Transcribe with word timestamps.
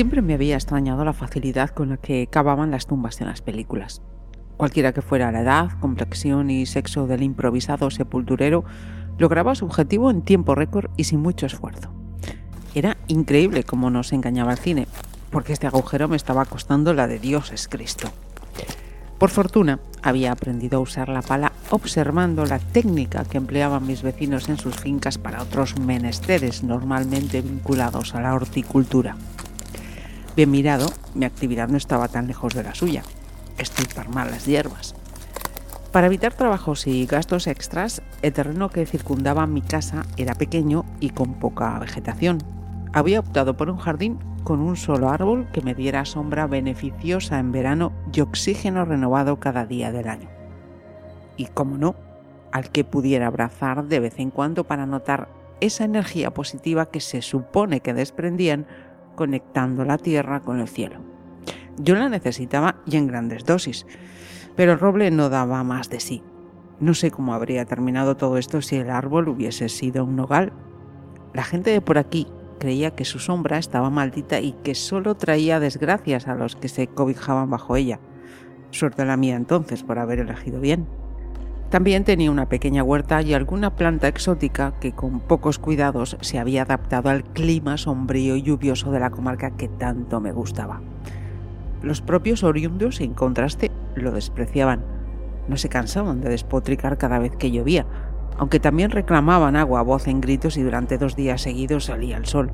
Siempre 0.00 0.22
me 0.22 0.32
había 0.32 0.54
extrañado 0.54 1.04
la 1.04 1.12
facilidad 1.12 1.68
con 1.68 1.90
la 1.90 1.98
que 1.98 2.26
cavaban 2.26 2.70
las 2.70 2.86
tumbas 2.86 3.20
en 3.20 3.26
las 3.26 3.42
películas. 3.42 4.00
Cualquiera 4.56 4.94
que 4.94 5.02
fuera 5.02 5.30
la 5.30 5.42
edad, 5.42 5.78
complexión 5.78 6.48
y 6.48 6.64
sexo 6.64 7.06
del 7.06 7.22
improvisado 7.22 7.90
sepulturero, 7.90 8.64
lograba 9.18 9.54
su 9.54 9.66
objetivo 9.66 10.10
en 10.10 10.22
tiempo 10.22 10.54
récord 10.54 10.90
y 10.96 11.04
sin 11.04 11.20
mucho 11.20 11.44
esfuerzo. 11.44 11.92
Era 12.74 12.96
increíble 13.08 13.62
cómo 13.62 13.90
nos 13.90 14.14
engañaba 14.14 14.52
el 14.52 14.58
cine, 14.58 14.88
porque 15.30 15.52
este 15.52 15.66
agujero 15.66 16.08
me 16.08 16.16
estaba 16.16 16.46
costando 16.46 16.94
la 16.94 17.06
de 17.06 17.18
Dios 17.18 17.52
es 17.52 17.68
Cristo. 17.68 18.08
Por 19.18 19.28
fortuna, 19.28 19.80
había 20.02 20.32
aprendido 20.32 20.78
a 20.78 20.80
usar 20.80 21.10
la 21.10 21.20
pala 21.20 21.52
observando 21.68 22.46
la 22.46 22.58
técnica 22.58 23.26
que 23.26 23.36
empleaban 23.36 23.86
mis 23.86 24.02
vecinos 24.02 24.48
en 24.48 24.56
sus 24.56 24.76
fincas 24.76 25.18
para 25.18 25.42
otros 25.42 25.78
menesteres 25.78 26.62
normalmente 26.62 27.42
vinculados 27.42 28.14
a 28.14 28.22
la 28.22 28.32
horticultura. 28.32 29.18
Bien 30.36 30.50
mirado, 30.50 30.86
mi 31.14 31.24
actividad 31.24 31.68
no 31.68 31.76
estaba 31.76 32.08
tan 32.08 32.28
lejos 32.28 32.54
de 32.54 32.62
la 32.62 32.74
suya. 32.74 33.02
Estirpar 33.58 34.08
malas 34.08 34.46
hierbas. 34.46 34.94
Para 35.92 36.06
evitar 36.06 36.34
trabajos 36.34 36.86
y 36.86 37.04
gastos 37.04 37.48
extras, 37.48 38.00
el 38.22 38.32
terreno 38.32 38.70
que 38.70 38.86
circundaba 38.86 39.46
mi 39.48 39.60
casa 39.60 40.04
era 40.16 40.36
pequeño 40.36 40.84
y 41.00 41.10
con 41.10 41.34
poca 41.34 41.76
vegetación. 41.80 42.38
Había 42.92 43.18
optado 43.18 43.56
por 43.56 43.70
un 43.70 43.78
jardín 43.78 44.18
con 44.44 44.60
un 44.60 44.76
solo 44.76 45.10
árbol 45.10 45.48
que 45.52 45.62
me 45.62 45.74
diera 45.74 46.04
sombra 46.04 46.46
beneficiosa 46.46 47.40
en 47.40 47.50
verano 47.50 47.92
y 48.12 48.20
oxígeno 48.20 48.84
renovado 48.84 49.40
cada 49.40 49.66
día 49.66 49.90
del 49.90 50.08
año. 50.08 50.28
Y 51.36 51.46
como 51.46 51.76
no, 51.76 51.96
al 52.52 52.70
que 52.70 52.84
pudiera 52.84 53.26
abrazar 53.26 53.84
de 53.84 53.98
vez 53.98 54.18
en 54.18 54.30
cuando 54.30 54.64
para 54.64 54.86
notar 54.86 55.28
esa 55.60 55.84
energía 55.84 56.32
positiva 56.32 56.86
que 56.86 57.00
se 57.00 57.20
supone 57.20 57.80
que 57.80 57.94
desprendían 57.94 58.66
conectando 59.20 59.84
la 59.84 59.98
tierra 59.98 60.40
con 60.40 60.60
el 60.60 60.68
cielo. 60.68 61.00
Yo 61.76 61.94
la 61.94 62.08
necesitaba 62.08 62.76
y 62.86 62.96
en 62.96 63.06
grandes 63.06 63.44
dosis, 63.44 63.84
pero 64.56 64.72
el 64.72 64.78
roble 64.78 65.10
no 65.10 65.28
daba 65.28 65.62
más 65.62 65.90
de 65.90 66.00
sí. 66.00 66.22
No 66.80 66.94
sé 66.94 67.10
cómo 67.10 67.34
habría 67.34 67.66
terminado 67.66 68.16
todo 68.16 68.38
esto 68.38 68.62
si 68.62 68.76
el 68.76 68.88
árbol 68.88 69.28
hubiese 69.28 69.68
sido 69.68 70.06
un 70.06 70.16
nogal. 70.16 70.54
La 71.34 71.44
gente 71.44 71.68
de 71.68 71.82
por 71.82 71.98
aquí 71.98 72.28
creía 72.58 72.92
que 72.92 73.04
su 73.04 73.18
sombra 73.18 73.58
estaba 73.58 73.90
maldita 73.90 74.40
y 74.40 74.52
que 74.52 74.74
solo 74.74 75.14
traía 75.16 75.60
desgracias 75.60 76.26
a 76.26 76.34
los 76.34 76.56
que 76.56 76.68
se 76.68 76.86
cobijaban 76.86 77.50
bajo 77.50 77.76
ella. 77.76 78.00
Suerte 78.70 79.04
la 79.04 79.18
mía 79.18 79.36
entonces 79.36 79.82
por 79.82 79.98
haber 79.98 80.20
elegido 80.20 80.62
bien. 80.62 80.86
También 81.70 82.02
tenía 82.02 82.32
una 82.32 82.48
pequeña 82.48 82.82
huerta 82.82 83.22
y 83.22 83.32
alguna 83.32 83.76
planta 83.76 84.08
exótica 84.08 84.74
que 84.80 84.90
con 84.90 85.20
pocos 85.20 85.60
cuidados 85.60 86.16
se 86.20 86.40
había 86.40 86.62
adaptado 86.62 87.10
al 87.10 87.22
clima 87.22 87.76
sombrío 87.76 88.34
y 88.34 88.42
lluvioso 88.42 88.90
de 88.90 88.98
la 88.98 89.10
comarca 89.10 89.52
que 89.52 89.68
tanto 89.68 90.20
me 90.20 90.32
gustaba. 90.32 90.80
Los 91.80 92.00
propios 92.02 92.42
oriundos, 92.42 93.00
en 93.00 93.14
contraste, 93.14 93.70
lo 93.94 94.10
despreciaban. 94.10 94.82
No 95.46 95.56
se 95.56 95.68
cansaban 95.68 96.20
de 96.20 96.30
despotricar 96.30 96.98
cada 96.98 97.20
vez 97.20 97.36
que 97.36 97.52
llovía, 97.52 97.86
aunque 98.36 98.58
también 98.58 98.90
reclamaban 98.90 99.54
agua 99.54 99.78
a 99.78 99.84
voz 99.84 100.08
en 100.08 100.20
gritos 100.20 100.56
y 100.56 100.62
durante 100.62 100.98
dos 100.98 101.14
días 101.14 101.40
seguidos 101.40 101.84
salía 101.84 102.16
el 102.16 102.26
sol. 102.26 102.50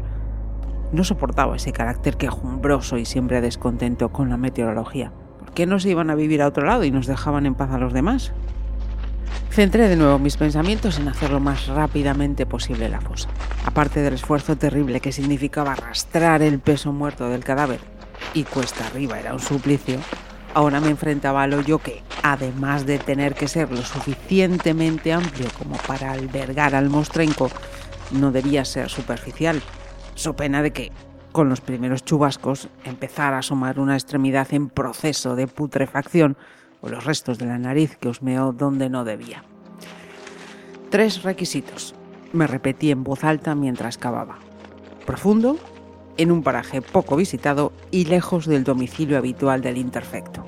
No 0.93 1.05
soportaba 1.05 1.57
ese 1.57 1.73
carácter 1.73 2.19
quejumbroso 2.19 2.99
y 2.99 3.07
siempre 3.07 3.41
descontento 3.41 4.11
con 4.11 4.29
la 4.29 4.37
meteorología. 4.37 5.11
¿Por 5.39 5.53
qué 5.53 5.65
no 5.65 5.81
se 5.81 5.89
iban 5.89 6.11
a 6.11 6.15
vivir 6.15 6.43
a 6.43 6.49
otro 6.49 6.67
lado 6.67 6.85
y 6.85 6.91
nos 6.91 7.07
dejaban 7.07 7.47
en 7.47 7.55
paz 7.55 7.71
a 7.71 7.79
los 7.79 7.95
demás? 7.95 8.35
Centré 9.51 9.89
de 9.89 9.97
nuevo 9.97 10.19
mis 10.19 10.37
pensamientos 10.37 10.99
en 10.99 11.09
hacer 11.09 11.31
lo 11.31 11.41
más 11.41 11.67
rápidamente 11.67 12.45
posible 12.45 12.91
la 12.91 13.01
fosa. 13.01 13.29
Aparte 13.65 14.01
del 14.01 14.15
esfuerzo 14.15 14.57
terrible 14.57 15.01
que 15.01 15.13
significaba 15.13 15.73
arrastrar 15.73 16.43
el 16.43 16.59
peso 16.59 16.93
muerto 16.93 17.29
del 17.31 17.43
cadáver, 17.43 17.81
y 18.35 18.45
cuesta 18.45 18.87
arriba 18.87 19.19
era 19.19 19.33
un 19.33 19.41
suplicio, 19.41 19.99
ahora 20.53 20.81
me 20.81 20.91
enfrentaba 20.91 21.43
al 21.43 21.55
hoyo 21.55 21.79
que, 21.79 22.03
además 22.23 22.85
de 22.85 22.99
tener 22.99 23.35
que 23.35 23.49
ser 23.49 23.71
lo 23.71 23.83
suficientemente 23.83 25.13
amplio 25.13 25.49
como 25.59 25.77
para 25.79 26.13
albergar 26.13 26.75
al 26.75 26.91
mostrenco, 26.91 27.51
no 28.11 28.33
debía 28.33 28.65
ser 28.65 28.91
superficial, 28.91 29.63
so 30.15 30.37
pena 30.37 30.63
de 30.63 30.73
que, 30.73 30.93
con 31.33 31.49
los 31.49 31.61
primeros 31.61 32.05
chubascos, 32.05 32.69
empezara 32.85 33.37
a 33.37 33.41
asomar 33.41 33.79
una 33.79 33.95
extremidad 33.95 34.49
en 34.53 34.69
proceso 34.69 35.35
de 35.35 35.47
putrefacción 35.47 36.37
los 36.89 37.05
restos 37.05 37.39
de 37.39 37.47
la 37.47 37.59
nariz 37.59 37.97
que 37.97 38.09
husmeó 38.09 38.53
donde 38.53 38.89
no 38.89 39.05
debía. 39.05 39.45
Tres 40.91 41.23
requisitos, 41.23 41.95
me 42.33 42.47
repetí 42.47 42.91
en 42.91 43.05
voz 43.05 43.25
alta 43.25 43.55
mientras 43.55 43.99
cavaba. 43.99 44.39
Profundo, 45.05 45.57
en 46.17 46.33
un 46.33 46.43
paraje 46.43 46.83
poco 46.83 47.17
visitado 47.17 47.73
y 47.91 48.07
lejos 48.07 48.47
del 48.47 48.65
domicilio 48.65 49.19
habitual 49.19 49.63
del 49.63 49.79
interfecto. 49.79 50.45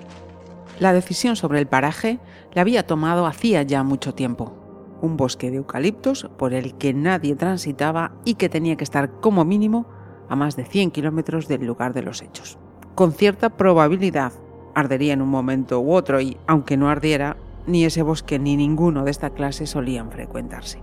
La 0.79 0.93
decisión 0.93 1.37
sobre 1.37 1.59
el 1.59 1.67
paraje 1.67 2.21
la 2.55 2.63
había 2.63 2.87
tomado 2.87 3.27
hacía 3.27 3.63
ya 3.63 3.83
mucho 3.83 4.15
tiempo. 4.15 4.55
Un 5.01 5.17
bosque 5.17 5.51
de 5.51 5.57
eucaliptos 5.57 6.29
por 6.37 6.55
el 6.55 6.75
que 6.75 6.95
nadie 6.95 7.37
transitaba 7.37 8.13
y 8.25 8.35
que 8.35 8.49
tenía 8.49 8.77
que 8.77 8.85
estar 8.85 9.21
como 9.21 9.45
mínimo 9.45 9.87
a 10.29 10.37
más 10.37 10.57
de 10.57 10.65
100 10.65 10.91
kilómetros 10.91 11.49
del 11.49 11.67
lugar 11.67 11.95
de 11.95 12.03
los 12.03 12.23
hechos. 12.23 12.59
Con 12.95 13.13
cierta 13.13 13.51
probabilidad 13.51 14.33
ardería 14.79 15.13
en 15.13 15.23
un 15.23 15.29
momento 15.29 15.81
u 15.81 15.93
otro 15.93 16.21
y, 16.21 16.37
aunque 16.47 16.77
no 16.77 16.89
ardiera, 16.89 17.37
ni 17.67 17.85
ese 17.85 18.03
bosque 18.03 18.39
ni 18.39 18.57
ninguno 18.57 19.05
de 19.05 19.11
esta 19.11 19.31
clase 19.31 19.67
solían 19.67 20.11
frecuentarse. 20.11 20.81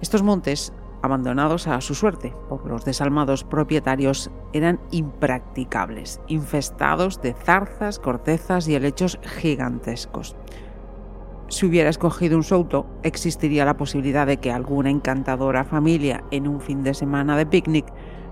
Estos 0.00 0.22
montes, 0.22 0.72
abandonados 1.02 1.66
a 1.66 1.80
su 1.80 1.94
suerte 1.94 2.32
por 2.48 2.66
los 2.66 2.84
desalmados 2.84 3.44
propietarios, 3.44 4.30
eran 4.52 4.80
impracticables, 4.90 6.20
infestados 6.26 7.20
de 7.22 7.34
zarzas, 7.34 7.98
cortezas 7.98 8.66
y 8.68 8.74
helechos 8.74 9.18
gigantescos. 9.22 10.36
Si 11.48 11.66
hubiera 11.66 11.90
escogido 11.90 12.36
un 12.36 12.44
souto, 12.44 12.86
existiría 13.02 13.64
la 13.64 13.76
posibilidad 13.76 14.26
de 14.26 14.38
que 14.38 14.52
alguna 14.52 14.90
encantadora 14.90 15.64
familia 15.64 16.24
en 16.30 16.46
un 16.46 16.60
fin 16.60 16.82
de 16.82 16.94
semana 16.94 17.36
de 17.36 17.46
picnic 17.46 17.86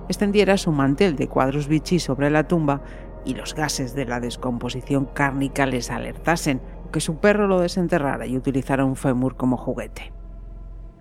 extendiera 0.08 0.56
su 0.56 0.72
mantel 0.72 1.16
de 1.16 1.28
cuadros 1.28 1.68
bichí 1.68 1.98
sobre 1.98 2.30
la 2.30 2.48
tumba 2.48 2.80
y 3.28 3.34
los 3.34 3.54
gases 3.54 3.94
de 3.94 4.06
la 4.06 4.20
descomposición 4.20 5.04
cárnica 5.04 5.66
les 5.66 5.90
alertasen, 5.90 6.62
que 6.90 7.00
su 7.00 7.18
perro 7.18 7.46
lo 7.46 7.60
desenterrara 7.60 8.26
y 8.26 8.38
utilizara 8.38 8.86
un 8.86 8.96
fémur 8.96 9.36
como 9.36 9.58
juguete. 9.58 10.14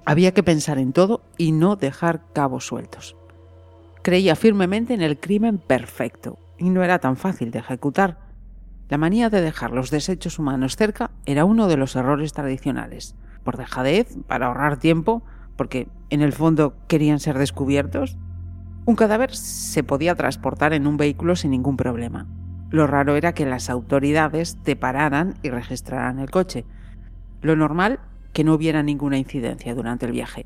Había 0.06 0.34
que 0.34 0.44
pensar 0.44 0.78
en 0.78 0.92
todo 0.92 1.22
y 1.38 1.54
no 1.54 1.78
dejar 1.78 2.22
cabos 2.34 2.68
sueltos. 2.68 3.16
Creía 4.02 4.36
firmemente 4.36 4.94
en 4.94 5.02
el 5.02 5.18
crimen 5.22 5.58
perfecto 5.58 6.38
y 6.58 6.70
no 6.70 6.84
era 6.84 7.00
tan 7.00 7.16
fácil 7.16 7.50
de 7.52 7.60
ejecutar. 7.60 8.18
La 8.90 8.98
manía 8.98 9.30
de 9.30 9.42
dejar 9.42 9.72
los 9.72 9.90
desechos 9.90 10.38
humanos 10.38 10.76
cerca 10.76 11.12
era 11.26 11.46
uno 11.46 11.70
de 11.70 11.78
los 11.78 11.96
errores 11.96 12.34
tradicionales. 12.34 13.16
Por 13.46 13.56
dejadez, 13.56 14.18
para 14.28 14.48
ahorrar 14.48 14.80
tiempo, 14.80 15.24
porque 15.56 15.88
en 16.10 16.22
el 16.22 16.34
fondo 16.34 16.76
querían 16.90 17.22
ser 17.22 17.38
descubiertos, 17.38 18.18
un 18.88 18.96
cadáver 18.96 19.36
se 19.36 19.84
podía 19.84 20.16
transportar 20.16 20.72
en 20.72 20.88
un 20.88 20.96
vehículo 20.96 21.36
sin 21.36 21.52
ningún 21.52 21.76
problema. 21.76 22.26
Lo 22.70 22.88
raro 22.88 23.18
era 23.18 23.34
que 23.34 23.46
las 23.46 23.70
autoridades 23.70 24.56
te 24.64 24.78
pararan 24.78 25.34
y 25.44 25.50
registraran 25.50 26.20
el 26.20 26.32
coche. 26.32 26.64
Lo 27.42 27.58
normal, 27.58 28.00
que 28.32 28.46
no 28.46 28.54
hubiera 28.54 28.84
ninguna 28.84 29.18
incidencia 29.18 29.76
durante 29.76 30.06
el 30.06 30.14
viaje. 30.14 30.46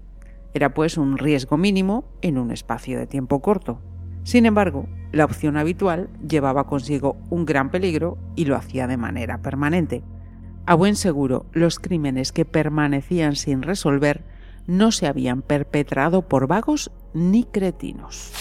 Era 0.55 0.73
pues 0.73 0.97
un 0.97 1.19
riesgo 1.19 1.55
mínimo 1.57 2.03
en 2.23 2.39
un 2.39 2.49
espacio 2.49 2.97
de 2.97 3.05
tiempo 3.05 3.43
corto. 3.43 3.79
Sin 4.23 4.47
embargo, 4.47 4.87
la 5.11 5.25
opción 5.25 5.55
habitual 5.55 6.09
llevaba 6.27 6.65
consigo 6.65 7.17
un 7.29 7.45
gran 7.45 7.69
peligro 7.69 8.17
y 8.35 8.45
lo 8.45 8.55
hacía 8.55 8.87
de 8.87 8.97
manera 8.97 9.43
permanente. 9.43 10.01
A 10.65 10.73
buen 10.73 10.95
seguro, 10.95 11.45
los 11.51 11.77
crímenes 11.77 12.31
que 12.31 12.45
permanecían 12.45 13.35
sin 13.35 13.61
resolver 13.61 14.23
no 14.65 14.91
se 14.91 15.05
habían 15.05 15.43
perpetrado 15.43 16.27
por 16.27 16.47
vagos 16.47 16.91
ni 17.13 17.43
cretinos. 17.43 18.31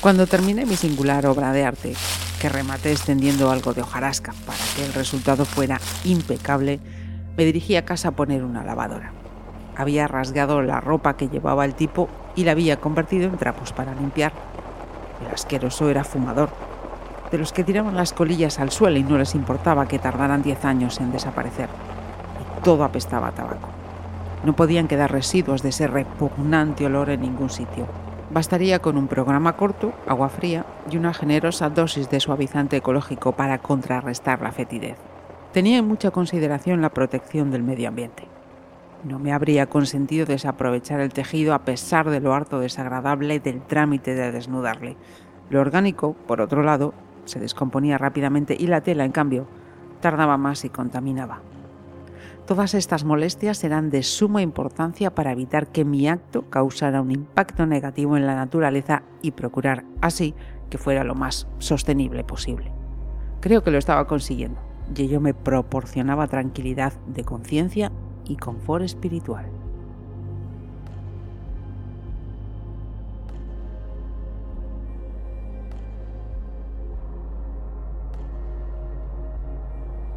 Cuando 0.00 0.26
terminé 0.26 0.66
mi 0.66 0.76
singular 0.76 1.26
obra 1.26 1.52
de 1.52 1.64
arte, 1.64 1.94
que 2.40 2.48
rematé 2.48 2.92
extendiendo 2.92 3.50
algo 3.50 3.72
de 3.72 3.82
hojarasca 3.82 4.34
para 4.44 4.58
que 4.76 4.84
el 4.84 4.92
resultado 4.92 5.44
fuera 5.44 5.80
impecable, 6.04 6.78
me 7.36 7.44
dirigí 7.44 7.76
a 7.76 7.84
casa 7.84 8.08
a 8.08 8.12
poner 8.12 8.44
una 8.44 8.64
lavadora. 8.64 9.12
había 9.76 10.06
rasgado 10.06 10.62
la 10.62 10.80
ropa 10.80 11.16
que 11.16 11.28
llevaba 11.28 11.64
el 11.64 11.74
tipo 11.74 12.08
y 12.36 12.44
la 12.44 12.52
había 12.52 12.80
convertido 12.80 13.24
en 13.24 13.36
trapos 13.38 13.72
para 13.72 13.94
limpiar. 13.94 14.32
El 15.24 15.34
asqueroso 15.34 15.88
era 15.90 16.04
fumador, 16.04 16.50
de 17.32 17.38
los 17.38 17.52
que 17.52 17.64
tiraban 17.64 17.96
las 17.96 18.12
colillas 18.12 18.60
al 18.60 18.70
suelo 18.70 18.98
y 18.98 19.02
no 19.02 19.18
les 19.18 19.34
importaba 19.34 19.88
que 19.88 19.98
tardaran 19.98 20.42
diez 20.42 20.64
años 20.64 21.00
en 21.00 21.10
desaparecer. 21.10 21.68
Y 22.58 22.62
todo 22.62 22.84
apestaba 22.84 23.28
a 23.28 23.32
tabaco. 23.32 23.68
No 24.44 24.54
podían 24.54 24.86
quedar 24.86 25.10
residuos 25.10 25.62
de 25.62 25.70
ese 25.70 25.86
repugnante 25.86 26.86
olor 26.86 27.10
en 27.10 27.22
ningún 27.22 27.50
sitio. 27.50 27.86
Bastaría 28.34 28.80
con 28.80 28.96
un 28.96 29.06
programa 29.06 29.52
corto, 29.52 29.92
agua 30.08 30.28
fría 30.28 30.66
y 30.90 30.96
una 30.96 31.14
generosa 31.14 31.70
dosis 31.70 32.10
de 32.10 32.18
suavizante 32.18 32.76
ecológico 32.76 33.30
para 33.30 33.58
contrarrestar 33.58 34.42
la 34.42 34.50
fetidez. 34.50 34.96
Tenía 35.52 35.78
en 35.78 35.86
mucha 35.86 36.10
consideración 36.10 36.82
la 36.82 36.88
protección 36.88 37.52
del 37.52 37.62
medio 37.62 37.86
ambiente. 37.86 38.24
No 39.04 39.20
me 39.20 39.32
habría 39.32 39.66
consentido 39.66 40.26
desaprovechar 40.26 40.98
el 40.98 41.12
tejido 41.12 41.54
a 41.54 41.60
pesar 41.60 42.10
de 42.10 42.18
lo 42.18 42.34
harto 42.34 42.58
desagradable 42.58 43.38
del 43.38 43.62
trámite 43.62 44.16
de 44.16 44.32
desnudarle. 44.32 44.96
Lo 45.48 45.60
orgánico, 45.60 46.14
por 46.26 46.40
otro 46.40 46.64
lado, 46.64 46.92
se 47.26 47.38
descomponía 47.38 47.98
rápidamente 47.98 48.56
y 48.58 48.66
la 48.66 48.80
tela, 48.80 49.04
en 49.04 49.12
cambio, 49.12 49.46
tardaba 50.00 50.36
más 50.38 50.64
y 50.64 50.70
contaminaba. 50.70 51.38
Todas 52.46 52.74
estas 52.74 53.04
molestias 53.04 53.64
eran 53.64 53.88
de 53.88 54.02
suma 54.02 54.42
importancia 54.42 55.14
para 55.14 55.32
evitar 55.32 55.68
que 55.68 55.86
mi 55.86 56.08
acto 56.08 56.50
causara 56.50 57.00
un 57.00 57.10
impacto 57.10 57.64
negativo 57.64 58.18
en 58.18 58.26
la 58.26 58.34
naturaleza 58.34 59.02
y 59.22 59.30
procurar 59.30 59.84
así 60.02 60.34
que 60.68 60.76
fuera 60.76 61.04
lo 61.04 61.14
más 61.14 61.48
sostenible 61.58 62.22
posible. 62.22 62.70
Creo 63.40 63.62
que 63.62 63.70
lo 63.70 63.78
estaba 63.78 64.06
consiguiendo 64.06 64.60
y 64.94 65.04
ello 65.04 65.22
me 65.22 65.32
proporcionaba 65.32 66.26
tranquilidad 66.26 66.92
de 67.06 67.24
conciencia 67.24 67.90
y 68.26 68.36
confort 68.36 68.84
espiritual. 68.84 69.46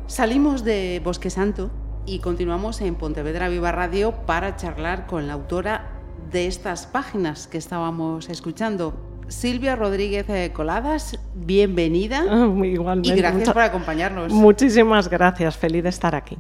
Salimos 0.08 0.66
de 0.66 1.02
Bosque 1.06 1.30
Santo 1.30 1.70
y 2.08 2.20
continuamos 2.20 2.80
en 2.80 2.96
Pontevedra 2.96 3.50
Viva 3.50 3.74
Radio 3.74 4.14
para 4.26 4.56
charlar 4.56 5.08
con 5.08 5.28
la 5.28 5.34
autora 5.34 5.92
de 6.32 6.48
estas 6.48 6.88
páginas 6.88 7.48
que 7.48 7.58
estábamos 7.58 8.30
escuchando. 8.30 9.26
Silvia 9.28 9.76
Rodríguez 9.76 10.26
Coladas, 10.52 11.20
bienvenida. 11.36 12.24
Muy 12.48 12.70
igualmente. 12.70 13.10
Y 13.10 13.18
gracias 13.22 13.52
por 13.52 13.62
acompañarnos. 13.62 14.32
Muchísimas 14.32 15.10
gracias, 15.10 15.58
feliz 15.58 15.84
de 15.84 15.90
estar 15.90 16.16
aquí. 16.16 16.38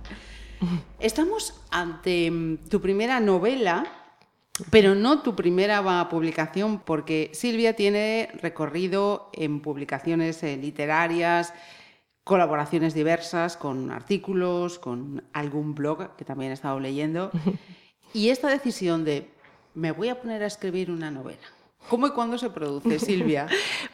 Estamos 1.00 1.62
ante 1.70 2.32
mm, 2.32 2.70
tu 2.70 2.80
primera 2.80 3.20
novela, 3.20 3.86
pero 4.70 4.96
no 4.96 5.22
tu 5.22 5.36
primera 5.36 6.08
publicación, 6.10 6.80
porque 6.80 7.30
Silvia 7.34 7.76
tiene 7.76 8.30
recorrido 8.42 9.30
en 9.34 9.60
publicaciones 9.60 10.42
eh, 10.44 10.56
literarias, 10.56 11.54
colaboraciones 12.28 12.94
diversas 12.94 13.58
con 13.58 13.90
artículos, 13.90 14.78
con 14.78 15.24
algún 15.34 15.74
blog 15.74 16.16
que 16.16 16.26
también 16.26 16.52
he 16.52 16.54
estado 16.54 16.80
leyendo. 16.80 17.32
Y 18.14 18.30
esta 18.30 18.48
decisión 18.48 19.04
de 19.04 19.30
me 19.76 19.92
voy 19.92 20.08
a 20.08 20.20
poner 20.20 20.42
a 20.42 20.48
escribir 20.48 20.90
una 20.90 21.12
novela. 21.12 21.44
¿Cómo 21.90 22.08
y 22.08 22.12
cuándo 22.12 22.38
se 22.38 22.50
produce, 22.50 23.00
Silvia? 23.10 23.48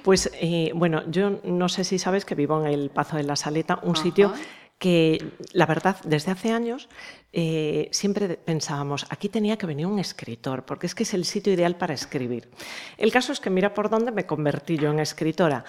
Pues 0.04 0.30
eh, 0.36 0.72
bueno, 0.76 1.02
yo 1.10 1.42
no 1.44 1.68
sé 1.68 1.84
si 1.84 1.98
sabes 1.98 2.24
que 2.24 2.36
vivo 2.36 2.62
en 2.62 2.72
el 2.72 2.92
Pazo 2.92 3.18
de 3.18 3.24
la 3.24 3.36
Saleta, 3.36 3.80
un 3.82 3.96
sitio 3.96 4.32
que 4.78 5.32
la 5.54 5.66
verdad 5.66 5.98
desde 6.04 6.32
hace 6.32 6.52
años 6.52 6.90
eh, 7.32 7.90
siempre 7.92 8.36
pensábamos, 8.36 9.06
aquí 9.10 9.30
tenía 9.30 9.58
que 9.58 9.66
venir 9.66 9.88
un 9.88 9.98
escritor, 9.98 10.64
porque 10.64 10.88
es 10.88 10.96
que 10.96 11.04
es 11.04 11.14
el 11.14 11.26
sitio 11.26 11.54
ideal 11.54 11.76
para 11.76 11.94
escribir. 11.94 12.50
El 12.98 13.12
caso 13.12 13.32
es 13.32 13.40
que 13.40 13.50
mira 13.50 13.74
por 13.74 13.90
dónde 13.90 14.12
me 14.12 14.26
convertí 14.26 14.78
yo 14.78 14.92
en 14.92 15.00
escritora. 15.00 15.64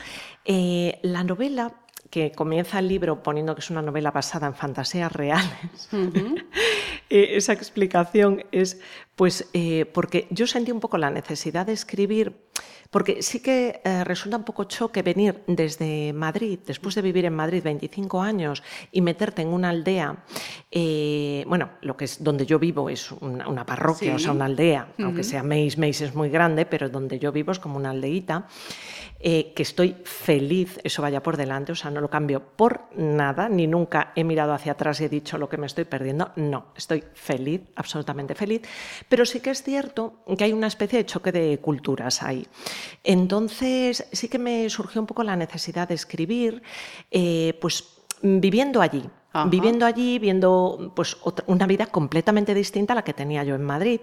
Eh, 0.45 0.99
la 1.03 1.25
novela 1.25 1.73
que 2.11 2.33
comienza 2.33 2.79
el 2.79 2.89
libro 2.89 3.23
poniendo 3.23 3.55
que 3.55 3.61
es 3.61 3.71
una 3.71 3.83
novela 3.83 4.11
basada 4.11 4.47
en 4.47 4.55
fantasías 4.55 5.13
reales, 5.13 5.89
eh, 7.11 7.37
esa 7.37 7.53
explicación 7.53 8.45
es 8.53 8.81
pues 9.17 9.49
eh, 9.53 9.87
porque 9.93 10.27
yo 10.31 10.47
sentí 10.47 10.73
un 10.73 10.81
poco 10.81 10.99
la 10.99 11.11
necesidad 11.11 11.67
de 11.67 11.73
escribir, 11.73 12.37
porque 12.95 13.25
sí 13.25 13.41
que 13.41 13.81
eh, 13.83 14.05
resulta 14.05 14.37
un 14.37 14.45
poco 14.45 14.63
choque 14.71 15.03
venir 15.03 15.43
desde 15.49 16.13
Madrid, 16.13 16.61
después 16.65 16.95
de 16.95 17.03
vivir 17.03 17.25
en 17.25 17.35
Madrid 17.35 17.61
25 17.61 18.23
años 18.23 18.63
y 18.93 19.01
meterte 19.01 19.43
en 19.43 19.49
una 19.49 19.71
aldea, 19.71 20.23
bueno, 21.45 21.71
lo 21.81 21.97
que 21.97 22.05
es 22.05 22.23
donde 22.23 22.47
yo 22.47 22.61
vivo 22.61 22.89
es 22.89 23.11
una, 23.11 23.67
parroquia, 23.67 24.15
o 24.15 24.19
sea, 24.21 24.31
una 24.31 24.45
aldea, 24.45 24.93
aunque 25.01 25.25
sea 25.25 25.43
Meis, 25.43 25.77
Meis 25.77 26.03
es 26.03 26.15
muy 26.15 26.29
grande, 26.29 26.67
pero 26.67 26.89
donde 26.89 27.19
yo 27.19 27.33
vivo 27.33 27.51
es 27.51 27.59
como 27.59 27.79
una 27.79 27.91
aldeíta. 27.91 28.47
Eh, 29.27 29.55
que 29.57 29.63
estoy 29.63 29.97
feliz, 30.05 30.79
eso 30.85 31.01
vaya 31.01 31.23
por 31.23 31.39
delante, 31.39 31.73
o 31.73 31.75
sea, 31.75 31.91
no 31.91 32.03
lo 32.03 32.11
cambio 32.11 32.43
por 32.43 32.83
nada, 32.95 33.49
ni 33.49 33.67
nunca 33.67 34.13
he 34.15 34.23
mirado 34.23 34.53
hacia 34.53 34.73
atrás 34.73 35.01
y 35.01 35.05
he 35.05 35.09
dicho 35.09 35.39
lo 35.39 35.49
que 35.49 35.57
me 35.57 35.67
estoy 35.67 35.85
perdiendo, 35.85 36.33
no, 36.37 36.67
estoy 36.77 37.03
feliz, 37.15 37.63
absolutamente 37.75 38.35
feliz, 38.35 38.61
pero 39.09 39.25
sí 39.25 39.41
que 39.41 39.49
es 39.49 39.63
cierto 39.63 40.23
que 40.37 40.45
hay 40.45 40.53
una 40.53 40.67
especie 40.67 40.99
de 40.99 41.07
choque 41.07 41.33
de 41.33 41.59
culturas 41.59 42.23
ahí. 42.23 42.47
Entonces, 43.03 44.07
sí 44.13 44.29
que 44.29 44.39
me 44.39 44.69
surgió 44.71 45.01
un 45.01 45.07
poco 45.07 45.23
la 45.23 45.37
necesidad 45.37 45.89
de 45.89 45.95
escribir, 45.95 46.63
eh, 47.11 47.59
pues 47.61 47.85
viviendo 48.23 48.81
allí, 48.81 49.05
viviendo 49.51 49.85
allí, 49.85 50.19
viendo 50.19 50.93
pues, 50.95 51.17
una 51.47 51.67
vida 51.67 51.87
completamente 51.87 52.55
distinta 52.55 52.93
a 52.93 52.97
la 52.97 53.05
que 53.05 53.13
tenía 53.13 53.45
yo 53.45 53.55
en 53.55 53.65
Madrid. 53.65 54.01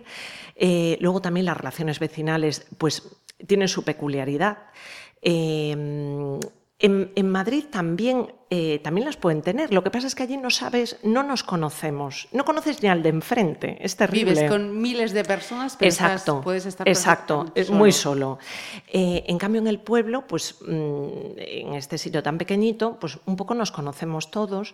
Eh, 0.55 0.97
luego 0.99 1.21
también 1.21 1.45
las 1.45 1.57
relaciones 1.57 1.99
vecinales 1.99 2.67
pues, 2.77 3.17
tienen 3.47 3.67
su 3.67 3.83
peculiaridad. 3.83 4.57
Em, 5.21 6.39
en, 6.81 7.29
Madrid 7.29 7.65
también, 7.69 8.33
eh, 8.49 8.79
también 8.83 9.05
las 9.05 9.15
pueden 9.15 9.41
tener. 9.41 9.71
Lo 9.73 9.83
que 9.83 9.91
pasa 9.91 10.07
es 10.07 10.15
que 10.15 10.23
allí 10.23 10.37
no 10.37 10.49
sabes, 10.49 10.97
no 11.03 11.23
nos 11.23 11.43
conocemos, 11.43 12.27
no 12.31 12.43
conoces 12.43 12.81
ni 12.81 12.89
al 12.89 13.03
de 13.03 13.09
enfrente. 13.09 13.77
Es 13.79 13.95
terrible. 13.95 14.33
Vives 14.33 14.49
con 14.49 14.81
miles 14.81 15.13
de 15.13 15.23
personas, 15.23 15.75
pero 15.77 15.89
exacto, 15.89 16.41
puedes 16.41 16.65
estar 16.65 16.87
exacto, 16.89 17.51
es 17.55 17.69
muy 17.69 17.91
solo. 17.91 18.39
Eh, 18.87 19.23
en 19.27 19.37
cambio, 19.37 19.61
en 19.61 19.67
el 19.67 19.79
pueblo, 19.79 20.25
pues 20.27 20.57
mm, 20.61 21.37
en 21.37 21.73
este 21.73 21.97
sitio 21.97 22.23
tan 22.23 22.37
pequeñito, 22.37 22.97
pues 22.99 23.19
un 23.25 23.35
poco 23.35 23.53
nos 23.53 23.71
conocemos 23.71 24.31
todos. 24.31 24.73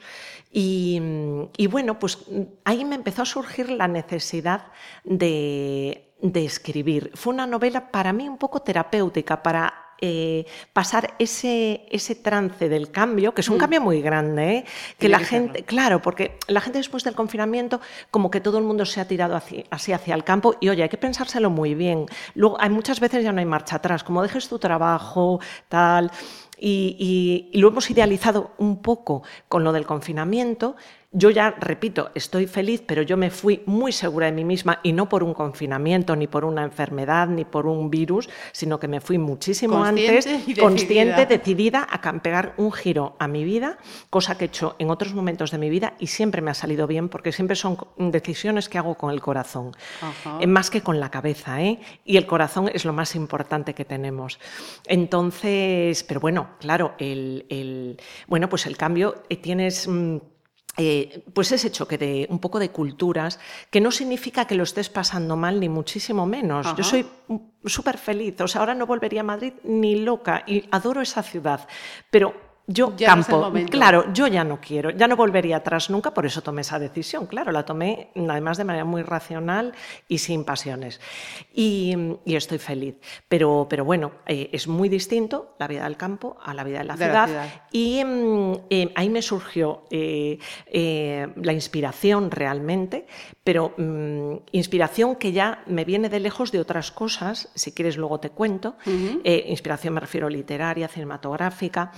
Y, 0.51 1.01
y 1.57 1.67
bueno, 1.67 1.99
pues 1.99 2.19
ahí 2.63 2.85
me 2.85 2.95
empezó 2.95 3.23
a 3.23 3.25
surgir 3.25 3.69
la 3.69 3.87
necesidad 3.87 4.67
de, 5.03 6.13
de 6.21 6.45
escribir. 6.45 7.11
Fue 7.15 7.33
una 7.33 7.45
novela 7.45 7.91
para 7.91 8.13
mí 8.13 8.29
un 8.29 8.37
poco 8.37 8.61
terapéutica, 8.61 9.43
para 9.43 9.86
eh, 9.99 10.45
pasar 10.73 11.15
ese, 11.19 11.85
ese 11.89 12.15
trance 12.15 12.69
del 12.69 12.91
cambio, 12.91 13.33
que 13.33 13.41
es 13.41 13.49
un 13.49 13.57
mm. 13.57 13.59
cambio 13.59 13.81
muy 13.81 14.01
grande, 14.01 14.57
¿eh? 14.57 14.65
que 14.99 15.09
la 15.09 15.19
gente, 15.19 15.63
claro, 15.63 16.01
porque 16.01 16.37
la 16.47 16.61
gente 16.61 16.77
después 16.77 17.03
del 17.03 17.15
confinamiento, 17.15 17.81
como 18.11 18.29
que 18.29 18.39
todo 18.39 18.57
el 18.59 18.63
mundo 18.63 18.85
se 18.85 19.01
ha 19.01 19.07
tirado 19.07 19.35
así, 19.35 19.63
hacia 19.69 20.15
el 20.15 20.23
campo 20.23 20.55
y 20.59 20.69
oye, 20.69 20.83
hay 20.83 20.89
que 20.89 20.97
pensárselo 20.97 21.49
muy 21.49 21.73
bien. 21.73 22.05
Luego, 22.35 22.57
hay 22.59 22.69
muchas 22.69 22.99
veces 22.99 23.23
ya 23.23 23.31
no 23.31 23.39
hay 23.39 23.45
marcha 23.45 23.77
atrás, 23.77 24.03
como 24.03 24.21
dejes 24.21 24.47
tu 24.47 24.59
trabajo, 24.59 25.39
tal. 25.67 26.11
y, 26.59 27.49
lo 27.53 27.69
hemos 27.69 27.89
idealizado 27.89 28.51
un 28.57 28.81
poco 28.81 29.23
con 29.47 29.63
lo 29.63 29.71
del 29.71 29.85
confinamiento, 29.85 30.75
yo 31.17 31.31
ya, 31.31 31.55
repito, 31.59 32.11
estoy 32.13 32.45
feliz, 32.45 32.83
pero 32.85 33.01
yo 33.01 33.17
me 33.17 33.31
fui 33.31 33.63
muy 33.65 33.91
segura 33.91 34.27
de 34.27 34.33
mí 34.33 34.43
misma 34.43 34.79
y 34.83 34.93
no 34.93 35.09
por 35.09 35.23
un 35.23 35.33
confinamiento, 35.33 36.15
ni 36.15 36.27
por 36.27 36.45
una 36.45 36.63
enfermedad, 36.63 37.27
ni 37.27 37.43
por 37.43 37.65
un 37.65 37.89
virus, 37.89 38.29
sino 38.51 38.79
que 38.79 38.87
me 38.87 39.01
fui 39.01 39.17
muchísimo 39.17 39.83
antes, 39.83 40.29
consciente, 40.59 41.25
decidida 41.25 41.87
a 41.89 41.99
pegar 42.21 42.53
un 42.57 42.71
giro 42.71 43.15
a 43.17 43.27
mi 43.27 43.43
vida, 43.43 43.79
cosa 44.11 44.37
que 44.37 44.45
he 44.45 44.47
hecho 44.47 44.75
en 44.77 44.91
otros 44.91 45.15
momentos 45.15 45.49
de 45.49 45.57
mi 45.57 45.71
vida 45.71 45.95
y 45.97 46.05
siempre 46.05 46.43
me 46.43 46.51
ha 46.51 46.53
salido 46.53 46.85
bien 46.85 47.09
porque 47.09 47.31
siempre 47.31 47.55
son 47.55 47.79
decisiones 47.97 48.69
que 48.69 48.77
hago 48.77 48.93
con 48.93 49.09
el 49.09 49.19
corazón, 49.19 49.71
eh, 50.39 50.45
más 50.45 50.69
que 50.69 50.81
con 50.81 50.99
la 50.99 51.09
cabeza, 51.09 51.63
¿eh? 51.63 51.79
Y 52.05 52.17
el 52.17 52.27
corazón 52.27 52.69
es 52.71 52.85
lo 52.85 52.93
más 52.93 53.15
importante 53.15 53.73
que 53.73 53.85
tenemos. 53.85 54.39
Entonces, 54.85 56.03
pero 56.03 56.19
bueno, 56.19 56.49
claro, 56.59 56.93
el, 56.99 57.97
bueno, 58.27 58.49
pues 58.49 58.67
el 58.67 58.77
cambio 58.77 59.23
eh, 59.29 59.37
tienes... 59.37 59.89
Eh, 60.79 61.23
pues 61.33 61.51
ese 61.51 61.71
choque 61.71 61.97
de 61.97 62.27
un 62.29 62.37
poco 62.37 62.59
de 62.59 62.69
culturas, 62.69 63.39
que 63.71 63.81
no 63.81 63.91
significa 63.91 64.45
que 64.45 64.53
lo 64.53 64.63
estés 64.63 64.89
pasando 64.89 65.35
mal, 65.35 65.59
ni 65.59 65.69
muchísimo 65.69 66.27
menos. 66.27 66.67
Yo 66.75 66.83
soy 66.83 67.07
súper 67.65 67.97
feliz, 67.97 68.39
o 68.41 68.47
sea, 68.47 68.61
ahora 68.61 68.75
no 68.75 68.85
volvería 68.85 69.21
a 69.21 69.23
Madrid 69.23 69.53
ni 69.63 69.95
loca 69.95 70.43
y 70.45 70.65
adoro 70.71 71.01
esa 71.01 71.23
ciudad, 71.23 71.67
pero 72.11 72.46
yo 72.69 72.93
Ya 72.97 73.15
no 73.15 73.23
campo, 73.23 73.39
momento. 73.39 73.71
claro, 73.71 74.13
yo 74.13 74.27
ya 74.27 74.43
no 74.43 74.59
quiero, 74.59 74.89
ya 74.89 75.07
no 75.07 75.15
volvería 75.15 75.57
atrás 75.57 75.89
nunca, 75.89 76.13
por 76.13 76.25
eso 76.25 76.41
tomé 76.41 76.61
esa 76.61 76.77
decisión. 76.77 77.25
Claro, 77.25 77.53
la 77.53 77.63
tomé 77.63 78.09
además 78.15 78.57
de 78.57 78.65
manera 78.65 78.83
muy 78.83 79.03
racional 79.03 79.73
y 80.09 80.17
sin 80.17 80.43
pasiones. 80.43 80.99
Y, 81.53 81.95
y 82.25 82.35
estoy 82.35 82.57
feliz. 82.57 82.95
Pero, 83.29 83.67
pero 83.69 83.85
bueno, 83.85 84.11
eh, 84.25 84.49
es 84.51 84.67
muy 84.67 84.89
distinto 84.89 85.55
la 85.59 85.67
vida 85.67 85.85
del 85.85 85.95
campo 85.95 86.37
a 86.43 86.53
la 86.53 86.65
vida 86.65 86.79
de 86.79 86.83
la 86.83 86.95
De 86.97 87.07
la 87.07 87.25
ciudad. 87.25 87.49
Y 87.71 88.03
mm, 88.03 88.53
eh, 88.69 88.91
ahí 88.95 89.09
me 89.09 89.21
surgió 89.21 89.83
eh, 89.89 90.37
la 91.37 91.53
inspiración 91.53 92.31
realmente, 92.31 93.07
pero 93.45 93.73
mm, 93.77 94.33
inspiración 94.51 95.15
que 95.15 95.31
ya 95.31 95.63
me 95.67 95.85
viene 95.85 96.09
de 96.09 96.19
lejos 96.19 96.51
de 96.51 96.59
otras 96.59 96.91
cosas, 96.91 97.49
si 97.55 97.71
quieres 97.71 97.95
luego 97.95 98.19
te 98.19 98.29
cuento. 98.29 98.75
Inspiración 99.23 99.93
me 99.93 100.01
refiero 100.01 100.27
literaria, 100.27 100.89
cinematográfica. 100.89 101.93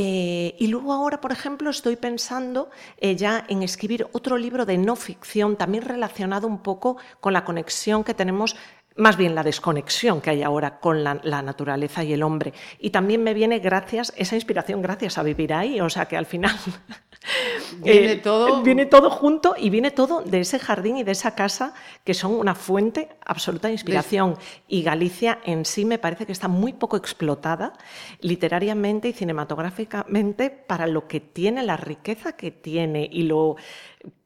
Eh, 0.00 0.54
y 0.60 0.68
luego 0.68 0.92
ahora, 0.92 1.20
por 1.20 1.32
ejemplo, 1.32 1.70
estoy 1.70 1.96
pensando 1.96 2.70
eh, 2.98 3.16
ya 3.16 3.44
en 3.48 3.64
escribir 3.64 4.06
otro 4.12 4.36
libro 4.38 4.64
de 4.64 4.78
no 4.78 4.94
ficción, 4.94 5.56
también 5.56 5.82
relacionado 5.82 6.46
un 6.46 6.62
poco 6.62 6.98
con 7.18 7.32
la 7.32 7.44
conexión 7.44 8.04
que 8.04 8.14
tenemos 8.14 8.54
más 8.94 9.16
bien 9.16 9.34
la 9.34 9.42
desconexión 9.42 10.20
que 10.20 10.30
hay 10.30 10.44
ahora 10.44 10.78
con 10.78 11.02
la, 11.02 11.20
la, 11.24 11.42
naturaleza 11.42 12.04
y 12.04 12.12
el 12.12 12.22
hombre. 12.22 12.52
Y 12.78 12.90
también 12.90 13.24
me 13.24 13.34
viene 13.34 13.58
gracias, 13.58 14.12
esa 14.16 14.36
inspiración 14.36 14.82
gracias 14.82 15.18
a 15.18 15.24
vivir 15.24 15.52
ahí, 15.52 15.80
o 15.80 15.90
sea 15.90 16.06
que 16.06 16.16
al 16.16 16.26
final 16.26 16.54
Viene 17.82 18.16
todo- 18.16 18.62
viene 18.62 18.86
todo 18.86 19.10
junto 19.10 19.54
y 19.58 19.70
viene 19.70 19.90
todo 19.90 20.22
de 20.22 20.40
ese 20.40 20.58
jardín 20.58 20.96
y 20.96 21.02
de 21.04 21.12
esa 21.12 21.34
casa 21.34 21.74
que 22.04 22.14
son 22.14 22.32
una 22.32 22.54
fuente 22.54 23.08
absoluta 23.24 23.68
de 23.68 23.74
inspiración. 23.74 24.36
Y 24.66 24.82
Galicia 24.82 25.38
en 25.44 25.64
sí 25.64 25.84
me 25.84 25.98
parece 25.98 26.26
que 26.26 26.32
está 26.32 26.48
muy 26.48 26.72
poco 26.72 26.96
explotada 26.96 27.72
literariamente 28.20 29.08
y 29.08 29.12
cinematográficamente 29.12 30.50
para 30.50 30.86
lo 30.86 31.06
que 31.08 31.20
tiene, 31.20 31.62
la 31.62 31.76
riqueza 31.76 32.32
que 32.36 32.50
tiene 32.50 33.08
y 33.10 33.22
lo 33.22 33.56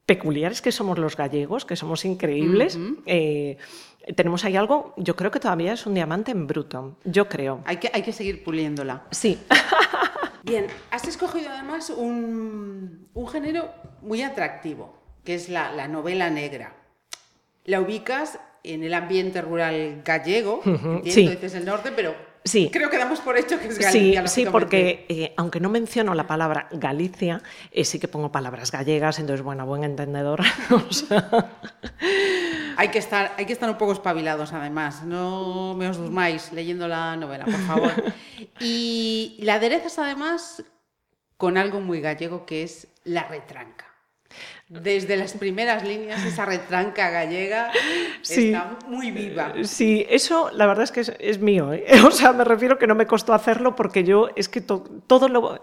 peculiares 0.05 0.61
que 0.61 0.71
somos 0.71 0.97
los 0.99 1.15
gallegos, 1.15 1.65
que 1.65 1.75
somos 1.75 2.03
increíbles. 2.05 2.77
Eh, 3.05 3.57
tenemos 4.17 4.43
ahí 4.43 4.57
algo, 4.57 4.93
yo 4.97 5.15
creo 5.15 5.31
que 5.31 5.39
todavía 5.39 5.71
es 5.73 5.85
un 5.85 5.93
diamante 5.93 6.31
en 6.31 6.45
bruto, 6.45 6.97
yo 7.05 7.29
creo. 7.29 7.61
Hay 7.63 7.77
que, 7.77 7.89
hay 7.93 8.01
que 8.01 8.11
seguir 8.11 8.43
puliéndola. 8.43 9.03
Sí, 9.11 9.39
Bien, 10.43 10.67
has 10.91 11.07
escogido 11.07 11.49
además 11.49 11.89
un, 11.89 13.07
un 13.13 13.27
género 13.27 13.71
muy 14.01 14.21
atractivo, 14.21 14.93
que 15.23 15.35
es 15.35 15.49
la, 15.49 15.71
la 15.71 15.87
novela 15.87 16.29
negra. 16.29 16.73
La 17.65 17.79
ubicas 17.79 18.39
en 18.63 18.83
el 18.83 18.93
ambiente 18.93 19.41
rural 19.41 20.01
gallego, 20.03 20.61
entiendo, 20.65 21.01
sí. 21.09 21.27
dices 21.27 21.55
el 21.55 21.65
norte, 21.65 21.91
pero 21.95 22.13
Sí. 22.45 22.69
creo 22.73 22.89
que 22.89 22.97
damos 22.97 23.21
por 23.21 23.37
hecho 23.37 23.57
que 23.57 23.67
es 23.69 23.75
Sí, 23.77 23.81
Galicia. 23.83 24.27
sí, 24.27 24.43
lógicamente. 24.43 24.51
porque 24.51 25.05
eh, 25.07 25.33
aunque 25.37 25.61
no 25.61 25.69
menciono 25.69 26.13
la 26.13 26.27
palabra 26.27 26.67
Galicia, 26.73 27.41
eh, 27.71 27.85
sí 27.85 27.99
que 27.99 28.09
pongo 28.09 28.33
palabras 28.33 28.69
gallegas, 28.69 29.17
entonces, 29.19 29.41
bueno, 29.45 29.65
buen 29.65 29.85
entendedor. 29.85 30.41
o 30.71 30.91
sea, 30.91 31.51
Hay 32.77 32.89
que, 32.89 32.99
estar, 32.99 33.33
hay 33.37 33.45
que 33.45 33.53
estar 33.53 33.69
un 33.69 33.77
poco 33.77 33.93
espabilados, 33.93 34.53
además. 34.53 35.03
No 35.03 35.73
me 35.77 35.87
os 35.89 35.97
durmáis 35.97 36.51
leyendo 36.53 36.87
la 36.87 37.15
novela, 37.15 37.45
por 37.45 37.59
favor. 37.65 37.91
Y 38.59 39.37
la 39.41 39.55
aderezas, 39.55 39.97
además, 39.99 40.63
con 41.37 41.57
algo 41.57 41.79
muy 41.79 42.01
gallego 42.01 42.45
que 42.45 42.63
es 42.63 42.87
la 43.03 43.23
retranca. 43.27 43.85
Desde 44.67 45.17
las 45.17 45.33
primeras 45.33 45.83
líneas, 45.83 46.23
esa 46.25 46.45
retranca 46.45 47.09
gallega 47.09 47.71
Sí. 48.21 48.47
está 48.47 48.77
muy 48.87 49.11
viva. 49.11 49.53
Sí, 49.63 50.05
eso 50.09 50.49
la 50.51 50.65
verdad 50.65 50.83
es 50.85 50.91
que 50.91 51.01
es, 51.01 51.13
es 51.19 51.39
mío. 51.39 51.71
¿eh? 51.73 51.85
O 52.07 52.11
sea, 52.11 52.33
me 52.33 52.43
refiero 52.43 52.77
que 52.79 52.87
no 52.87 52.95
me 52.95 53.05
costó 53.05 53.33
hacerlo 53.33 53.75
porque 53.75 54.03
yo 54.03 54.29
es 54.35 54.49
que 54.49 54.61
to- 54.61 54.83
todo 55.07 55.27
lo... 55.27 55.61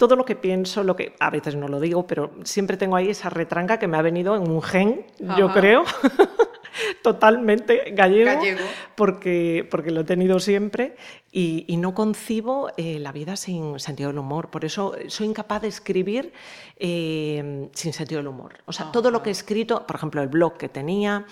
Todo 0.00 0.16
lo 0.16 0.24
que 0.24 0.34
pienso, 0.34 0.82
lo 0.82 0.96
que 0.96 1.12
a 1.20 1.28
veces 1.28 1.54
no 1.56 1.68
lo 1.68 1.78
digo, 1.78 2.06
pero 2.06 2.30
siempre 2.42 2.78
tengo 2.78 2.96
ahí 2.96 3.10
esa 3.10 3.28
retranca 3.28 3.78
que 3.78 3.86
me 3.86 3.98
ha 3.98 4.02
venido 4.02 4.34
en 4.34 4.50
un 4.50 4.62
gen, 4.62 5.04
yo 5.36 5.52
creo, 5.52 5.84
totalmente 7.02 7.90
gallego, 7.92 8.30
Gallego. 8.32 8.60
Porque, 8.94 9.66
porque 9.70 9.90
lo 9.90 10.00
he 10.02 10.04
tenido 10.04 10.38
siempre 10.40 10.96
y, 11.32 11.64
y 11.68 11.76
no 11.76 11.94
concibo 11.94 12.70
eh, 12.76 12.98
la 12.98 13.12
vida 13.12 13.36
sin 13.36 13.78
sentido 13.78 14.08
del 14.10 14.18
humor. 14.18 14.48
Por 14.50 14.64
eso 14.64 14.94
soy 15.08 15.26
incapaz 15.26 15.62
de 15.62 15.68
escribir 15.68 16.32
eh, 16.76 17.68
sin 17.72 17.92
sentido 17.92 18.18
del 18.20 18.28
humor. 18.28 18.54
O 18.66 18.72
sea, 18.72 18.90
todo 18.92 19.10
lo 19.10 19.22
que 19.22 19.30
he 19.30 19.32
escrito, 19.32 19.86
por 19.86 19.96
ejemplo, 19.96 20.22
el 20.22 20.28
blog 20.28 20.56
que 20.56 20.68
tenía, 20.68 21.24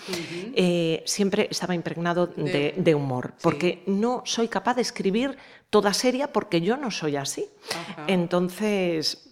eh, 0.55 1.03
siempre 1.05 1.47
estaba 1.49 1.75
impregnado 1.75 2.27
de, 2.27 2.43
De- 2.43 2.73
de 2.77 2.95
humor, 2.95 3.33
porque 3.41 3.83
no 3.85 4.21
soy 4.25 4.47
capaz 4.47 4.75
de 4.75 4.81
escribir 4.81 5.37
toda 5.69 5.93
seria 5.93 6.31
porque 6.33 6.61
yo 6.61 6.77
no 6.77 6.91
soy 6.91 7.15
así. 7.15 7.47
Ajá. 7.71 8.05
Entonces... 8.07 9.25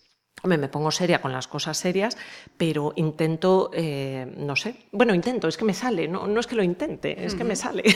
hombre, 0.44 0.60
me 0.60 0.68
pongo 0.70 0.92
seria 0.92 1.20
con 1.20 1.32
las 1.34 1.48
cosas 1.48 1.78
serias, 1.78 2.16
pero 2.58 2.94
intento, 2.96 3.72
eh, 3.74 4.32
no 4.38 4.56
sé, 4.56 4.76
bueno, 4.92 5.16
intento, 5.16 5.48
es 5.48 5.58
que 5.58 5.66
me 5.66 5.74
sale, 5.74 6.08
no, 6.08 6.28
no 6.28 6.40
es 6.40 6.46
que 6.46 6.56
lo 6.56 6.62
intente, 6.62 7.26
es 7.26 7.34
que 7.34 7.44
me 7.44 7.56
sale. 7.56 7.84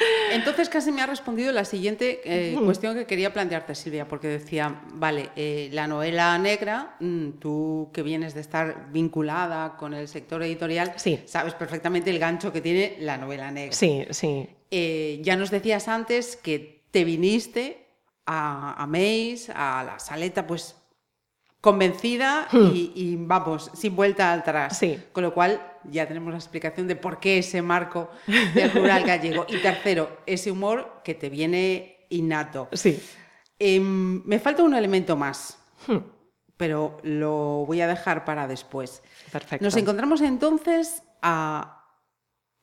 Entonces 0.32 0.70
casi 0.70 0.90
me 0.90 1.02
ha 1.02 1.06
respondido 1.06 1.52
la 1.52 1.66
siguiente 1.66 2.22
eh, 2.24 2.56
cuestión 2.64 2.94
que 2.94 3.04
quería 3.04 3.32
plantearte, 3.32 3.74
Silvia, 3.74 4.08
porque 4.08 4.28
decía, 4.28 4.80
vale, 4.94 5.28
eh, 5.36 5.68
la 5.72 5.86
novela 5.86 6.38
negra, 6.38 6.96
mm, 6.98 7.32
tú 7.32 7.90
que 7.92 8.02
vienes 8.02 8.32
de 8.32 8.40
estar 8.40 8.90
vinculada 8.90 9.76
con 9.76 9.92
el 9.92 10.08
sector 10.08 10.42
editorial, 10.42 10.94
Sí. 10.96 11.20
sabes 11.26 11.52
perfectamente 11.52 12.08
el 12.08 12.18
gancho 12.18 12.52
que 12.52 12.62
tiene 12.62 12.96
la 13.00 13.18
novela 13.18 13.50
negra. 13.50 13.76
Sí, 13.76 14.06
sí. 14.10 14.48
Ya 15.22 15.36
nos 15.36 15.50
decías 15.50 15.88
antes 15.88 16.36
que 16.36 16.79
te 16.90 17.04
viniste 17.04 17.86
a, 18.26 18.80
a 18.82 18.86
Mace, 18.86 19.46
a 19.54 19.84
la 19.84 19.98
saleta, 19.98 20.46
pues 20.46 20.76
convencida 21.60 22.48
y, 22.52 22.92
y, 22.94 23.16
vamos, 23.16 23.70
sin 23.74 23.94
vuelta 23.94 24.32
atrás. 24.32 24.72
Hmm. 24.72 24.76
Sí. 24.76 25.02
Con 25.12 25.24
lo 25.24 25.34
cual 25.34 25.60
ya 25.84 26.06
tenemos 26.08 26.32
la 26.32 26.38
explicación 26.38 26.86
de 26.88 26.96
por 26.96 27.20
qué 27.20 27.38
ese 27.38 27.60
marco 27.62 28.10
del 28.26 28.72
rural 28.72 29.04
gallego. 29.04 29.46
Y 29.48 29.58
tercero, 29.58 30.18
ese 30.26 30.50
humor 30.50 31.00
que 31.04 31.14
te 31.14 31.28
viene 31.28 32.06
innato. 32.10 32.68
Sí. 32.72 33.02
Em, 33.58 34.22
me 34.24 34.38
falta 34.38 34.62
un 34.62 34.74
elemento 34.74 35.16
más, 35.16 35.58
Hmm. 35.86 35.98
pero 36.56 36.98
lo 37.02 37.64
voy 37.66 37.80
a 37.80 37.86
dejar 37.86 38.24
para 38.24 38.46
después. 38.46 39.02
Perfecto. 39.32 39.64
Nos 39.64 39.76
encontramos 39.76 40.20
entonces 40.20 41.02
a, 41.22 41.86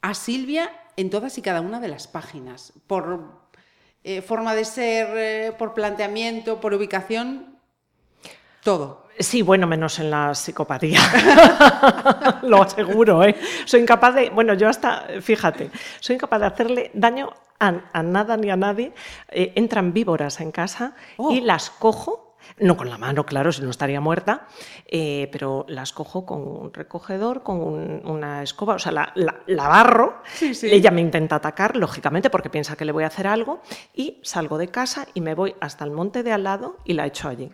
a 0.02 0.14
Silvia 0.14 0.72
en 0.96 1.10
todas 1.10 1.38
y 1.38 1.42
cada 1.42 1.62
una 1.62 1.80
de 1.80 1.88
las 1.88 2.08
páginas, 2.08 2.74
por 2.88 3.47
eh, 4.08 4.22
forma 4.22 4.56
de 4.56 4.64
ser, 4.64 5.08
eh, 5.18 5.52
por 5.58 5.74
planteamiento, 5.74 6.62
por 6.62 6.74
ubicación, 6.74 7.58
todo. 8.64 9.06
Sí, 9.20 9.42
bueno, 9.42 9.66
menos 9.68 9.98
en 10.00 10.12
la 10.12 10.34
psicopatía. 10.36 11.00
Lo 12.44 12.62
aseguro, 12.64 13.24
¿eh? 13.24 13.36
Soy 13.66 13.82
incapaz 13.82 14.14
de. 14.16 14.30
Bueno, 14.30 14.54
yo 14.54 14.70
hasta. 14.70 15.08
Fíjate, 15.22 15.72
soy 16.00 16.16
incapaz 16.16 16.40
de 16.40 16.46
hacerle 16.46 16.92
daño 16.94 17.34
a, 17.60 17.74
a 17.94 18.04
nada 18.04 18.38
ni 18.38 18.50
a 18.52 18.56
nadie. 18.56 18.94
Eh, 19.30 19.54
entran 19.56 19.92
víboras 19.92 20.40
en 20.40 20.52
casa 20.52 20.94
Oh. 21.18 21.32
y 21.32 21.42
las 21.42 21.70
cojo. 21.70 22.27
No 22.60 22.76
con 22.78 22.90
la 22.90 22.98
mano, 22.98 23.26
claro, 23.26 23.52
si 23.52 23.62
no 23.62 23.70
estaría 23.70 24.02
muerta, 24.02 24.48
eh, 24.88 25.30
pero 25.32 25.66
las 25.68 25.94
cojo 25.94 26.26
con 26.26 26.42
un 26.48 26.74
recogedor, 26.74 27.44
con 27.44 27.62
un- 27.62 28.02
una 28.06 28.44
escoba, 28.44 28.76
o 28.76 28.80
sea, 28.80 28.92
la, 28.92 29.12
la- 29.16 29.42
la 29.46 29.68
barro. 29.68 30.22
Sí, 30.34 30.54
sí. 30.56 30.68
Ella 30.72 30.92
me 30.92 31.02
intenta 31.02 31.36
atacar, 31.36 31.76
lógicamente, 31.78 32.30
porque 32.30 32.50
piensa 32.50 32.76
que 32.76 32.86
le 32.86 32.92
voy 32.92 33.04
a 33.04 33.08
hacer 33.08 33.28
algo, 33.28 33.62
y 33.94 34.20
salgo 34.24 34.58
de 34.58 34.70
casa 34.70 35.08
y 35.14 35.22
me 35.22 35.36
voy 35.36 35.56
hasta 35.60 35.84
el 35.86 35.92
monte 35.92 36.24
de 36.24 36.32
al 36.34 36.44
lado 36.44 36.78
y 36.86 36.94
la 36.94 37.06
echo 37.06 37.30
allí. 37.30 37.52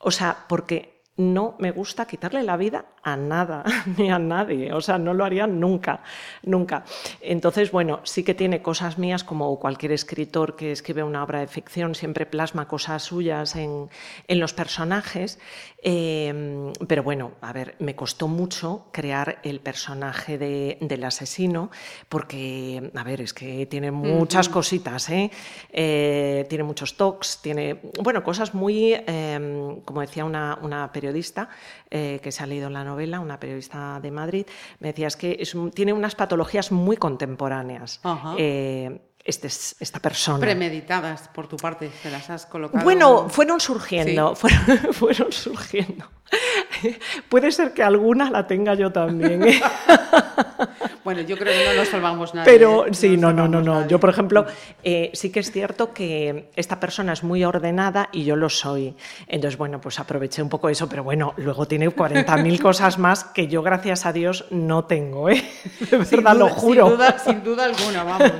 O 0.00 0.10
sea, 0.10 0.44
porque 0.48 1.02
no 1.16 1.54
me 1.60 1.70
gusta 1.70 2.06
quitarle 2.06 2.42
la 2.42 2.56
vida 2.56 2.86
a 3.04 3.16
nada, 3.16 3.62
ni 3.98 4.10
a 4.10 4.18
nadie. 4.18 4.72
O 4.72 4.80
sea, 4.80 4.98
no 4.98 5.14
lo 5.14 5.24
haría 5.24 5.46
nunca, 5.46 6.00
nunca. 6.42 6.84
Entonces, 7.20 7.70
bueno, 7.70 8.00
sí 8.04 8.24
que 8.24 8.34
tiene 8.34 8.62
cosas 8.62 8.98
mías, 8.98 9.22
como 9.24 9.58
cualquier 9.60 9.92
escritor 9.92 10.56
que 10.56 10.72
escribe 10.72 11.02
una 11.02 11.22
obra 11.22 11.40
de 11.40 11.46
ficción, 11.46 11.94
siempre 11.94 12.26
plasma 12.26 12.66
cosas 12.66 13.02
suyas 13.02 13.56
en, 13.56 13.88
en 14.26 14.40
los 14.40 14.52
personajes. 14.52 15.38
Eh, 15.86 16.72
pero 16.88 17.02
bueno, 17.02 17.32
a 17.42 17.52
ver, 17.52 17.74
me 17.78 17.94
costó 17.94 18.26
mucho 18.26 18.86
crear 18.90 19.38
el 19.42 19.60
personaje 19.60 20.38
de- 20.38 20.78
del 20.80 21.04
asesino, 21.04 21.70
porque, 22.08 22.90
a 22.94 23.04
ver, 23.04 23.20
es 23.20 23.34
que 23.34 23.66
tiene 23.66 23.90
muchas 23.90 24.48
cositas, 24.48 25.10
¿eh? 25.10 25.30
Eh, 25.72 26.46
tiene 26.48 26.64
muchos 26.64 26.96
tocs, 26.96 27.40
tiene, 27.42 27.80
bueno, 28.02 28.22
cosas 28.24 28.54
muy, 28.54 28.94
eh, 28.94 29.76
como 29.84 30.00
decía 30.00 30.24
una, 30.24 30.58
una 30.62 30.90
periodista 30.90 31.50
eh, 31.90 32.18
que 32.22 32.32
se 32.32 32.42
ha 32.42 32.46
leído 32.46 32.70
la 32.70 32.82
novela, 32.82 32.93
una 33.20 33.38
periodista 33.40 33.98
de 34.00 34.10
Madrid, 34.10 34.46
me 34.80 34.88
decía, 34.88 35.06
es 35.08 35.16
que 35.16 35.36
es 35.40 35.54
tiene 35.74 35.92
unas 35.92 36.14
patologías 36.14 36.72
muy 36.72 36.96
contemporáneas. 36.96 38.00
Eh, 38.38 39.00
este, 39.24 39.46
es- 39.46 39.76
esta 39.80 40.00
persona. 40.00 40.38
Premeditadas 40.38 41.28
por 41.28 41.46
tu 41.46 41.56
parte, 41.56 41.90
te 42.02 42.10
las 42.10 42.28
has 42.30 42.44
colocado. 42.46 42.84
Bueno, 42.84 43.28
fueron 43.30 43.58
surgiendo, 43.60 44.34
fueron, 44.36 44.60
fueron 44.92 45.32
surgiendo. 45.32 46.10
Puede 47.28 47.50
ser 47.52 47.72
que 47.72 47.82
alguna 47.82 48.30
la 48.30 48.46
tenga 48.46 48.74
yo 48.74 48.92
también. 48.92 49.42
¿eh? 49.48 49.60
Bueno, 51.04 51.20
yo 51.20 51.36
creo 51.36 51.52
que 51.52 51.68
no 51.70 51.74
nos 51.74 51.88
salvamos 51.88 52.34
nada. 52.34 52.46
Pero 52.46 52.86
sí, 52.92 53.18
no, 53.18 53.32
no, 53.32 53.46
no, 53.46 53.60
no. 53.60 53.86
Yo, 53.86 54.00
por 54.00 54.08
ejemplo, 54.08 54.46
eh, 54.82 55.10
sí 55.12 55.30
que 55.30 55.40
es 55.40 55.52
cierto 55.52 55.92
que 55.92 56.50
esta 56.56 56.80
persona 56.80 57.12
es 57.12 57.22
muy 57.22 57.44
ordenada 57.44 58.08
y 58.10 58.24
yo 58.24 58.36
lo 58.36 58.48
soy. 58.48 58.96
Entonces, 59.26 59.58
bueno, 59.58 59.80
pues 59.80 60.00
aproveché 60.00 60.42
un 60.42 60.48
poco 60.48 60.70
eso, 60.70 60.88
pero 60.88 61.04
bueno, 61.04 61.34
luego 61.36 61.66
tiene 61.66 61.88
40.000 61.88 62.58
cosas 62.60 62.98
más 62.98 63.24
que 63.24 63.48
yo, 63.48 63.62
gracias 63.62 64.06
a 64.06 64.12
Dios, 64.14 64.46
no 64.50 64.86
tengo, 64.86 65.28
¿eh? 65.28 65.44
De 65.90 65.98
verdad, 65.98 66.36
lo 66.36 66.48
juro. 66.48 66.88
Sin 66.88 66.96
duda, 66.96 67.18
sin 67.18 67.44
duda 67.44 67.64
alguna, 67.66 68.04
vamos. 68.04 68.32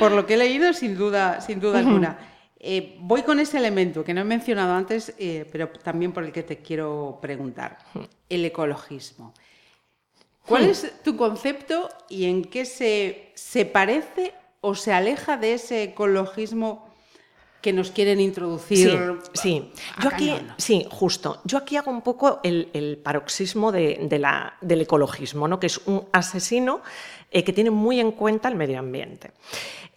Por 0.00 0.12
lo 0.12 0.26
que 0.26 0.34
he 0.34 0.38
leído, 0.38 0.72
sin 0.72 0.96
duda, 0.96 1.40
sin 1.40 1.60
duda 1.60 1.78
alguna. 1.78 2.18
Eh, 2.62 2.96
voy 3.00 3.22
con 3.22 3.40
ese 3.40 3.56
elemento 3.56 4.04
que 4.04 4.12
no 4.12 4.20
he 4.20 4.24
mencionado 4.24 4.74
antes, 4.74 5.14
eh, 5.18 5.48
pero 5.50 5.68
también 5.68 6.12
por 6.12 6.24
el 6.24 6.32
que 6.32 6.42
te 6.42 6.58
quiero 6.58 7.18
preguntar, 7.22 7.78
el 8.28 8.44
ecologismo. 8.44 9.32
¿Cuál 10.50 10.66
hmm. 10.66 10.70
es 10.70 10.92
tu 11.04 11.16
concepto 11.16 11.88
y 12.08 12.24
en 12.24 12.44
qué 12.44 12.64
se, 12.64 13.30
se 13.34 13.64
parece 13.64 14.34
o 14.60 14.74
se 14.74 14.92
aleja 14.92 15.36
de 15.36 15.54
ese 15.54 15.84
ecologismo 15.84 16.90
que 17.62 17.72
nos 17.72 17.90
quieren 17.90 18.20
introducir. 18.20 19.18
Sí, 19.34 19.70
Yo 20.02 20.08
aquí, 20.08 20.34
sí, 20.56 20.86
justo. 20.90 21.40
Yo 21.44 21.58
aquí 21.58 21.76
hago 21.76 21.90
un 21.90 22.02
poco 22.02 22.40
el, 22.42 23.00
paroxismo 23.04 23.70
de, 23.70 24.08
la, 24.18 24.54
del 24.60 24.80
ecologismo, 24.80 25.46
¿no? 25.46 25.60
que 25.60 25.66
es 25.66 25.78
un 25.86 26.08
asesino 26.12 26.80
eh, 27.30 27.44
que 27.44 27.52
tiene 27.52 27.70
muy 27.70 28.00
en 28.00 28.12
cuenta 28.12 28.48
el 28.48 28.56
medio 28.56 28.78
ambiente. 28.78 29.32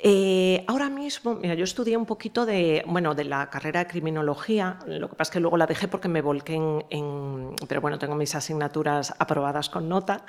Eh, 0.06 0.66
ahora 0.68 0.90
mismo, 0.90 1.36
mira, 1.36 1.54
yo 1.54 1.64
estudié 1.64 1.96
un 1.96 2.06
poquito 2.06 2.46
de, 2.46 2.84
bueno, 2.86 3.16
de 3.16 3.24
la 3.24 3.50
carrera 3.50 3.80
de 3.80 3.88
criminología, 3.88 4.78
lo 4.86 5.10
que 5.10 5.16
pasa 5.16 5.30
es 5.30 5.34
que 5.34 5.40
luego 5.40 5.56
la 5.56 5.66
dejé 5.66 5.88
porque 5.88 6.10
me 6.10 6.22
volqué 6.22 6.56
en, 6.56 7.56
pero 7.70 7.80
bueno, 7.80 7.98
tengo 7.98 8.14
mis 8.14 8.36
asignaturas 8.36 9.14
aprobadas 9.18 9.70
con 9.70 9.88
nota, 9.88 10.26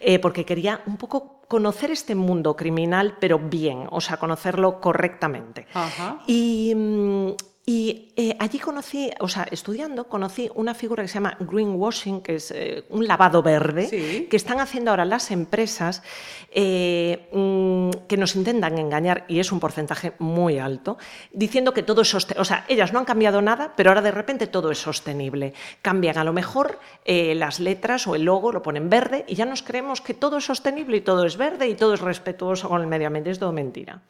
eh, 0.00 0.18
porque 0.18 0.46
quería 0.46 0.80
un 0.86 0.96
poco 0.96 1.42
conocer 1.46 1.90
este 1.90 2.14
mundo 2.14 2.56
criminal, 2.56 3.18
pero 3.20 3.38
bien, 3.38 3.86
o 3.90 4.00
sea, 4.00 4.16
conocerlo 4.16 4.80
correctamente. 4.80 5.66
Y, 6.26 6.72
mm, 6.74 7.28
y 7.70 8.14
eh, 8.16 8.34
allí 8.38 8.58
conocí, 8.58 9.10
o 9.20 9.28
sea, 9.28 9.46
estudiando, 9.50 10.08
conocí 10.08 10.50
una 10.54 10.72
figura 10.72 11.02
que 11.02 11.08
se 11.08 11.16
llama 11.16 11.36
greenwashing, 11.38 12.22
que 12.22 12.36
es 12.36 12.50
eh, 12.50 12.84
un 12.88 13.06
lavado 13.06 13.42
verde, 13.42 14.26
que 14.30 14.36
están 14.38 14.60
haciendo 14.60 14.90
ahora 14.90 15.04
las 15.04 15.30
empresas 15.30 16.02
eh, 16.50 17.28
mm, 17.30 18.06
que 18.08 18.16
nos 18.16 18.36
intentan 18.36 18.78
engañar, 18.78 19.26
y 19.28 19.38
es 19.38 19.52
un 19.52 19.60
porcentaje 19.60 20.14
muy 20.18 20.58
alto, 20.58 20.96
diciendo 21.30 21.74
que 21.74 21.82
todo 21.82 22.00
es 22.00 22.08
sostenible. 22.08 22.40
O 22.40 22.44
sea, 22.46 22.64
ellas 22.68 22.94
no 22.94 23.00
han 23.00 23.04
cambiado 23.04 23.42
nada, 23.42 23.74
pero 23.76 23.90
ahora 23.90 24.00
de 24.00 24.12
repente 24.12 24.46
todo 24.46 24.70
es 24.70 24.78
sostenible. 24.78 25.52
Cambian 25.82 26.16
a 26.16 26.24
lo 26.24 26.32
mejor 26.32 26.78
las 27.04 27.60
letras 27.60 28.06
o 28.06 28.14
el 28.14 28.22
logo, 28.22 28.50
lo 28.50 28.62
ponen 28.62 28.88
verde, 28.88 29.26
y 29.28 29.34
ya 29.34 29.44
nos 29.44 29.62
creemos 29.62 30.00
que 30.00 30.14
todo 30.14 30.38
es 30.38 30.46
sostenible 30.46 30.96
y 30.96 31.00
todo 31.02 31.26
es 31.26 31.36
verde 31.36 31.68
y 31.68 31.74
todo 31.74 31.92
es 31.92 32.00
respetuoso 32.00 32.70
con 32.70 32.80
el 32.80 32.86
medio 32.86 33.08
ambiente. 33.08 33.30
Es 33.30 33.38
todo 33.38 33.52
mentira. 33.52 34.00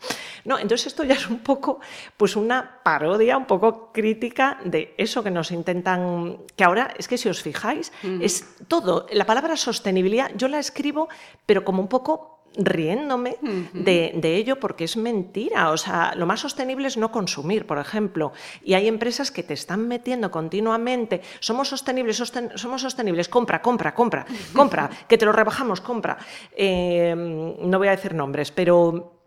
No, 0.45 0.61
entonces 0.61 0.87
esto 0.87 1.03
ya 1.03 1.15
es 1.15 1.29
un 1.29 1.41
poco, 1.41 1.81
pues 2.17 2.37
una 2.37 2.79
parodia, 2.85 3.37
un 3.37 3.48
poco 3.49 3.91
crítica 3.93 4.61
de 4.65 4.95
eso 4.97 5.25
que 5.25 5.33
nos 5.33 5.51
intentan, 5.51 6.39
que 6.55 6.63
ahora 6.63 6.95
es 6.97 7.09
que 7.09 7.19
si 7.19 7.29
os 7.29 7.43
fijáis, 7.43 7.91
es 8.21 8.47
todo, 8.69 9.07
la 9.11 9.27
palabra 9.27 9.57
sostenibilidad 9.57 10.31
yo 10.37 10.47
la 10.47 10.61
escribo, 10.61 11.09
pero 11.45 11.65
como 11.65 11.83
un 11.83 11.89
poco 11.89 12.39
riéndome 12.57 13.37
de, 13.73 14.37
ello 14.37 14.59
porque 14.59 14.85
es 14.85 14.97
mentira. 14.97 15.71
O 15.71 15.77
sea, 15.77 16.15
lo 16.17 16.27
más 16.27 16.41
sostenible 16.41 16.89
es 16.89 16.97
no 16.97 17.11
consumir, 17.11 17.67
por 17.67 17.79
ejemplo. 17.79 18.33
Y 18.63 18.75
hay 18.75 18.89
empresas 18.89 19.31
que 19.31 19.43
te 19.43 19.55
están 19.55 19.87
metiendo 19.87 20.31
continuamente, 20.31 21.23
somos 21.41 21.69
sostenibles, 21.69 22.23
somos 22.55 22.83
sostenibles, 22.83 23.29
compra, 23.29 23.63
compra, 23.63 23.95
compra, 23.95 24.27
compra, 24.55 24.91
que 25.09 25.19
te 25.19 25.25
lo 25.25 25.33
rebajamos, 25.33 25.81
compra. 25.81 26.19
Eh, 26.55 27.15
no 27.17 27.79
voy 27.79 27.89
a 27.89 27.93
decir 27.93 28.15
nombres, 28.15 28.51
pero 28.51 29.18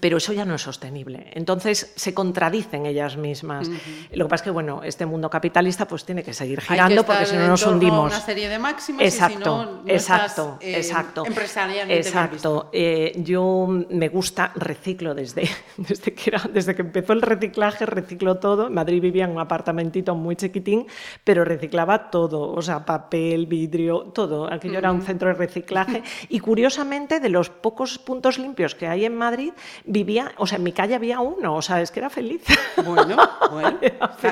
pero 0.00 0.18
eso 0.18 0.32
ya 0.32 0.44
no 0.44 0.54
es 0.54 0.62
sostenible. 0.62 1.30
Entonces 1.32 1.92
se 1.96 2.12
contradicen 2.14 2.86
ellas 2.86 3.16
mismas. 3.16 3.68
Lo 4.12 4.26
que 4.26 4.28
pasa 4.28 4.42
es 4.42 4.44
que, 4.44 4.50
bueno, 4.50 4.82
este 4.82 5.06
mundo 5.06 5.30
capitalista 5.30 5.86
pues 5.88 6.04
tiene 6.04 6.22
que 6.22 6.34
seguir 6.34 6.60
girando 6.60 7.04
porque 7.04 7.26
si 7.26 7.36
no 7.36 7.48
nos 7.48 7.64
hundimos. 7.66 8.12
una 8.12 8.20
serie 8.20 8.48
de 8.48 8.58
máximas 8.58 9.02
exacto, 9.02 9.82
y 9.86 9.90
exacto, 9.90 10.58
eh, 10.60 10.76
exacto, 10.76 11.24
exacto. 11.26 12.70
Eh, 12.72 13.12
yo 13.16 13.66
me 13.66 14.08
gusta, 14.08 14.52
reciclo 14.54 15.14
desde, 15.14 15.48
desde, 15.76 16.14
que 16.14 16.30
era, 16.30 16.42
desde 16.52 16.74
que 16.74 16.82
empezó 16.82 17.14
el 17.14 17.22
reciclaje, 17.22 17.86
reciclo 17.86 18.36
todo. 18.36 18.66
En 18.66 18.74
Madrid 18.74 19.00
vivía 19.00 19.24
en 19.24 19.30
un 19.30 19.40
apartamentito 19.40 20.14
muy 20.14 20.36
chiquitín, 20.36 20.86
pero 21.24 21.44
reciclaba 21.44 22.10
todo, 22.10 22.52
o 22.52 22.62
sea, 22.62 22.84
papel, 22.84 23.46
vidrio, 23.46 24.10
todo. 24.14 24.52
Aquello 24.52 24.78
era 24.78 24.92
un 24.92 25.02
centro 25.02 25.28
de 25.28 25.34
reciclaje. 25.34 26.02
Y 26.28 26.40
curiosamente, 26.40 27.20
de 27.20 27.28
los 27.30 27.48
pocos 27.48 27.98
puntos 27.98 28.38
limpios 28.38 28.74
que 28.74 28.86
hay 28.86 29.06
en 29.06 29.16
Madrid, 29.16 29.52
vivía, 29.84 30.32
o 30.36 30.46
sea, 30.46 30.56
en 30.58 30.64
mi 30.64 30.72
calle 30.72 30.94
había 30.94 31.20
uno, 31.20 31.54
o 31.54 31.62
sea, 31.62 31.80
es 31.80 31.90
que 31.90 32.00
era 32.00 32.10
feliz. 32.10 32.42
Bueno, 32.84 33.16
bueno, 33.50 33.78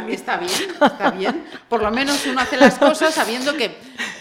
está, 0.08 0.38
bien, 0.38 0.52
está 0.80 1.10
bien. 1.10 1.44
Por 1.68 1.82
lo 1.82 1.90
menos 1.90 2.26
uno 2.26 2.40
hace 2.40 2.56
las 2.56 2.78
cosas 2.78 3.14
sabiendo 3.14 3.56
que, 3.56 3.76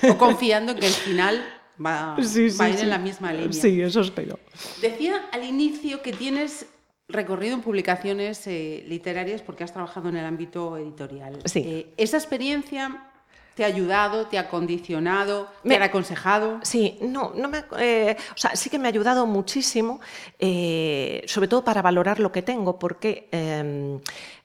o 0.10 0.18
confiando 0.18 0.72
en 0.74 0.80
que 0.80 0.88
el 0.88 0.94
final 0.94 1.44
va, 1.84 2.16
a 2.16 2.70
ir 2.70 2.80
en 2.80 2.90
la 2.90 2.98
misma 2.98 3.34
línea. 3.34 3.54
Sí, 3.54 3.82
eso 3.82 4.02
espero. 4.02 4.40
Decía 4.82 5.26
al 5.32 5.44
inicio 5.44 6.02
que 6.02 6.14
tienes 6.14 6.68
recorrido 7.08 7.56
en 7.56 7.62
publicaciones 7.62 8.48
eh, 8.48 8.84
literarias 8.88 9.42
porque 9.42 9.64
has 9.64 9.74
trabajado 9.74 10.10
en 10.10 10.18
el 10.18 10.26
ámbito 10.26 10.78
editorial. 10.78 11.40
Sí. 11.46 11.60
Eh, 11.66 11.94
esa 11.98 12.18
experiencia 12.18 13.12
¿Te 13.56 13.64
ha 13.64 13.68
ayudado? 13.68 14.28
¿Te 14.28 14.38
ha 14.38 14.50
condicionado? 14.50 15.48
¿Te 15.64 15.78
ha 15.78 15.86
aconsejado? 15.86 16.60
Sí, 16.62 16.98
no, 17.02 17.32
no 17.34 17.48
me, 17.48 17.64
eh, 17.80 18.18
o 18.34 18.38
sea, 18.38 18.54
sí 18.54 18.70
que 18.70 18.78
me 18.78 18.88
ha 18.88 18.90
ayudado 18.90 19.26
muchísimo, 19.26 20.02
eh, 20.38 21.24
sobre 21.26 21.48
todo 21.48 21.64
para 21.64 21.82
valorar 21.82 22.20
lo 22.20 22.34
que 22.34 22.42
tengo, 22.42 22.78
porque 22.78 23.30
em, 23.32 24.02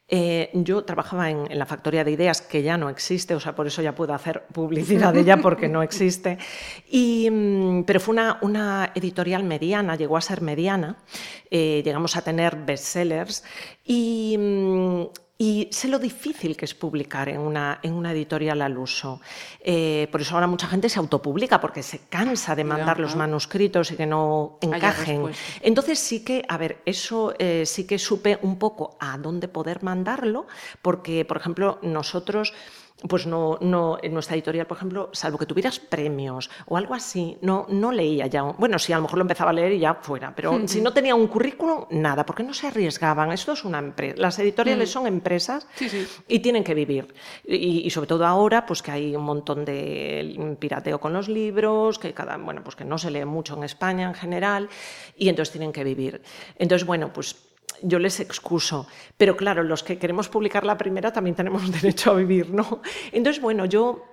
eh, 0.07 0.51
yo 0.55 0.85
trabajaba 0.85 1.29
en, 1.29 1.59
la 1.59 1.66
factoría 1.66 2.05
de 2.05 2.12
ideas, 2.12 2.40
que 2.40 2.62
ya 2.62 2.77
no 2.77 2.88
existe, 2.88 3.35
o 3.35 3.40
sea, 3.40 3.57
por 3.57 3.66
eso 3.66 3.83
ya 3.83 3.96
puedo 3.96 4.14
hacer 4.14 4.44
publicidad 4.53 5.12
de 5.12 5.23
ella, 5.23 5.38
porque 5.38 5.68
no 5.68 5.83
existe. 5.83 6.38
Y, 6.88 7.29
mm, 7.29 7.83
pero 7.83 7.99
fue 7.99 8.12
una, 8.12 8.38
una, 8.42 8.92
editorial 8.94 9.42
mediana, 9.42 9.96
llegó 9.96 10.18
a 10.18 10.20
ser 10.20 10.40
mediana, 10.40 10.99
llegamos 11.51 12.14
a 12.14 12.23
tener 12.23 12.55
bestsellers 12.55 13.42
y 13.85 14.37
mm, 14.38 15.30
y 15.40 15.68
sé 15.72 15.88
lo 15.88 15.98
difícil 15.98 16.55
que 16.55 16.66
es 16.66 16.74
publicar 16.74 17.31
en 17.31 17.40
una, 17.40 17.81
en 17.83 17.94
una 17.94 18.12
editorial 18.12 18.61
al 18.61 18.76
uso. 18.76 19.22
Eh, 19.59 20.07
por 20.12 20.20
eso 20.20 20.35
ahora 20.35 20.46
mucha 20.46 20.66
gente 20.66 20.90
se 20.90 20.98
autopublica 20.98 21.59
porque 21.59 21.83
se 21.83 22.00
cansa 22.11 22.55
de 22.55 22.62
mandar 22.62 23.00
los 23.00 23.16
manuscritos 23.16 23.90
y 23.90 23.96
que 23.96 24.05
no 24.05 24.59
encajen. 24.61 25.31
Entonces 25.62 25.98
sí 25.98 26.22
que, 26.22 26.44
a 26.46 26.59
ver, 26.59 26.83
eso 26.85 27.33
eh, 27.38 27.64
sí 27.64 27.87
que 27.87 27.98
supe 27.98 28.38
un 28.42 28.59
poco 28.59 28.98
a 29.00 29.16
dónde 29.16 29.48
poder 29.48 29.83
mandarlo, 29.83 30.46
porque, 30.83 31.24
por 31.24 31.38
ejemplo, 31.38 31.79
nosotros 31.81 32.53
pues 33.08 33.26
no, 33.26 33.58
no, 33.60 33.98
en 34.02 34.12
nuestra 34.12 34.36
editorial, 34.36 34.66
por 34.66 34.76
ejemplo, 34.76 35.08
salvo 35.12 35.38
que 35.38 35.46
tuvieras 35.46 35.78
premios 35.78 36.50
o 36.66 36.76
algo 36.76 36.94
así, 36.94 37.38
no, 37.40 37.66
no 37.68 37.92
leía 37.92 38.26
ya. 38.26 38.42
Bueno, 38.42 38.78
sí, 38.78 38.92
a 38.92 38.96
lo 38.96 39.02
mejor 39.02 39.18
lo 39.18 39.22
empezaba 39.22 39.50
a 39.50 39.54
leer 39.54 39.72
y 39.72 39.78
ya 39.78 39.94
fuera, 39.94 40.34
pero 40.34 40.66
si 40.68 40.80
no 40.80 40.92
tenía 40.92 41.14
un 41.14 41.26
currículum, 41.26 41.86
nada, 41.90 42.26
porque 42.26 42.42
no 42.42 42.52
se 42.52 42.66
arriesgaban. 42.66 43.32
Esto 43.32 43.52
es 43.52 43.64
una 43.64 43.78
empresa. 43.78 44.16
Las 44.18 44.38
editoriales 44.38 44.90
mm. 44.90 44.92
son 44.92 45.06
empresas 45.06 45.66
y 46.28 46.38
tienen 46.40 46.62
que 46.62 46.74
vivir. 46.74 47.14
Y, 47.46 47.88
sobre 47.90 48.06
todo 48.06 48.26
ahora, 48.26 48.66
pues 48.66 48.82
que 48.82 48.90
hay 48.90 49.16
un 49.16 49.24
montón 49.24 49.64
de 49.64 50.56
pirateo 50.58 51.00
con 51.00 51.12
los 51.12 51.28
libros, 51.28 51.98
que 51.98 52.12
cada, 52.12 52.36
bueno, 52.36 52.62
pues 52.62 52.76
que 52.76 52.84
no 52.84 52.98
se 52.98 53.10
lee 53.10 53.24
mucho 53.24 53.56
en 53.56 53.64
España 53.64 54.06
en 54.08 54.14
general, 54.14 54.68
y 55.16 55.28
entonces 55.28 55.52
tienen 55.52 55.72
que 55.72 55.84
vivir. 55.84 56.22
Entonces, 56.56 56.86
bueno, 56.86 57.12
pues 57.12 57.49
yo 57.83 57.99
les 57.99 58.21
excuso. 58.21 58.87
Pero 59.16 59.37
claro, 59.37 59.62
los 59.62 59.83
que 59.83 59.99
queremos 59.99 60.29
publicar 60.29 60.64
la 60.64 60.79
primera 60.79 61.12
también 61.12 61.37
tenemos 61.37 61.71
derecho 61.83 62.12
a 62.12 62.14
vivir, 62.14 62.51
¿no? 62.51 62.83
Entonces, 63.12 63.43
bueno, 63.43 63.64
yo 63.64 64.05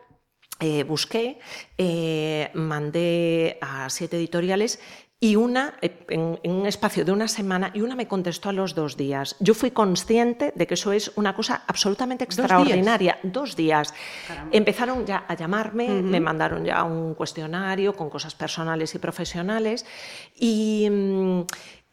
eh, 0.60 0.84
busqué, 0.84 1.40
eh, 1.78 2.50
mandé 2.54 3.60
a 3.62 3.90
siete 3.90 4.18
editoriales 4.18 4.80
y 5.20 5.36
una, 5.36 5.76
eh, 5.82 6.06
en, 6.10 6.40
un 6.44 6.66
espacio 6.68 7.04
de 7.04 7.12
una 7.12 7.28
semana, 7.28 7.72
y 7.74 7.82
una 7.82 7.96
me 7.96 8.08
contestó 8.08 8.50
a 8.50 8.54
los 8.54 8.76
dos 8.76 8.98
días. 8.98 9.36
Yo 9.40 9.56
fui 9.56 9.72
consciente 9.72 10.54
de 10.56 10.68
que 10.68 10.76
eso 10.76 10.92
es 10.92 11.12
una 11.16 11.36
cosa 11.36 11.64
absolutamente 11.68 12.24
extraordinaria. 12.24 13.20
Dos 13.24 13.56
días. 13.56 13.94
Empezaron 14.52 15.06
ya 15.06 15.26
a 15.28 15.36
llamarme, 15.36 15.90
me 15.90 16.20
mandaron 16.20 16.64
ya 16.64 16.84
un 16.84 17.16
cuestionario 17.16 17.96
con 17.96 18.10
cosas 18.10 18.36
personales 18.36 18.94
y 18.96 19.00
profesionales. 19.00 19.86
Y. 20.36 20.88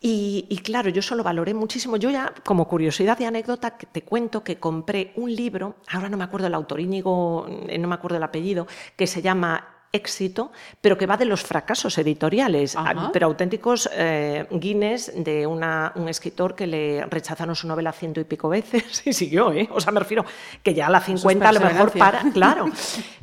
Y, 0.07 0.61
claro, 0.63 0.91
yo 0.91 1.01
eso 1.01 1.15
lo 1.15 1.25
valoré 1.25 1.55
muchísimo. 1.55 1.97
Yo 1.97 2.11
ya, 2.11 2.31
como 2.45 2.69
curiosidad 2.69 3.19
y 3.21 3.25
anécdota, 3.25 3.71
te 3.71 4.03
cuento 4.03 4.45
que 4.45 4.57
compré 4.57 5.15
un 5.17 5.35
libro, 5.35 5.77
ahora 5.89 6.11
no 6.11 6.19
me 6.19 6.25
acuerdo 6.25 6.47
el 6.47 6.53
autor, 6.53 6.81
Íñigo, 6.81 7.47
eh, 7.49 7.79
no 7.79 7.89
me 7.89 7.95
acuerdo 7.95 8.19
el 8.19 8.23
apellido, 8.23 8.67
que 8.97 9.07
se 9.07 9.23
llama 9.23 9.87
éxito, 9.93 10.53
pero 10.83 10.99
que 10.99 11.07
va 11.07 11.17
de 11.17 11.25
los 11.25 11.43
fracasos 11.43 11.97
editoriales, 11.97 12.77
pero 13.15 13.29
auténticos 13.29 13.89
eh, 13.95 14.47
Guinness 14.51 15.11
de 15.17 15.47
una, 15.47 15.93
un 15.95 16.07
escritor 16.11 16.55
que 16.55 16.67
le 16.67 17.07
rechazaron 17.07 17.57
su 17.57 17.67
novela 17.67 17.91
ciento 17.93 18.21
y 18.21 18.25
pico 18.25 18.51
veces 18.51 19.03
y 19.07 19.15
siguió, 19.15 19.53
¿eh? 19.53 19.71
O 19.73 19.81
sea, 19.81 19.91
me 19.91 20.01
refiero 20.01 20.27
que 20.63 20.75
ya 20.75 20.89
a 20.89 20.91
la 20.91 21.01
50 21.01 21.49
a 21.49 21.53
lo 21.53 21.61
mejor 21.61 21.93
para, 21.93 22.21
claro. 22.31 22.71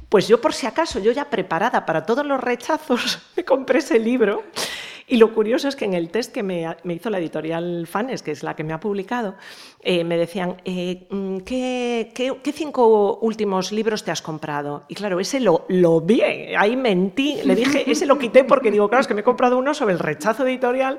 Pues 0.10 0.28
yo 0.28 0.42
por 0.42 0.54
si 0.54 0.68
acaso, 0.68 1.00
yo 1.00 1.14
ya 1.14 1.30
preparada 1.30 1.86
para 1.86 2.06
todos 2.06 2.26
los 2.26 2.42
rechazos, 2.42 3.22
me 3.38 3.46
compré 3.46 3.80
ese 3.80 3.98
libro 3.98 4.44
y 5.12 5.18
lo 5.18 5.34
curioso 5.34 5.68
es 5.68 5.76
que 5.76 5.84
en 5.84 5.94
el 5.94 6.10
test 6.10 6.32
que 6.32 6.42
me, 6.42 6.66
hizo 6.86 7.10
la 7.10 7.20
editorial 7.20 7.86
Fanes, 7.86 8.24
que 8.24 8.32
es 8.32 8.44
la 8.44 8.56
que 8.56 8.64
me 8.64 8.72
ha 8.72 8.80
publicado, 8.80 9.36
eh, 9.82 10.06
me 10.06 10.16
decían, 10.16 10.56
eh, 10.64 11.06
mm, 11.10 11.40
¿qué, 11.40 12.40
cinco 12.54 13.20
últimos 13.22 13.74
libros 13.74 14.06
te 14.06 14.12
has 14.12 14.22
comprado? 14.22 14.86
Y 14.88 14.96
claro, 14.96 15.20
ese 15.20 15.42
lo, 15.42 15.66
lo 15.68 16.00
vi, 16.00 16.22
ahí 16.22 16.78
mentí, 16.78 17.42
le 17.44 17.56
dije, 17.56 17.84
ese 17.92 18.06
lo 18.06 18.18
quité 18.18 18.46
porque 18.46 18.72
digo, 18.72 18.88
claro, 18.88 19.02
es 19.02 19.08
que 19.08 19.14
me 19.14 19.20
he 19.20 19.24
comprado 19.26 19.58
uno 19.58 19.74
sobre 19.74 19.96
el 19.96 20.00
rechazo 20.00 20.48
editorial, 20.48 20.98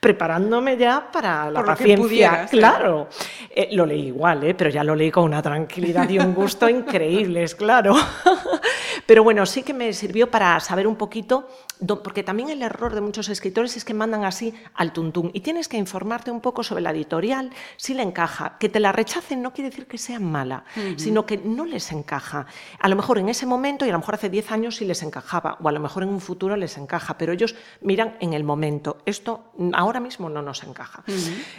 preparándome 0.00 0.76
ya 0.76 1.12
para 1.12 1.48
la 1.48 1.62
paciencia. 1.64 2.46
Claro, 2.50 3.06
eh, 3.48 3.68
lo 3.70 3.86
leí 3.86 4.08
igual, 4.08 4.56
pero 4.58 4.70
ya 4.70 4.82
lo 4.82 4.96
leí 4.96 5.12
con 5.12 5.22
una 5.22 5.40
tranquilidad 5.40 6.10
y 6.10 6.18
un 6.18 6.34
gusto 6.34 6.68
increíbles, 6.68 7.54
claro. 7.54 7.94
pero 9.06 9.22
bueno, 9.22 9.46
sí 9.46 9.62
que 9.62 9.72
me 9.72 9.92
sirvió 9.92 10.28
para 10.28 10.58
saber 10.58 10.88
un 10.88 10.96
poquito, 10.96 11.46
porque 12.02 12.24
también 12.24 12.50
el 12.50 12.62
error 12.62 12.92
de 12.92 13.00
muchos 13.00 13.28
escritores 13.28 13.51
es 13.60 13.84
que 13.84 13.94
mandan 13.94 14.24
así 14.24 14.54
al 14.74 14.92
tuntún 14.92 15.30
y 15.34 15.40
tienes 15.40 15.68
que 15.68 15.76
informarte 15.76 16.30
un 16.30 16.40
poco 16.40 16.62
sobre 16.62 16.82
la 16.82 16.90
editorial, 16.90 17.50
si 17.76 17.94
le 17.94 18.02
encaja. 18.02 18.56
Que 18.58 18.68
te 18.68 18.80
la 18.80 18.92
rechacen 18.92 19.42
no 19.42 19.52
quiere 19.52 19.70
decir 19.70 19.86
que 19.86 19.98
sea 19.98 20.18
mala, 20.18 20.64
sino 20.96 21.26
que 21.26 21.36
no 21.38 21.64
les 21.66 21.92
encaja. 21.92 22.46
A 22.78 22.88
lo 22.88 22.96
mejor 22.96 23.18
en 23.18 23.28
ese 23.28 23.46
momento 23.46 23.84
y 23.84 23.90
a 23.90 23.92
lo 23.92 23.98
mejor 23.98 24.14
hace 24.14 24.30
10 24.30 24.52
años 24.52 24.76
sí 24.76 24.84
les 24.84 25.02
encajaba 25.02 25.58
o 25.62 25.68
a 25.68 25.72
lo 25.72 25.80
mejor 25.80 26.02
en 26.02 26.08
un 26.08 26.20
futuro 26.20 26.56
les 26.56 26.76
encaja, 26.78 27.18
pero 27.18 27.32
ellos 27.32 27.54
miran 27.80 28.16
en 28.20 28.32
el 28.32 28.44
momento. 28.44 28.98
Esto 29.06 29.52
ahora 29.74 30.00
mismo 30.00 30.28
no 30.28 30.42
nos 30.42 30.62
encaja. 30.62 31.04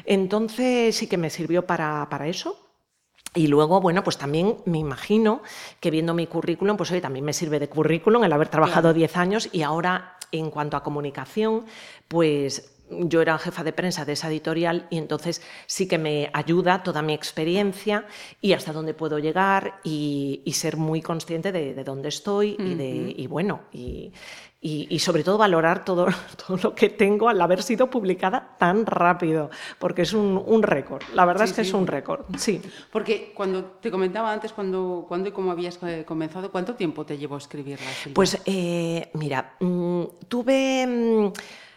Entonces 0.06 0.96
sí 0.96 1.08
que 1.08 1.18
me 1.18 1.30
sirvió 1.30 1.66
para, 1.66 2.08
para 2.10 2.28
eso. 2.28 2.60
Y 3.36 3.48
luego, 3.48 3.82
bueno, 3.82 4.04
pues 4.04 4.18
también 4.18 4.58
me 4.66 4.78
imagino 4.78 5.42
que 5.80 5.90
viendo 5.90 6.14
mi 6.14 6.28
currículum, 6.28 6.78
pues 6.78 6.92
hoy 6.92 7.02
también 7.02 7.26
me 7.26 7.34
sirve 7.34 7.60
de 7.60 7.68
currículum 7.68 8.24
el 8.24 8.32
haber 8.32 8.50
trabajado 8.50 8.94
10 8.94 9.18
años 9.18 9.50
y 9.52 9.64
ahora 9.64 10.18
en 10.34 10.50
cuanto 10.50 10.76
a 10.76 10.84
comunicación, 10.84 11.66
pues 12.08 12.73
yo 13.02 13.22
era 13.22 13.38
jefa 13.38 13.64
de 13.64 13.74
prensa 13.74 14.06
de 14.06 14.14
esa 14.14 14.30
editorial 14.30 14.88
y 14.90 14.98
entonces 14.98 15.42
sí 15.66 15.88
que 15.88 15.98
me 15.98 16.30
ayuda 16.34 16.84
toda 16.84 17.02
mi 17.02 17.14
experiencia 17.14 18.06
y 18.42 18.54
hasta 18.54 18.74
dónde 18.74 18.94
puedo 18.94 19.20
llegar 19.20 19.80
y, 19.84 20.42
ser 20.54 20.78
muy 20.78 21.02
consciente 21.02 21.52
de, 21.52 21.84
dónde 21.84 22.10
estoy 22.10 22.56
y, 22.60 22.76
de, 22.76 23.14
y 23.18 23.26
bueno, 23.26 23.64
y, 23.72 24.14
y, 24.66 25.00
sobre 25.00 25.26
todo 25.26 25.38
valorar 25.38 25.84
todo, 25.84 26.08
todo, 26.48 26.58
lo 26.64 26.74
que 26.74 26.90
tengo 26.90 27.28
al 27.28 27.42
haber 27.42 27.62
sido 27.62 27.90
publicada 27.90 28.56
tan 28.58 28.86
rápido, 28.86 29.50
porque 29.78 30.04
es 30.04 30.14
un, 30.14 30.64
récord. 30.64 31.04
La 31.14 31.26
verdad 31.26 31.44
es 31.44 31.54
que 31.54 31.62
es 31.62 31.74
un 31.74 31.86
récord, 31.86 32.26
sí. 32.38 32.62
Porque 32.90 33.34
cuando 33.36 33.66
te 33.82 33.92
comentaba 33.92 34.32
antes, 34.32 34.54
cuando, 34.54 35.06
cuando 35.08 35.30
y 35.30 35.32
cómo 35.34 35.52
habías 35.52 35.78
comenzado, 36.06 36.50
¿cuánto 36.50 36.76
tiempo 36.76 37.06
te 37.06 37.18
llevó 37.18 37.36
a 37.36 37.40
escribirla? 37.40 37.88
Pues 38.14 38.42
eh, 38.46 39.10
mira, 39.14 39.56
mm, 39.60 40.04
tuve... 40.30 41.34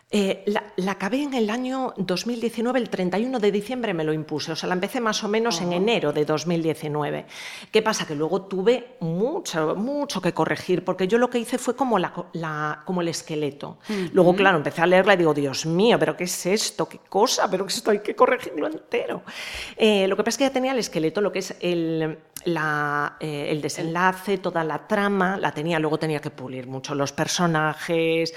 Eh, 0.08 0.44
la, 0.46 0.92
acabé 0.92 1.24
en 1.24 1.34
el 1.34 1.50
año 1.50 1.92
2019, 1.96 2.78
el 2.78 2.90
31 2.90 3.40
de 3.40 3.50
diciembre 3.50 3.92
me 3.92 4.04
lo 4.04 4.12
impuse, 4.12 4.52
o 4.52 4.56
sea, 4.56 4.68
la 4.68 4.74
empecé 4.74 5.00
más 5.00 5.24
o 5.24 5.28
menos 5.28 5.60
en 5.60 5.72
enero 5.72 6.12
de 6.12 6.24
2019. 6.24 7.26
¿Qué 7.72 7.82
pasa? 7.82 8.06
Que 8.06 8.14
luego 8.14 8.42
tuve 8.42 8.98
mucho, 9.00 9.74
mucho 9.74 10.20
que 10.20 10.32
corregir, 10.32 10.84
porque 10.84 11.08
yo 11.08 11.18
lo 11.18 11.28
que 11.28 11.40
hice 11.40 11.58
fue 11.58 11.74
como, 11.74 11.98
la, 11.98 12.82
como 12.84 13.00
el 13.00 13.08
esqueleto. 13.08 13.78
Luego, 14.12 14.36
claro, 14.36 14.58
empecé 14.58 14.80
a 14.80 14.86
leerla 14.86 15.14
y 15.14 15.16
digo, 15.16 15.34
Dios 15.34 15.66
mío, 15.66 15.98
¿pero 15.98 16.16
qué 16.16 16.24
es 16.24 16.46
esto? 16.46 16.88
¿Qué 16.88 17.00
cosa? 17.08 17.50
¿Pero 17.50 17.66
qué 17.66 17.72
esto? 17.72 17.90
Hay 17.90 17.98
que 17.98 18.14
corregirlo 18.14 18.68
entero. 18.68 19.24
Eh, 19.76 20.06
lo 20.06 20.16
que 20.16 20.22
pasa 20.22 20.34
es 20.34 20.38
que 20.38 20.44
ya 20.44 20.52
tenía 20.52 20.70
el 20.70 20.78
esqueleto, 20.78 21.20
lo 21.20 21.32
que 21.32 21.40
es 21.40 21.56
el, 21.58 22.16
eh, 22.44 23.46
el 23.50 23.60
desenlace, 23.60 24.38
toda 24.38 24.62
la 24.62 24.86
trama, 24.86 25.36
la 25.36 25.50
tenía, 25.50 25.80
luego 25.80 25.98
tenía 25.98 26.20
que 26.20 26.30
pulir 26.30 26.68
mucho 26.68 26.94
los 26.94 27.10
personajes, 27.10 28.32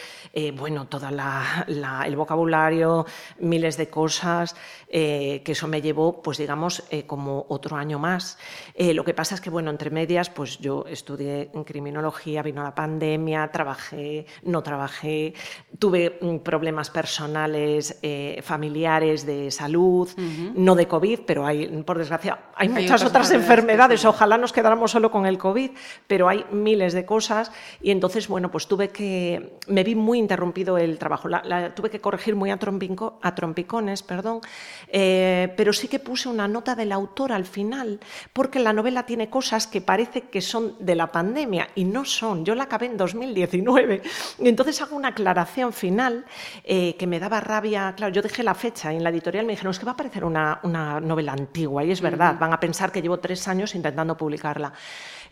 bueno, 0.55 0.87
toda 0.87 1.11
la 1.11 1.59
el 1.69 2.15
vocabulario, 2.15 3.05
miles 3.39 3.77
de 3.77 3.89
cosas, 3.89 4.55
eh, 4.87 5.41
que 5.45 5.51
eso 5.51 5.67
me 5.67 5.81
llevó, 5.81 6.21
pues 6.21 6.37
digamos, 6.37 6.83
eh, 6.89 7.03
como 7.05 7.45
otro 7.49 7.75
año 7.75 7.99
más. 7.99 8.37
Eh, 8.73 8.93
lo 8.93 9.03
que 9.03 9.13
pasa 9.13 9.35
es 9.35 9.41
que, 9.41 9.49
bueno, 9.49 9.69
entre 9.69 9.89
medias, 9.89 10.29
pues 10.29 10.57
yo 10.57 10.85
estudié 10.87 11.51
en 11.53 11.63
criminología, 11.63 12.41
vino 12.41 12.63
la 12.63 12.73
pandemia, 12.73 13.51
trabajé, 13.51 14.25
no 14.43 14.63
trabajé, 14.63 15.33
tuve 15.77 16.17
mm, 16.21 16.37
problemas 16.37 16.89
personales, 16.89 17.99
familiares 18.41 19.25
de 19.25 19.51
salud, 19.51 20.09
no 20.55 20.75
de 20.75 20.87
COVID, 20.87 21.19
pero 21.25 21.45
hay, 21.45 21.67
por 21.83 21.97
desgracia, 21.97 22.39
hay, 22.55 22.69
muchas 22.69 23.03
otras 23.03 23.31
enfermedades. 23.31 24.05
Ojalá 24.05 24.37
nos 24.37 24.53
quedáramos 24.53 24.91
solo 24.91 25.11
con 25.11 25.25
el 25.25 25.37
COVID, 25.37 25.71
pero 26.07 26.27
hay 26.27 26.45
miles 26.51 26.93
de 26.93 27.05
cosas 27.05 27.51
y 27.81 27.91
entonces, 27.91 28.27
bueno, 28.27 28.49
pues 28.51 28.67
tuve 28.67 28.89
que, 28.89 29.57
me 29.67 29.83
vi 29.83 29.95
muy 29.95 30.17
interrumpido 30.17 30.77
el 30.77 30.97
trabajo. 30.97 31.27
La, 31.27 31.41
tuve 31.75 31.89
que 31.89 31.99
corregir 31.99 32.35
muy 32.35 32.51
a, 32.51 32.57
trompicones, 32.57 34.03
perdón, 34.03 34.41
eh, 34.87 35.53
pero 35.57 35.73
sí 35.73 35.87
que 35.87 35.99
puse 35.99 36.29
una 36.29 36.47
nota 36.47 36.75
del 36.75 36.91
autor 36.91 37.31
al 37.31 37.45
final, 37.45 37.99
porque 38.33 38.59
la 38.59 38.73
novela 38.73 39.05
tiene 39.05 39.29
cosas 39.29 39.67
que 39.67 39.81
parece 39.81 40.23
que 40.23 40.41
son 40.41 40.75
de 40.79 40.95
la 40.95 41.11
pandemia 41.11 41.69
y 41.75 41.83
no 41.83 42.05
son. 42.05 42.45
Yo 42.45 42.55
la 42.55 42.63
acabé 42.63 42.87
en 42.87 42.97
2019 42.97 44.01
y 44.39 44.47
entonces 44.47 44.81
hago 44.81 44.95
una 44.95 45.09
aclaración 45.09 45.73
final 45.73 46.25
eh, 46.63 46.95
que 46.97 47.07
me 47.07 47.19
daba 47.19 47.39
rabia. 47.39 47.93
Claro, 47.95 48.13
yo 48.13 48.21
dejé 48.21 48.43
la 48.43 48.53
fecha 48.53 48.93
y 48.93 48.97
en 48.97 49.03
la 49.03 49.09
editorial 49.09 49.45
me 49.45 49.53
dijeron, 49.53 49.71
es 49.71 49.79
que 49.79 49.85
va 49.85 49.93
a 49.93 49.97
parecer 49.97 50.23
una, 50.23 50.59
novela 50.63 51.33
antigua 51.33 51.83
y 51.83 51.91
es 51.91 52.01
verdad, 52.01 52.37
van 52.39 52.53
a 52.53 52.59
pensar 52.59 52.91
que 52.91 53.01
llevo 53.01 53.19
tres 53.19 53.47
años 53.47 53.75
intentando 53.75 54.15
publicarla. 54.15 54.73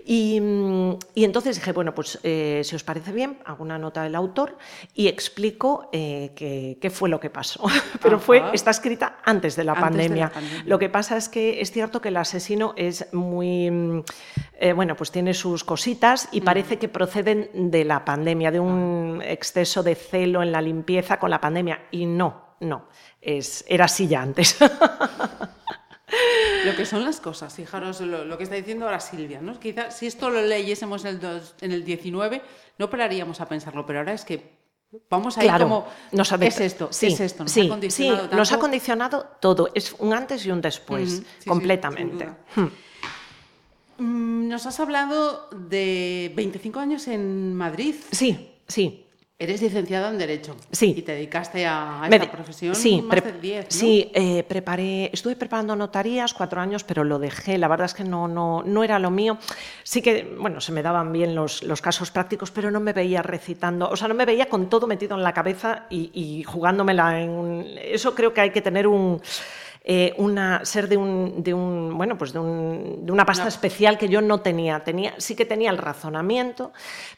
Y, 0.10 0.38
entonces 1.16 1.58
dije, 1.58 1.74
bueno, 1.74 1.94
pues 1.94 2.18
eh, 2.24 2.62
si 2.64 2.78
os 2.78 2.84
parece 2.86 3.12
bien, 3.12 3.40
hago 3.44 3.62
una 3.62 3.78
nota 3.78 4.04
del 4.04 4.16
autor 4.16 4.58
y 4.94 5.10
explico 5.10 5.90
eh, 5.92 6.32
qué, 6.80 6.90
fue 6.90 7.10
lo 7.10 7.20
que 7.20 7.30
pasó. 7.30 7.66
Pero 8.02 8.18
fue, 8.18 8.42
está 8.54 8.72
escrita 8.72 9.18
antes 9.26 9.58
de, 9.58 9.66
la, 9.66 9.76
pandemia. 9.76 10.32
Lo 10.66 10.80
que 10.80 10.88
pasa 10.88 11.18
es 11.18 11.28
que 11.28 11.60
es 11.60 11.72
cierto 11.72 12.00
que 12.00 12.08
el 12.08 12.16
asesino 12.16 12.74
es 12.78 13.14
muy, 13.14 13.70
mm, 13.70 14.04
eh, 14.62 14.72
bueno, 14.72 14.96
pues 14.96 15.12
tiene 15.12 15.34
sus 15.34 15.66
cositas 15.66 16.30
y 16.32 16.40
mm. 16.40 16.46
parece 16.46 16.80
que 16.80 16.88
proceden 16.88 17.70
de 17.70 17.84
la 17.84 18.06
pandemia, 18.06 18.50
de 18.50 18.62
un 18.62 19.22
exceso 19.22 19.84
de 19.84 19.96
celo 19.96 20.42
en 20.42 20.54
la 20.54 20.62
limpieza 20.62 21.20
con 21.20 21.32
la 21.32 21.42
pandemia. 21.42 21.82
Y 21.92 22.06
no, 22.06 22.56
no, 22.62 22.86
es, 23.20 23.66
era 23.68 23.86
así 23.86 24.08
ya 24.08 24.22
antes. 24.22 24.58
lo 26.66 26.76
que 26.76 26.86
son 26.86 27.04
las 27.04 27.20
cosas. 27.20 27.54
Fijaros 27.54 28.02
lo, 28.02 28.38
que 28.38 28.44
está 28.44 28.56
diciendo 28.56 28.86
ahora 28.86 29.00
Silvia. 29.00 29.42
¿no? 29.42 29.60
Quizá 29.60 29.92
si 29.92 30.08
esto 30.08 30.30
lo 30.30 30.42
leyésemos 30.42 31.06
en 31.06 31.20
el, 31.24 31.42
en 31.62 31.72
el 31.72 31.84
19, 31.84 32.42
no 32.78 32.90
pararíamos 32.90 33.42
a 33.42 33.48
pensarlo, 33.48 33.86
pero 33.86 34.00
ahora 34.00 34.14
es 34.14 34.26
que 34.26 34.58
Vamos 35.10 35.38
a 35.38 35.44
ir 35.44 35.52
como, 35.52 35.86
nos 36.14 36.32
ha, 36.32 36.36
es 36.38 36.62
esto? 36.62 36.88
Sí, 36.92 37.08
es 37.08 37.20
esto? 37.20 37.44
¿Nos 37.44 37.52
sí, 37.52 37.66
ha 37.66 37.70
condicionado 37.70 38.30
sí, 38.30 38.36
nos 38.36 38.52
ha 38.54 38.60
condicionado 38.60 39.28
todo. 39.42 39.70
Es 39.76 39.94
un 40.00 40.14
antes 40.14 40.46
y 40.46 40.52
un 40.52 40.62
después, 40.62 41.24
completamente. 41.46 42.30
Hmm. 42.56 42.68
Mm, 43.98 44.48
nos 44.48 44.66
has 44.66 44.80
hablado 44.80 45.50
de 45.52 46.32
25 46.36 46.80
años 46.80 47.08
en 47.10 47.54
Madrid. 47.54 47.96
Sí, 48.12 48.56
sí. 48.66 49.07
Eres 49.40 49.62
licenciado 49.62 50.10
en 50.10 50.18
Derecho. 50.18 50.56
Sí. 50.72 50.96
Y 50.98 51.04
te 51.04 51.12
dedicaste 51.12 51.64
a, 51.68 52.10
esta 52.12 52.32
profesión 52.32 52.74
sí, 52.74 53.04
más 53.04 53.24
de 53.24 53.34
10, 53.34 53.66
¿no? 53.66 53.72
Sí, 53.72 54.10
eh, 54.16 54.44
preparé, 54.44 55.12
estuve 55.14 55.36
preparando 55.36 55.76
notarías 55.76 56.34
cuatro 56.34 56.60
años, 56.60 56.84
pero 56.84 57.04
lo 57.04 57.20
dejé. 57.20 57.60
La 57.60 57.68
verdad 57.68 57.86
es 57.86 57.94
que 57.94 58.04
no, 58.04 58.28
no, 58.28 58.64
no 58.66 58.84
era 58.84 58.98
lo 58.98 59.12
mío. 59.12 59.38
Sí 59.84 60.02
que, 60.02 60.36
bueno, 60.40 60.60
se 60.60 60.72
me 60.72 60.82
daban 60.82 61.14
bien 61.14 61.36
los, 61.36 61.62
los, 61.62 61.82
casos 61.82 62.10
prácticos, 62.10 62.50
pero 62.50 62.72
no 62.72 62.80
me 62.80 62.94
veía 62.94 63.22
recitando. 63.22 63.88
O 63.88 63.96
sea, 63.96 64.08
no 64.08 64.16
me 64.16 64.26
veía 64.26 64.50
con 64.50 64.70
todo 64.70 64.88
metido 64.88 65.16
en 65.16 65.22
la 65.22 65.34
cabeza 65.34 65.86
y, 65.92 66.10
y 66.16 66.42
jugándomela 66.42 67.22
en 67.22 67.30
un... 67.30 67.76
Eso 67.80 68.16
creo 68.16 68.34
que 68.34 68.42
hay 68.42 68.50
que 68.50 68.64
tener 68.64 68.88
un 68.88 69.22
eh, 69.90 70.14
una, 70.18 70.66
ser 70.66 70.90
de 70.90 70.98
un, 70.98 71.42
de 71.42 71.54
un 71.54 71.98
bueno, 71.98 72.18
pues 72.18 72.34
de, 72.34 72.40
un, 72.40 73.06
de 73.06 73.12
una 73.14 73.26
pasta 73.26 73.48
especial 73.48 73.98
que 73.98 74.10
yo 74.10 74.20
no 74.20 74.42
tenía. 74.42 74.84
tenía. 74.84 75.14
Sí 75.18 75.34
que 75.34 75.46
tenía 75.46 75.70
el 75.70 75.78
razonamiento, 75.78 76.74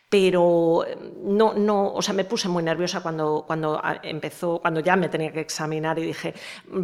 pero 0.10 0.86
no, 1.24 1.54
no, 1.54 1.94
o 1.94 2.02
sea, 2.02 2.14
me 2.16 2.26
puse 2.26 2.50
muy 2.50 2.64
nerviosa 2.64 3.02
cuando, 3.02 3.44
cuando 3.46 3.80
empezó, 4.02 4.60
cuando 4.60 4.80
ya 4.80 4.96
me 4.96 5.08
tenía 5.08 5.32
que 5.32 5.42
examinar 5.42 6.00
y 6.00 6.08
dije, 6.08 6.34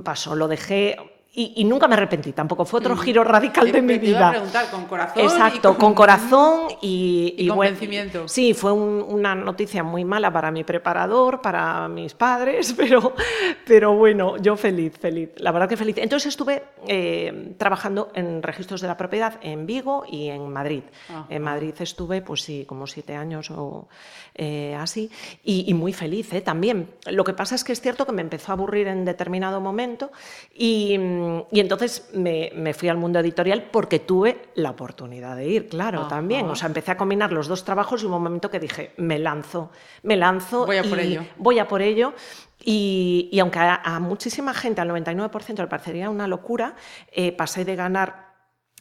pasó, 0.03 0.35
lo 0.35 0.47
dejé 0.47 0.95
y, 1.37 1.63
nunca 1.65 1.87
me 1.89 1.95
arrepentí, 1.95 2.31
tampoco 2.31 2.63
fue 2.63 2.79
otro 2.79 2.95
giro 2.95 3.23
radical 3.23 3.69
de 3.69 3.81
mi 3.81 3.97
vida. 3.97 4.17
Iba 4.17 4.27
a 4.27 4.31
preguntar, 4.31 4.71
con 4.71 4.85
corazón. 4.85 5.23
Exacto, 5.23 5.77
con, 5.77 5.93
corazón 5.93 6.67
y, 6.81 7.35
y, 7.37 7.47
convencimiento. 7.49 8.27
sí, 8.29 8.53
fue 8.53 8.71
una 8.71 9.35
noticia 9.35 9.83
muy 9.83 10.05
mala 10.05 10.31
para 10.31 10.49
mi 10.49 10.63
preparador, 10.63 11.41
para 11.41 11.89
mis 11.89 12.13
padres, 12.13 12.73
pero, 12.77 13.13
pero 13.65 13.95
bueno, 13.95 14.37
yo 14.37 14.55
feliz, 14.55 14.97
feliz, 14.97 15.31
la 15.35 15.51
verdad 15.51 15.67
que 15.67 15.75
feliz. 15.75 15.97
Entonces 15.97 16.29
estuve 16.29 16.63
eh, 16.87 17.53
trabajando 17.57 18.11
en 18.15 18.41
registros 18.41 18.79
de 18.79 18.87
la 18.87 18.95
propiedad 18.95 19.37
en 19.41 19.65
Vigo 19.65 20.05
y 20.09 20.29
en 20.29 20.49
Madrid. 20.49 20.83
En 21.29 21.41
Madrid 21.41 21.73
estuve, 21.79 22.21
pues 22.21 22.43
sí, 22.43 22.63
como 22.65 22.87
siete 22.87 23.15
años 23.15 23.51
o 23.51 23.89
eh, 24.35 24.75
así, 24.75 25.09
y, 25.43 25.73
muy 25.73 25.93
feliz 25.93 26.33
¿eh? 26.33 26.41
también. 26.41 26.89
Lo 27.07 27.23
que 27.23 27.33
pasa 27.33 27.55
es 27.55 27.63
que 27.63 27.73
es 27.73 27.81
cierto 27.81 28.05
que 28.05 28.11
me 28.11 28.21
empezó 28.21 28.51
a 28.51 28.55
aburrir 28.55 28.87
en 28.87 29.05
determinado 29.05 29.61
momento 29.61 30.11
y 30.53 30.97
y 31.51 31.59
entonces 31.59 32.09
me, 32.13 32.73
fui 32.73 32.89
al 32.89 32.97
mundo 32.97 33.19
editorial 33.19 33.69
porque 33.71 33.99
tuve 33.99 34.49
la 34.55 34.71
oportunidad 34.71 35.35
de 35.35 35.47
ir, 35.47 35.67
claro, 35.67 36.07
también. 36.07 36.47
O 36.47 36.55
sea, 36.55 36.67
empecé 36.67 36.91
a 36.91 36.97
combinar 36.97 37.31
los 37.31 37.47
dos 37.47 37.63
trabajos 37.63 38.03
y 38.03 38.05
hubo 38.05 38.17
un 38.17 38.23
momento 38.23 38.49
que 38.49 38.59
dije, 38.59 38.93
me 38.97 39.19
lanzo, 39.19 39.71
me 40.03 40.15
lanzo. 40.15 40.65
Voy 40.65 40.77
a 40.77 40.83
por 40.83 40.99
ello. 40.99 41.23
Voy 41.37 41.59
a 41.59 41.67
por 41.67 41.81
ello. 41.81 42.13
Y, 42.63 43.37
aunque 43.39 43.59
a, 43.59 43.99
muchísima 43.99 44.53
gente, 44.53 44.81
al 44.81 44.89
99%, 44.89 45.57
le 45.57 45.67
parecería 45.67 46.09
una 46.09 46.27
locura, 46.27 46.75
eh, 47.11 47.31
pasé 47.31 47.63
de 47.63 47.75
ganar 47.75 48.24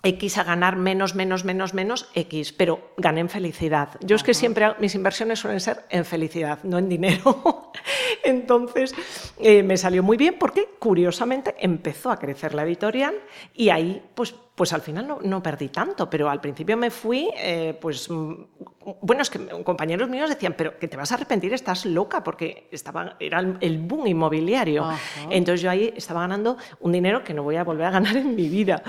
X 0.05 0.39
a 0.39 0.45
ganar 0.45 0.77
menos, 0.77 1.15
menos, 1.15 1.45
menos, 1.45 1.75
menos 1.75 2.09
X, 2.15 2.53
pero 2.53 2.93
gané 2.97 3.21
en 3.21 3.29
felicidad. 3.29 3.91
Yo 4.01 4.17
es 4.17 4.23
que 4.23 4.35
siempre 4.35 4.75
mis 4.79 4.95
inversiones 4.95 5.41
suelen 5.41 5.61
ser 5.61 5.85
en 5.89 6.05
felicidad, 6.05 6.59
no 6.63 6.79
en 6.79 6.89
dinero. 6.89 7.73
Entonces 8.25 8.95
eh, 9.41 9.63
me 9.63 9.77
salió 9.77 10.03
muy 10.03 10.17
bien 10.17 10.37
porque 10.39 10.69
curiosamente 10.79 11.55
empezó 11.59 12.11
a 12.11 12.19
crecer 12.19 12.55
la 12.55 12.65
editorial 12.65 13.15
y 13.55 13.71
ahí 13.71 14.03
pues 14.15 14.35
pues 14.55 14.73
al 14.73 14.83
final 14.83 15.19
no, 15.21 15.43
perdí 15.43 15.69
tanto, 15.69 16.09
pero 16.09 16.31
al 16.31 16.41
principio 16.41 16.77
me 16.77 16.91
fui, 16.91 17.29
eh, 17.37 17.77
pues, 17.81 18.09
mm, 18.09 18.35
bueno, 19.01 19.23
es 19.23 19.31
que 19.31 19.45
compañeros 19.65 20.09
míos 20.09 20.31
decían, 20.31 20.55
pero 20.57 20.79
que 20.79 20.87
te 20.87 20.97
vas 20.97 21.11
a 21.11 21.17
arrepentir, 21.17 21.53
estás 21.53 21.85
loca, 21.87 22.23
porque 22.23 22.69
estaba, 22.71 23.17
era 23.19 23.41
el 23.41 23.79
boom 23.79 24.07
inmobiliario. 24.07 24.89
Entonces 25.29 25.61
yo 25.63 25.71
ahí 25.71 25.93
estaba 25.97 26.21
ganando 26.21 26.57
un 26.81 26.93
dinero 26.93 27.25
que 27.25 27.35
no 27.35 27.43
voy 27.43 27.57
a 27.57 27.65
volver 27.65 27.87
a 27.87 27.91
ganar 27.91 28.17
en 28.17 28.37
mi 28.37 28.49
vida. 28.49 28.83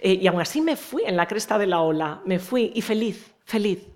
Eh, 0.00 0.14
y 0.14 0.26
aún 0.26 0.40
así 0.40 0.62
me 0.62 0.76
fui 0.76 1.02
en 1.04 1.16
la 1.16 1.26
cresta 1.26 1.58
de 1.58 1.66
la 1.66 1.80
ola, 1.80 2.22
me 2.24 2.38
fui 2.38 2.72
y 2.74 2.80
feliz, 2.80 3.34
feliz, 3.44 3.86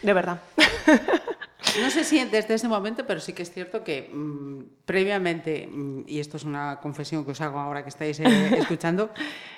de 0.00 0.12
verdad. 0.12 0.40
No 1.80 1.90
sé 1.90 2.04
si 2.04 2.22
desde 2.24 2.54
ese 2.54 2.68
momento, 2.68 3.06
pero 3.06 3.20
sí 3.20 3.32
que 3.32 3.42
es 3.42 3.52
cierto 3.52 3.82
que 3.82 4.10
mm, 4.12 4.84
previamente, 4.84 5.66
mm, 5.66 6.04
y 6.06 6.20
esto 6.20 6.36
es 6.36 6.44
una 6.44 6.80
confesión 6.80 7.24
que 7.24 7.32
os 7.32 7.40
hago 7.40 7.58
ahora 7.58 7.82
que 7.82 7.88
estáis 7.88 8.20
eh, 8.20 8.24
escuchando, 8.58 9.10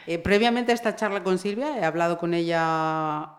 eh, 0.06 0.18
previamente 0.18 0.72
a 0.72 0.74
esta 0.74 0.94
charla 0.94 1.22
con 1.22 1.38
Silvia 1.38 1.78
he 1.78 1.84
hablado 1.84 2.18
con 2.18 2.34
ella 2.34 3.30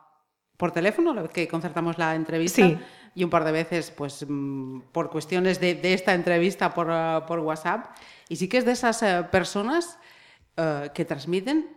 por 0.57 0.71
teléfono, 0.71 1.13
la 1.13 1.23
vez 1.23 1.31
que 1.31 1.47
concertamos 1.47 1.97
la 1.97 2.15
entrevista, 2.15 2.79
y 3.13 3.23
un 3.23 3.29
par 3.29 3.45
de 3.45 3.51
veces 3.51 3.91
pues 3.91 4.25
mm, 4.27 4.81
por 4.91 5.09
cuestiones 5.09 5.59
de, 5.59 5.79
esta 5.93 6.13
entrevista 6.13 6.73
por, 6.73 6.89
uh, 6.89 7.25
por, 7.25 7.39
WhatsApp, 7.39 7.95
y 8.29 8.35
sí 8.35 8.49
que 8.49 8.57
es 8.57 8.65
de 8.65 8.71
esas 8.71 9.01
eh, 9.03 9.23
personas 9.31 9.97
que 10.93 11.03
transmiten 11.03 11.75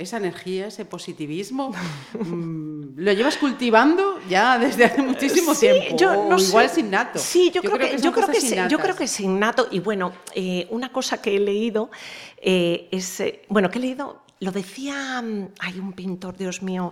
esa 0.00 0.16
energía, 0.16 0.66
ese 0.66 0.84
positivismo, 0.84 1.72
mm, 2.18 2.96
lo 2.96 3.12
llevas 3.12 3.36
cultivando 3.36 4.18
ya 4.28 4.58
desde 4.58 4.86
hace 4.86 5.02
muchísimo 5.02 5.54
tiempo. 5.54 5.96
Yo 5.96 6.28
no 6.28 6.38
igual 6.38 6.66
es 6.66 6.78
innato. 6.78 7.18
Sí, 7.18 7.50
yo, 7.54 7.60
creo, 7.60 7.78
que, 7.78 7.98
yo 7.98 8.12
creo 8.12 8.28
que, 8.28 8.68
yo 8.68 8.78
creo 8.78 8.96
que 8.96 9.04
es 9.04 9.20
innato. 9.20 9.68
Y 9.70 9.80
bueno, 9.80 10.12
eh, 10.34 10.66
una 10.70 10.90
cosa 10.90 11.20
que 11.20 11.36
he 11.36 11.38
leído 11.38 11.90
eh, 12.38 12.88
es, 12.90 13.20
eh, 13.20 13.42
bueno, 13.48 13.70
que 13.70 13.78
he 13.78 13.82
leído, 13.82 14.22
lo 14.40 14.50
decía, 14.52 15.20
mm, 15.22 15.48
hay 15.60 15.78
un 15.78 15.92
pintor, 15.92 16.36
Dios 16.36 16.62
mío. 16.62 16.90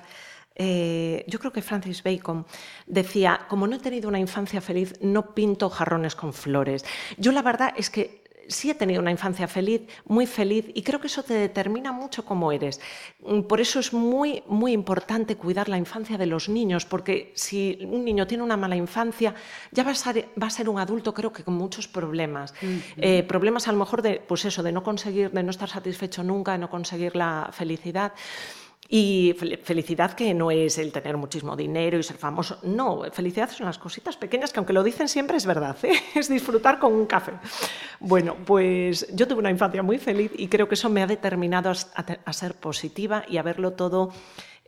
yo 0.59 1.38
creo 1.38 1.53
que 1.53 1.62
Francis 1.62 2.03
Bacon 2.03 2.44
decía, 2.87 3.47
como 3.49 3.68
no 3.68 3.77
he 3.77 3.79
tenido 3.79 4.09
una 4.09 4.18
infancia 4.18 4.61
feliz, 4.61 4.92
no 5.01 5.33
pinto 5.33 5.71
jarrones 5.71 6.16
con 6.16 6.33
flores. 6.33 6.85
Yo 7.16 7.31
la 7.31 7.42
verdad 7.42 7.73
es 7.77 7.90
que 7.90 8.28
sí 8.48 8.70
he 8.70 8.74
tenido 8.74 9.00
una 9.00 9.11
infancia 9.11 9.46
feliz, 9.46 9.82
muy 10.06 10.26
feliz, 10.26 10.66
y 10.74 10.82
creo 10.82 11.00
que 11.00 11.06
eso 11.06 11.22
te 11.22 11.34
determina 11.34 11.92
mucho 11.92 12.24
cómo 12.24 12.50
eres. 12.50 12.80
Mm, 13.20 13.42
por 13.42 13.61
eso 13.61 13.78
es 13.78 13.92
muy, 13.92 14.42
muy 14.48 14.72
importante 14.72 15.37
cuidar 15.37 15.68
la 15.68 15.78
infancia 15.78 16.18
de 16.18 16.26
los 16.26 16.48
niños, 16.48 16.84
porque 16.84 17.32
si 17.34 17.78
un 17.82 18.04
niño 18.04 18.26
tiene 18.26 18.42
una 18.42 18.56
mala 18.56 18.76
infancia, 18.76 19.34
ya 19.70 19.84
va 19.84 19.92
a 19.92 19.94
ser, 19.94 20.28
va 20.40 20.46
a 20.48 20.50
ser 20.50 20.68
un 20.68 20.78
adulto, 20.78 21.14
creo 21.14 21.32
que 21.32 21.44
con 21.44 21.54
muchos 21.54 21.87
problemas. 21.87 22.54
Eh, 22.96 23.22
problemas 23.22 23.68
a 23.68 23.72
lo 23.72 23.78
mejor 23.78 24.02
de, 24.02 24.22
pues 24.26 24.44
eso, 24.44 24.62
de 24.62 24.72
no 24.72 24.82
conseguir, 24.82 25.30
de 25.30 25.42
no 25.42 25.50
estar 25.50 25.68
satisfecho 25.68 26.22
nunca, 26.22 26.52
de 26.52 26.58
no 26.58 26.70
conseguir 26.70 27.14
la 27.14 27.50
felicidad. 27.52 28.12
Y 28.90 29.37
felicidad 29.64 30.14
que 30.14 30.33
no 30.33 30.51
es 30.51 30.79
el 30.79 30.92
tener 30.92 31.18
muchísimo 31.18 31.55
dinero 31.55 31.98
y 31.98 32.03
ser 32.03 32.16
famoso, 32.16 32.59
no, 32.62 33.03
felicidad 33.12 33.51
son 33.51 33.66
las 33.66 33.77
cositas 33.77 34.16
pequeñas 34.16 34.51
que 34.51 34.61
aunque 34.61 34.72
lo 34.72 34.83
dicen 34.83 35.09
siempre 35.09 35.37
es 35.37 35.44
verdad, 35.44 35.77
¿eh? 35.83 35.92
es 36.14 36.31
disfrutar 36.31 36.79
con 36.79 36.94
un 36.94 37.05
café. 37.05 37.33
Bueno, 38.01 38.35
pues 38.46 39.07
yo 39.14 39.29
tuve 39.29 39.40
una 39.40 39.51
infancia 39.51 39.83
muy 39.83 39.98
feliz 39.98 40.33
y 40.37 40.48
creo 40.48 40.68
que 40.68 40.74
eso 40.74 40.88
me 40.88 41.03
ha 41.03 41.07
determinado 41.07 41.70
a 41.70 42.33
ser 42.33 42.55
positiva 42.55 43.24
y 43.29 43.37
a 43.37 43.42
verlo 43.42 43.74
todo 43.74 44.11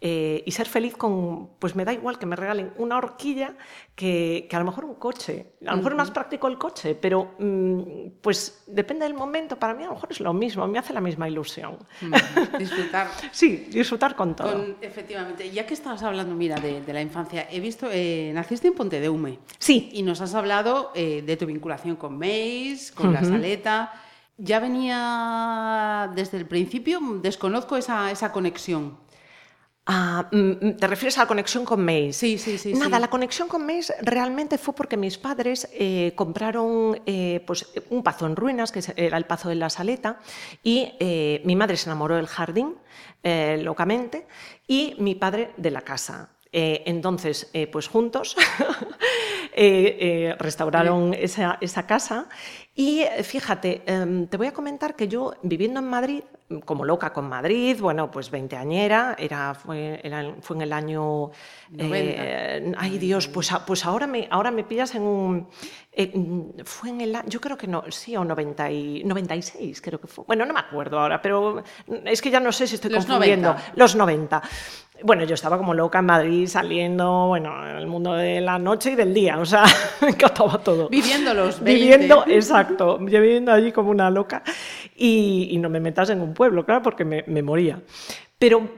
eh, 0.02 0.42
y 0.46 0.52
ser 0.52 0.66
feliz 0.66 0.96
con, 0.96 1.50
pues 1.58 1.76
me 1.76 1.84
da 1.84 1.92
igual 1.92 2.18
que 2.18 2.24
me 2.24 2.34
regalen 2.34 2.72
una 2.78 2.96
horquilla 2.96 3.54
que, 3.94 4.46
que 4.48 4.56
a 4.56 4.58
lo 4.58 4.64
mejor 4.64 4.86
un 4.86 4.94
coche. 4.94 5.52
A 5.66 5.72
lo 5.72 5.76
mejor 5.76 5.92
es 5.92 5.98
más 5.98 6.10
práctico 6.10 6.48
el 6.48 6.56
coche, 6.56 6.94
pero 6.94 7.34
mm, 7.38 7.82
pues 8.22 8.64
depende 8.66 9.04
del 9.04 9.12
momento. 9.12 9.58
Para 9.58 9.74
mí 9.74 9.82
a 9.82 9.88
lo 9.88 9.94
mejor 9.94 10.10
es 10.10 10.20
lo 10.20 10.32
mismo, 10.32 10.66
me 10.66 10.78
hace 10.78 10.94
la 10.94 11.02
misma 11.02 11.28
ilusión. 11.28 11.76
Disfrutar. 12.58 13.08
sí, 13.30 13.68
disfrutar 13.70 14.16
con 14.16 14.34
todo. 14.34 14.74
efectivamente. 14.80 15.50
Ya 15.50 15.66
que 15.66 15.74
estabas 15.74 16.02
hablando, 16.02 16.34
mira, 16.34 16.56
de, 16.56 16.80
de 16.80 16.92
la 16.94 17.02
infancia, 17.02 17.46
he 17.50 17.60
visto, 17.60 17.88
eh, 17.92 18.30
naciste 18.34 18.68
en 18.68 18.74
Ponte 18.74 19.00
de 19.00 19.10
Hume. 19.10 19.38
Sí. 19.58 19.90
Y 19.92 20.02
nos 20.02 20.22
has 20.22 20.34
hablado 20.34 20.92
eh, 20.94 21.22
de 21.26 21.36
tu 21.36 21.44
vinculación 21.44 21.96
con 21.96 22.18
Mace, 22.18 22.92
con 22.94 23.12
la 23.12 23.22
Saleta. 23.22 23.92
Ya 24.38 24.60
venía 24.60 26.10
desde 26.14 26.38
el 26.38 26.46
principio, 26.46 27.00
desconozco 27.20 27.76
esa, 27.76 28.10
esa 28.10 28.32
conexión. 28.32 28.96
Ah, 29.86 30.28
mm, 30.30 30.36
mm, 30.38 30.76
¿Te 30.76 30.86
refieres 30.86 31.16
a 31.18 31.22
la 31.22 31.26
conexión 31.26 31.64
con 31.64 31.84
Mace? 31.84 32.12
Sí, 32.12 32.38
sí, 32.38 32.58
sí. 32.58 32.74
Nada, 32.74 32.98
la 32.98 33.08
conexión 33.08 33.48
con 33.48 33.64
Mace 33.66 33.94
realmente 34.02 34.58
fue 34.58 34.74
porque 34.74 34.96
mis 34.96 35.16
padres 35.16 35.68
eh, 35.72 36.12
compraron 36.14 37.00
eh, 37.06 37.42
pues, 37.46 37.66
un 37.88 38.02
pazo 38.02 38.26
en 38.26 38.36
ruinas, 38.36 38.72
que 38.72 38.82
era 38.96 39.16
el 39.16 39.24
pazo 39.24 39.48
de 39.48 39.54
la 39.54 39.70
Saleta, 39.70 40.20
y 40.62 40.92
eh, 41.00 41.40
mi 41.44 41.56
madre 41.56 41.76
se 41.76 41.88
enamoró 41.88 42.16
del 42.16 42.26
jardín 42.26 42.76
locamente 43.22 44.26
y 44.66 44.94
mi 44.98 45.14
padre 45.14 45.52
de 45.58 45.70
la 45.70 45.82
casa. 45.82 46.30
entonces, 46.52 47.50
pues 47.70 47.86
juntos 47.86 48.34
restauraron 50.38 51.12
esa, 51.12 51.58
esa, 51.60 51.86
casa 51.86 52.30
y 52.74 53.04
fíjate, 53.22 53.82
em, 53.84 54.26
te 54.26 54.38
voy 54.38 54.46
a 54.46 54.52
comentar 54.52 54.96
que 54.96 55.06
yo 55.06 55.34
viviendo 55.42 55.80
en 55.80 55.86
Madrid, 55.86 56.22
como 56.64 56.84
loca 56.84 57.12
con 57.12 57.28
Madrid, 57.28 57.76
bueno, 57.80 58.10
pues 58.10 58.30
veinteañera, 58.30 59.14
era, 59.18 59.54
fue, 59.54 60.02
fue 60.40 60.56
en 60.56 60.62
el 60.62 60.72
año... 60.72 61.30
Eh, 61.78 62.72
ay 62.76 62.98
Dios, 62.98 63.28
pues, 63.28 63.50
pues 63.66 63.86
ahora, 63.86 64.06
me, 64.08 64.26
ahora 64.30 64.50
me 64.50 64.64
pillas 64.64 64.94
en 64.96 65.02
un... 65.02 65.48
fue 66.64 66.90
en 66.90 67.00
el 67.02 67.16
yo 67.26 67.40
creo 67.40 67.56
que 67.56 67.68
no, 67.68 67.84
sí, 67.88 68.16
o 68.16 68.24
90 68.24 68.70
y, 68.70 69.04
96 69.04 69.80
creo 69.80 70.00
que 70.00 70.08
fue. 70.08 70.24
Bueno, 70.26 70.44
no 70.44 70.52
me 70.52 70.60
acuerdo 70.60 70.98
ahora, 70.98 71.22
pero 71.22 71.62
es 72.04 72.20
que 72.20 72.30
ya 72.30 72.40
no 72.40 72.50
sé 72.50 72.66
si 72.66 72.74
estoy 72.74 72.92
confundiendo. 72.92 73.54
Los 73.76 73.94
90. 73.94 74.42
Bueno, 75.02 75.24
yo 75.24 75.34
estaba 75.34 75.56
como 75.56 75.72
loca 75.72 76.00
en 76.00 76.06
Madrid, 76.06 76.46
saliendo, 76.46 77.28
bueno, 77.28 77.66
en 77.66 77.76
el 77.76 77.86
mundo 77.86 78.12
de 78.14 78.40
la 78.40 78.58
noche 78.58 78.90
y 78.90 78.94
del 78.96 79.14
día, 79.14 79.38
o 79.38 79.46
sea, 79.46 79.64
me 80.02 80.08
encantaba 80.08 80.58
todo. 80.58 80.88
Viviendo 80.88 81.32
los 81.32 81.60
20. 81.60 81.72
Viviendo, 81.72 82.24
exacto, 82.26 82.98
viviendo 82.98 83.52
allí 83.52 83.72
como 83.72 83.90
una 83.90 84.10
loca 84.10 84.42
y, 85.00 85.56
no 85.58 85.68
me 85.70 85.80
metas 85.80 86.10
en 86.10 86.20
un 86.20 86.34
pueblo, 86.34 86.64
claro, 86.64 86.82
porque 86.82 87.04
me, 87.04 87.24
me 87.26 87.42
moría. 87.42 87.80
Pero 88.38 88.68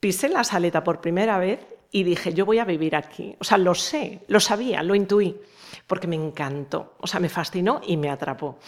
pisé 0.00 0.28
la 0.28 0.44
saleta 0.44 0.82
por 0.82 1.00
primera 1.00 1.38
vez 1.38 1.60
y 1.90 2.02
dije, 2.02 2.34
yo 2.34 2.44
voy 2.44 2.58
a 2.58 2.64
vivir 2.64 2.96
aquí. 2.96 3.36
O 3.38 3.44
sea, 3.44 3.58
lo 3.58 3.74
sé, 3.74 4.20
lo 4.28 4.40
sabía, 4.40 4.82
lo 4.82 4.94
intuí 4.94 5.36
porque 5.88 6.06
me 6.06 6.16
encantó, 6.16 6.94
o 7.00 7.06
sea, 7.06 7.18
me 7.18 7.28
fascinó 7.30 7.80
y 7.86 7.96
me 7.96 8.10
atrapó. 8.10 8.58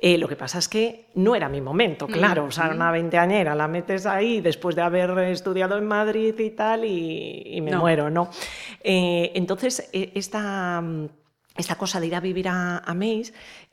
Eh, 0.00 0.18
lo 0.18 0.28
que 0.28 0.36
pasa 0.36 0.58
es 0.58 0.68
que 0.68 1.06
no 1.14 1.34
era 1.34 1.48
mi 1.48 1.60
momento, 1.60 2.06
claro, 2.06 2.44
o 2.44 2.50
sea, 2.50 2.68
una 2.68 2.90
veinteañera 2.90 3.54
la 3.54 3.66
metes 3.66 4.04
ahí 4.04 4.42
después 4.42 4.76
de 4.76 4.82
haber 4.82 5.18
estudiado 5.20 5.78
en 5.78 5.86
Madrid 5.86 6.38
y 6.38 6.50
tal 6.50 6.84
y, 6.84 7.60
me 7.62 7.74
muero, 7.76 8.10
¿no? 8.10 8.30
Eh, 8.84 9.32
entonces, 9.34 9.88
e, 9.92 10.12
esta 10.14 10.82
esta 11.56 11.76
cosa 11.76 12.00
de 12.00 12.06
ir 12.06 12.14
a 12.14 12.20
vivir 12.20 12.48
a, 12.48 12.78
a 12.78 12.96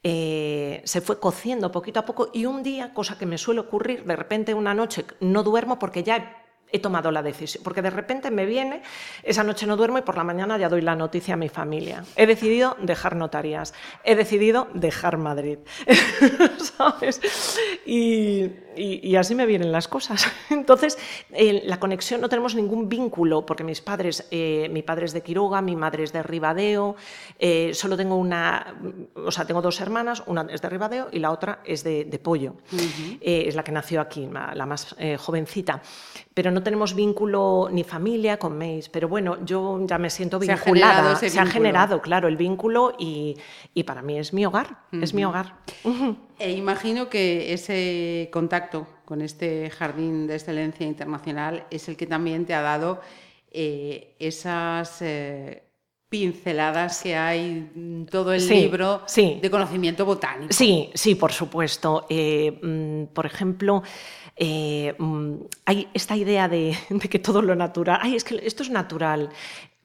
eh, 0.03 0.81
se 0.83 1.01
fue 1.01 1.19
cociendo 1.19 1.71
poquito 1.71 1.99
a 1.99 2.05
poco 2.05 2.29
y 2.33 2.45
un 2.45 2.63
día, 2.63 2.93
cosa 2.93 3.17
que 3.17 3.25
me 3.25 3.37
suele 3.37 3.61
ocurrir, 3.61 4.03
de 4.05 4.15
repente 4.15 4.53
una 4.53 4.73
noche 4.73 5.05
no 5.19 5.43
duermo 5.43 5.79
porque 5.79 6.03
ya 6.03 6.42
he 6.73 6.79
tomado 6.79 7.11
la 7.11 7.21
decisión, 7.21 7.63
porque 7.63 7.81
de 7.83 7.91
repente 7.91 8.31
me 8.31 8.45
viene, 8.45 8.81
esa 9.21 9.43
noche 9.43 9.67
no 9.67 9.77
duermo 9.77 9.99
y 9.99 10.01
por 10.01 10.17
la 10.17 10.23
mañana 10.23 10.57
ya 10.57 10.69
doy 10.69 10.81
la 10.81 10.95
noticia 10.95 11.35
a 11.35 11.37
mi 11.37 11.47
familia. 11.47 12.03
He 12.15 12.25
decidido 12.25 12.75
dejar 12.81 13.15
notarías, 13.15 13.75
he 14.03 14.15
decidido 14.15 14.67
dejar 14.73 15.17
Madrid, 15.17 15.59
¿sabes? 16.77 17.21
Y, 17.85 18.49
así 19.15 19.35
me 19.35 19.45
vienen 19.45 19.71
las 19.71 19.87
cosas. 19.87 20.25
Entonces, 20.49 20.97
la 21.29 21.79
conexión, 21.79 22.21
no 22.21 22.27
tenemos 22.27 22.55
ningún 22.55 22.89
vínculo, 22.89 23.45
porque 23.45 23.63
mis 23.63 23.79
padres, 23.79 24.27
eh, 24.31 24.67
mi 24.71 24.81
padre 24.81 25.05
es 25.05 25.13
de 25.13 25.21
Quiroga, 25.21 25.61
mi 25.61 25.75
madre 25.75 26.03
es 26.03 26.11
de 26.11 26.23
Ribadeo, 26.23 26.95
eh, 27.37 27.71
solo 27.75 27.95
tengo 27.95 28.15
una, 28.15 28.75
o 29.15 29.31
sea, 29.31 29.45
tengo 29.45 29.61
dos 29.61 29.79
hermanas, 29.79 30.23
una 30.25 30.47
es 30.49 30.59
de 30.59 30.69
Ribadeo 30.69 31.09
y 31.11 31.19
la 31.19 31.29
otra 31.29 31.59
es 31.63 31.83
de, 31.83 32.19
Pollo, 32.23 32.55
eh, 33.21 33.45
es 33.47 33.55
la 33.55 33.63
que 33.63 33.71
nació 33.71 34.01
aquí, 34.01 34.27
la 34.31 34.65
más 34.65 34.95
jovencita 35.19 35.83
pero 36.33 36.51
no 36.51 36.62
tenemos 36.63 36.95
vínculo 36.95 37.69
ni 37.71 37.83
familia 37.83 38.37
con 38.37 38.57
Mace. 38.57 38.89
Pero 38.91 39.07
bueno, 39.07 39.43
yo 39.45 39.79
ya 39.85 39.97
me 39.97 40.09
siento 40.09 40.39
vinculada. 40.39 41.15
Se 41.15 41.39
ha 41.39 41.45
generado, 41.45 42.01
claro, 42.01 42.27
el 42.27 42.37
vínculo 42.37 42.95
y, 42.97 43.35
para 43.85 44.01
mí 44.01 44.17
es 44.17 44.33
mi 44.33 44.45
hogar, 44.45 44.77
es 44.91 45.13
mi 45.13 45.25
hogar. 45.25 45.57
E 46.39 46.51
imagino 46.51 47.09
que 47.09 47.53
ese 47.53 48.29
contacto 48.31 48.87
con 49.05 49.21
este 49.21 49.69
jardín 49.69 50.27
de 50.27 50.35
excelencia 50.35 50.85
internacional 50.85 51.65
es 51.69 51.87
el 51.87 51.95
que 51.95 52.07
también 52.07 52.45
te 52.45 52.53
ha 52.53 52.61
dado 52.61 53.01
eh, 53.51 54.15
esas... 54.19 55.01
Eh, 55.01 55.63
pinceladas 56.13 57.01
que 57.01 57.15
hay 57.15 57.71
en 57.75 58.05
todo 58.05 58.33
el 58.33 58.47
libro 58.47 59.01
de 59.15 59.49
conocimiento 59.49 60.05
botánico. 60.05 60.53
Sí, 60.53 60.91
sí, 60.93 61.15
por 61.15 61.31
supuesto. 61.31 62.05
Eh, 62.07 62.59
mm, 62.61 63.05
por 63.15 63.25
ejemplo, 63.25 63.81
eh, 64.35 64.95
mm, 64.97 65.35
hay 65.65 65.87
esta 65.93 66.15
idea 66.15 66.47
de, 66.47 66.75
que 67.09 67.19
todo 67.19 67.41
lo 67.41 67.55
natural, 67.55 67.99
ay, 68.01 68.15
es 68.15 68.23
que 68.23 68.39
esto 68.43 68.63
es 68.63 68.69
natural. 68.69 69.29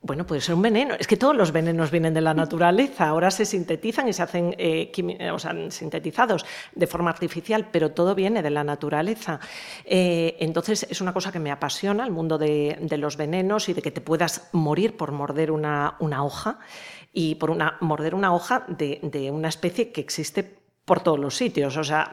Bueno, 0.00 0.24
puede 0.24 0.40
ser 0.40 0.54
un 0.54 0.62
veneno. 0.62 0.94
Es 0.94 1.08
que 1.08 1.16
todos 1.16 1.34
los 1.34 1.50
venenos 1.50 1.90
vienen 1.90 2.14
de 2.14 2.20
la 2.20 2.32
naturaleza. 2.32 3.08
Ahora 3.08 3.32
se 3.32 3.44
sintetizan 3.44 4.06
y 4.06 4.12
se 4.12 4.22
hacen 4.22 4.54
eh, 4.56 4.92
o 5.32 5.40
sea, 5.40 5.52
sintetizados 5.70 6.46
de 6.72 6.86
forma 6.86 7.10
artificial, 7.10 7.68
pero 7.72 7.90
todo 7.90 8.14
viene 8.14 8.40
de 8.40 8.50
la 8.50 8.62
naturaleza. 8.62 9.40
Eh, 9.84 10.36
entonces 10.38 10.86
es 10.88 11.00
una 11.00 11.12
cosa 11.12 11.32
que 11.32 11.40
me 11.40 11.50
apasiona, 11.50 12.04
el 12.04 12.12
mundo 12.12 12.38
de, 12.38 12.78
los 12.96 13.16
venenos 13.16 13.68
y 13.68 13.74
de 13.74 13.82
que 13.82 13.90
te 13.90 14.00
puedas 14.00 14.48
morir 14.52 14.96
por 14.96 15.10
morder 15.10 15.50
una, 15.50 15.96
hoja 15.98 16.60
y 17.12 17.34
por 17.34 17.50
una, 17.50 17.76
morder 17.80 18.14
una 18.14 18.32
hoja 18.32 18.64
de, 18.68 19.00
de 19.02 19.32
una 19.32 19.48
especie 19.48 19.90
que 19.90 20.00
existe 20.00 20.57
por 20.88 21.00
todos 21.00 21.20
los 21.20 21.36
sitios. 21.36 21.76
O 21.76 21.84
sea, 21.84 22.10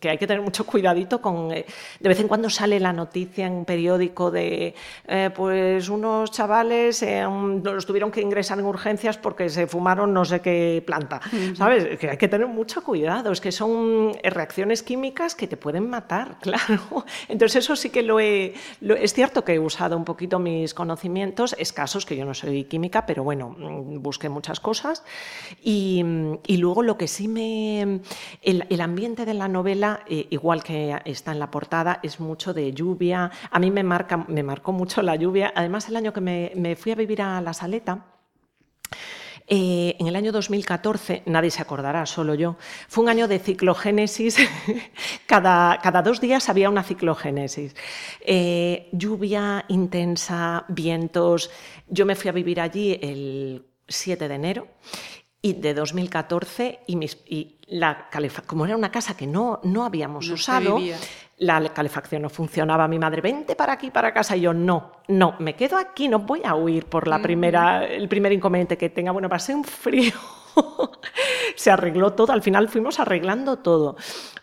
que 0.00 0.08
hay 0.08 0.16
que 0.16 0.26
tener 0.26 0.40
mucho 0.40 0.64
cuidadito 0.64 1.20
con... 1.20 1.52
Eh, 1.52 1.66
de 2.00 2.08
vez 2.08 2.20
en 2.20 2.28
cuando 2.28 2.48
sale 2.48 2.78
la 2.78 2.92
noticia 2.92 3.46
en 3.46 3.52
un 3.52 3.64
periódico 3.64 4.30
de, 4.30 4.74
eh, 5.06 5.30
pues 5.34 5.88
unos 5.88 6.30
chavales 6.30 7.02
eh, 7.02 7.26
los 7.62 7.84
tuvieron 7.84 8.12
que 8.12 8.20
ingresar 8.20 8.58
en 8.60 8.66
urgencias 8.66 9.18
porque 9.18 9.48
se 9.48 9.66
fumaron 9.66 10.14
no 10.14 10.24
sé 10.24 10.40
qué 10.40 10.82
planta. 10.86 11.20
¿Sabes? 11.54 11.98
Que 11.98 12.10
hay 12.10 12.16
que 12.16 12.28
tener 12.28 12.46
mucho 12.46 12.84
cuidado. 12.84 13.32
Es 13.32 13.40
que 13.40 13.50
son 13.50 14.12
reacciones 14.22 14.84
químicas 14.84 15.34
que 15.34 15.48
te 15.48 15.56
pueden 15.56 15.90
matar, 15.90 16.38
claro. 16.40 17.04
Entonces 17.28 17.64
eso 17.64 17.74
sí 17.74 17.90
que 17.90 18.02
lo 18.02 18.20
he... 18.20 18.54
es 18.80 19.12
cierto 19.12 19.44
que 19.44 19.54
he 19.54 19.58
usado 19.58 19.96
un 19.96 20.04
poquito 20.04 20.38
mis 20.38 20.72
conocimientos 20.72 21.56
escasos, 21.58 22.06
que 22.06 22.16
yo 22.16 22.24
no 22.24 22.34
soy 22.34 22.64
química, 22.64 23.06
pero 23.06 23.24
bueno, 23.24 23.56
mm, 23.58 24.00
busqué 24.00 24.28
muchas 24.28 24.60
cosas. 24.60 25.02
y 25.64 26.04
luego 26.58 26.82
lo 26.82 26.96
que 26.96 27.08
sí 27.08 27.26
me 27.26 28.00
el, 28.42 28.80
ambiente 28.80 29.24
de 29.24 29.34
la 29.34 29.48
novela, 29.48 30.00
eh, 30.08 30.26
igual 30.30 30.62
que 30.62 30.96
está 31.04 31.32
en 31.32 31.38
la 31.38 31.50
portada, 31.50 32.00
es 32.02 32.20
mucho 32.20 32.54
de 32.54 32.72
lluvia. 32.72 33.30
A 33.50 33.58
mí 33.58 33.70
me, 33.70 33.82
marca, 33.82 34.24
me 34.28 34.42
marcó 34.42 34.72
mucho 34.72 35.02
la 35.02 35.16
lluvia. 35.16 35.52
Además, 35.54 35.88
el 35.88 35.96
año 35.96 36.12
que 36.12 36.20
me, 36.20 36.76
fui 36.76 36.92
a 36.92 36.94
vivir 36.94 37.22
a 37.22 37.40
La 37.40 37.52
Saleta, 37.52 38.06
eh, 39.46 39.96
en 39.98 40.06
el 40.06 40.16
año 40.16 40.32
2014, 40.32 41.22
nadie 41.26 41.50
se 41.50 41.60
acordará, 41.60 42.06
solo 42.06 42.34
yo, 42.34 42.56
fue 42.88 43.04
un 43.04 43.10
año 43.10 43.28
de 43.28 43.38
ciclogénesis. 43.38 44.38
cada, 45.26 46.02
dos 46.02 46.20
días 46.20 46.48
había 46.48 46.70
una 46.70 46.82
ciclogénesis. 46.82 47.76
Eh, 48.20 48.88
lluvia 48.92 49.64
intensa, 49.68 50.64
vientos. 50.68 51.50
Yo 51.88 52.06
me 52.06 52.14
fui 52.14 52.30
a 52.30 52.32
vivir 52.32 52.60
allí 52.60 52.98
el 53.02 53.66
7 53.86 54.28
de 54.28 54.34
enero 54.34 54.68
y 55.44 55.52
de 55.52 55.74
2014 55.74 56.80
y, 56.86 56.96
mis, 56.96 57.18
y 57.26 57.58
la 57.66 58.08
como 58.46 58.64
era 58.64 58.74
una 58.74 58.90
casa 58.90 59.14
que 59.14 59.26
no, 59.26 59.60
no 59.62 59.84
habíamos 59.84 60.26
usado, 60.30 60.80
la 61.36 61.68
calefacción 61.74 62.22
no 62.22 62.30
funcionaba. 62.30 62.88
Mi 62.88 62.98
madre, 62.98 63.20
vente 63.20 63.54
para 63.54 63.74
aquí, 63.74 63.90
para 63.90 64.14
casa. 64.14 64.38
Y 64.38 64.40
yo, 64.40 64.54
no, 64.54 64.92
no, 65.08 65.36
me 65.40 65.54
quedo 65.54 65.76
aquí, 65.76 66.08
no 66.08 66.20
voy 66.20 66.40
a 66.46 66.54
huir 66.54 66.86
por 66.86 67.06
la 67.06 67.20
primera, 67.20 67.84
el 67.84 68.08
primer 68.08 68.32
inconveniente 68.32 68.78
que 68.78 68.88
tenga. 68.88 69.12
Bueno, 69.12 69.28
pasé 69.28 69.54
un 69.54 69.64
frío. 69.64 70.14
Se 71.56 71.70
arregló 71.70 72.12
todo, 72.12 72.32
al 72.32 72.42
final 72.42 72.68
fuimos 72.68 72.98
arreglando 73.00 73.58
todo. 73.58 73.96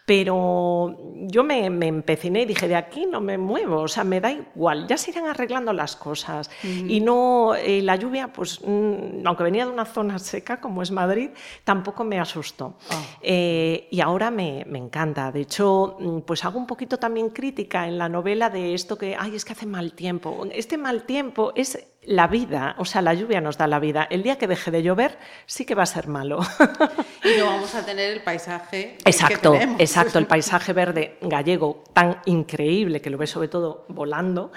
Pero 0.05 0.97
yo 1.27 1.43
me, 1.43 1.69
me, 1.69 1.87
empeciné 1.87 2.41
y 2.41 2.45
dije, 2.45 2.67
de 2.67 2.75
aquí 2.75 3.05
no 3.05 3.21
me 3.21 3.37
muevo, 3.37 3.81
o 3.81 3.87
sea, 3.87 4.03
me 4.03 4.19
da 4.19 4.31
igual, 4.31 4.87
ya 4.87 4.97
se 4.97 5.11
irán 5.11 5.27
arreglando 5.27 5.71
las 5.73 5.95
cosas. 5.95 6.49
Y 6.63 6.99
no, 6.99 7.55
eh, 7.55 7.81
la 7.81 7.95
lluvia, 7.95 8.33
pues, 8.33 8.59
mm, 8.61 9.25
aunque 9.25 9.43
venía 9.43 9.65
de 9.65 9.71
una 9.71 9.85
zona 9.85 10.19
seca 10.19 10.59
como 10.59 10.81
es 10.81 10.91
Madrid, 10.91 11.29
tampoco 11.63 12.03
me 12.03 12.19
asustó. 12.19 12.75
Ah. 12.89 13.01
Eh, 13.21 13.87
y 13.91 14.01
ahora 14.01 14.31
me, 14.31 14.65
me, 14.67 14.79
encanta. 14.79 15.31
De 15.31 15.41
hecho, 15.41 15.95
mm, 15.99 16.19
pues 16.21 16.43
hago 16.43 16.57
un 16.57 16.67
poquito 16.67 16.97
también 16.97 17.29
crítica 17.29 17.87
en 17.87 17.97
la 17.97 18.09
novela 18.09 18.49
de 18.49 18.73
esto 18.73 18.97
que, 18.97 19.15
ay, 19.17 19.35
es 19.35 19.45
que 19.45 19.53
hace 19.53 19.65
mal 19.65 19.93
tiempo. 19.93 20.45
Este 20.51 20.77
mal 20.77 21.03
tiempo 21.03 21.53
es 21.55 21.90
la 22.03 22.25
vida, 22.27 22.75
o 22.79 22.85
sea, 22.85 23.01
la 23.01 23.13
lluvia 23.13 23.41
nos 23.41 23.57
da 23.57 23.67
la 23.67 23.79
vida. 23.79 24.07
El 24.09 24.23
día 24.23 24.37
que 24.37 24.47
deje 24.47 24.71
de 24.71 24.81
llover 24.81 25.19
sí 25.45 25.65
que 25.65 25.75
va 25.75 25.83
a 25.83 25.85
ser 25.87 26.07
malo. 26.07 26.39
y 27.23 27.39
no 27.39 27.45
vamos 27.45 27.75
a 27.75 27.85
tener 27.85 28.11
el 28.11 28.21
paisaje. 28.21 28.97
Exacto, 29.05 29.53
exacto, 29.77 30.17
el 30.17 30.25
paisaje 30.27 30.73
verde 30.73 31.17
gallego 31.21 31.83
tan 31.93 32.17
increíble 32.25 33.01
que 33.01 33.11
lo 33.11 33.17
ves 33.19 33.29
sobre 33.29 33.49
todo 33.49 33.85
volando 33.87 34.51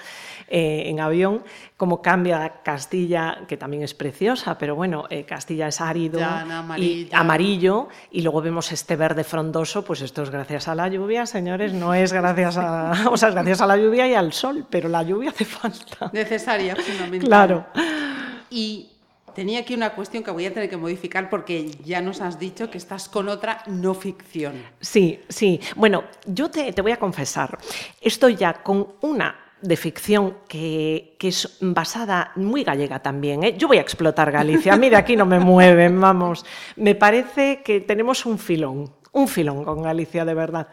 eh, 0.47 0.83
en 0.87 0.99
avión, 0.99 1.43
como 1.77 2.01
cambia 2.01 2.61
Castilla, 2.63 3.39
que 3.47 3.57
también 3.57 3.83
es 3.83 3.93
preciosa, 3.93 4.57
pero 4.57 4.75
bueno, 4.75 5.05
eh, 5.09 5.23
Castilla 5.23 5.67
es 5.67 5.81
árido 5.81 6.19
y 6.77 7.09
amarillo, 7.11 7.89
y 8.11 8.21
luego 8.21 8.41
vemos 8.41 8.71
este 8.71 8.95
verde 8.95 9.23
frondoso, 9.23 9.83
pues 9.83 10.01
esto 10.01 10.21
es 10.21 10.29
gracias 10.29 10.67
a 10.67 10.75
la 10.75 10.87
lluvia, 10.87 11.25
señores, 11.25 11.73
no 11.73 11.93
es 11.93 12.13
gracias 12.13 12.57
a, 12.57 13.05
o 13.11 13.17
sea, 13.17 13.29
es 13.29 13.35
gracias 13.35 13.61
a 13.61 13.67
la 13.67 13.77
lluvia 13.77 14.07
y 14.07 14.13
al 14.13 14.33
sol, 14.33 14.65
pero 14.69 14.87
la 14.87 15.03
lluvia 15.03 15.31
hace 15.31 15.45
falta. 15.45 16.09
Necesaria, 16.13 16.75
fundamental. 16.75 17.29
Claro. 17.35 17.65
Y 18.49 18.89
tenía 19.33 19.59
aquí 19.59 19.73
una 19.73 19.89
cuestión 19.91 20.23
que 20.23 20.31
voy 20.31 20.45
a 20.45 20.53
tener 20.53 20.69
que 20.69 20.77
modificar 20.77 21.29
porque 21.29 21.69
ya 21.83 21.99
nos 21.99 22.21
has 22.21 22.39
dicho 22.39 22.71
que 22.71 22.77
estás 22.77 23.09
con 23.09 23.27
otra 23.27 23.61
no 23.67 23.93
ficción. 23.93 24.53
Sí, 24.79 25.19
sí. 25.27 25.59
Bueno, 25.75 26.05
yo 26.25 26.49
te, 26.49 26.71
voy 26.81 26.93
a 26.93 26.97
confesar, 26.97 27.57
estoy 27.99 28.37
ya 28.37 28.53
con 28.53 28.87
una 29.01 29.35
de 29.61 29.75
ficción 29.75 30.37
que, 30.47 31.17
es 31.19 31.57
basada, 31.59 32.31
muy 32.35 32.63
gallega 32.63 32.99
también. 32.99 33.43
¿eh? 33.43 33.57
Yo 33.57 33.67
voy 33.67 33.77
a 33.77 33.81
explotar 33.81 34.31
Galicia, 34.31 34.73
a 34.73 34.77
mí 34.77 34.89
de 34.89 34.95
aquí 34.95 35.17
no 35.17 35.25
me 35.25 35.39
mueven, 35.51 35.99
vamos. 35.99 36.45
Me 36.77 36.95
parece 36.95 37.61
que 37.63 37.81
tenemos 37.81 38.25
un 38.25 38.39
filón 38.39 38.93
un 39.15 39.27
filón 39.29 39.63
con 39.63 39.81
Galicia, 39.81 40.25
de 40.25 40.33
verdad. 40.33 40.67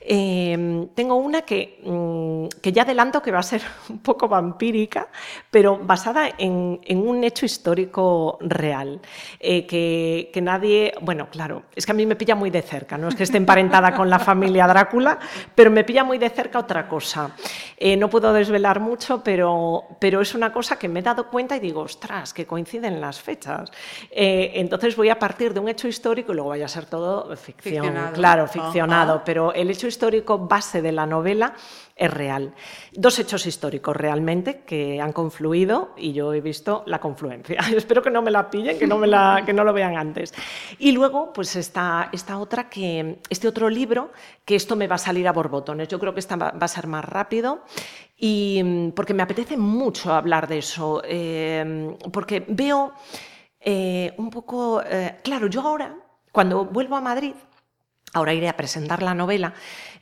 Em, 0.00 0.88
tengo 0.88 1.14
una 1.14 1.42
que, 1.42 1.78
mm, 1.84 2.60
que, 2.60 2.72
ya 2.72 2.82
adelanto 2.82 3.22
que 3.22 3.30
va 3.30 3.38
a 3.38 3.42
ser 3.42 3.62
un 3.88 3.98
poco 3.98 4.28
vampírica, 4.28 5.08
pero 5.50 5.78
basada 5.78 6.28
en, 6.36 6.80
un 6.90 7.22
hecho 7.22 7.46
histórico 7.46 8.38
real, 8.40 9.00
eh, 9.38 9.64
que, 9.66 10.40
nadie, 10.42 10.92
bueno, 11.00 11.28
claro, 11.30 11.62
es 11.74 11.86
que 11.86 11.92
a 11.92 11.94
mí 11.94 12.04
me 12.04 12.16
pilla 12.16 12.34
muy 12.34 12.50
de 12.50 12.62
cerca, 12.62 12.98
no 12.98 13.08
es 13.08 13.14
que 13.14 13.22
esté 13.22 13.38
emparentada 13.38 13.94
con 13.94 14.10
la 14.10 14.18
familia 14.18 14.66
Drácula, 14.66 15.18
pero 15.54 15.70
me 15.70 15.84
pilla 15.84 16.02
muy 16.02 16.18
de 16.18 16.30
cerca 16.30 16.58
otra 16.58 16.88
cosa. 16.88 17.30
Eh, 17.76 17.96
no 17.96 18.10
puedo 18.10 18.32
desvelar 18.32 18.80
mucho, 18.80 19.22
pero, 19.22 19.84
pero 20.00 20.20
es 20.20 20.34
una 20.34 20.52
cosa 20.52 20.78
que 20.78 20.88
me 20.88 21.00
he 21.00 21.02
dado 21.02 21.28
cuenta 21.28 21.56
y 21.56 21.60
digo, 21.60 21.82
ostras, 21.82 22.34
que 22.34 22.44
coinciden 22.44 23.00
las 23.00 23.20
fechas. 23.20 23.70
Eh, 24.10 24.52
entonces 24.54 24.96
voy 24.96 25.10
a 25.10 25.18
partir 25.18 25.54
de 25.54 25.60
un 25.60 25.68
hecho 25.68 25.86
histórico 25.86 26.32
y 26.32 26.34
luego 26.34 26.50
vaya 26.50 26.64
a 26.64 26.68
ser 26.68 26.86
todo 26.86 27.34
ficción 27.36 27.83
claro, 28.12 28.46
ficcionado, 28.46 29.22
pero 29.24 29.52
el 29.52 29.70
hecho 29.70 29.86
histórico 29.86 30.38
base 30.38 30.82
de 30.82 30.92
la 30.92 31.06
novela 31.06 31.54
es 31.96 32.10
real. 32.10 32.54
Dos 32.92 33.18
hechos 33.18 33.46
históricos 33.46 33.96
realmente 33.96 34.62
que 34.66 35.00
han 35.00 35.12
confluido 35.12 35.92
y 35.96 36.12
yo 36.12 36.32
he 36.34 36.40
visto 36.40 36.82
la 36.86 37.00
confluencia. 37.00 37.60
Espero 37.76 38.02
que 38.02 38.10
no 38.10 38.22
me 38.22 38.30
la 38.30 38.50
pillen, 38.50 38.78
que 38.78 38.86
no, 38.86 38.98
me 38.98 39.06
la, 39.06 39.42
que 39.46 39.52
no 39.52 39.64
lo 39.64 39.72
vean 39.72 39.96
antes. 39.96 40.34
Y 40.78 40.92
luego, 40.92 41.32
pues 41.32 41.54
está 41.56 42.08
esta 42.12 42.38
otra 42.38 42.68
que, 42.68 43.20
este 43.30 43.46
otro 43.46 43.70
libro, 43.70 44.10
que 44.44 44.56
esto 44.56 44.76
me 44.76 44.88
va 44.88 44.96
a 44.96 44.98
salir 44.98 45.28
a 45.28 45.32
borbotones. 45.32 45.88
Yo 45.88 45.98
creo 45.98 46.14
que 46.14 46.20
esta 46.20 46.36
va 46.36 46.52
a 46.58 46.68
ser 46.68 46.86
más 46.86 47.04
rápido 47.04 47.62
y 48.16 48.90
porque 48.92 49.14
me 49.14 49.22
apetece 49.22 49.56
mucho 49.56 50.12
hablar 50.12 50.48
de 50.48 50.58
eso, 50.58 51.02
eh, 51.04 51.96
porque 52.12 52.44
veo 52.48 52.92
eh, 53.60 54.12
un 54.18 54.30
poco, 54.30 54.82
eh, 54.82 55.16
claro, 55.22 55.46
yo 55.46 55.62
ahora, 55.62 55.96
cuando 56.30 56.66
vuelvo 56.66 56.96
a 56.96 57.00
Madrid, 57.00 57.34
ahora 58.14 58.32
iré 58.32 58.48
a 58.48 58.56
presentar 58.56 59.02
la 59.02 59.14
novela, 59.14 59.52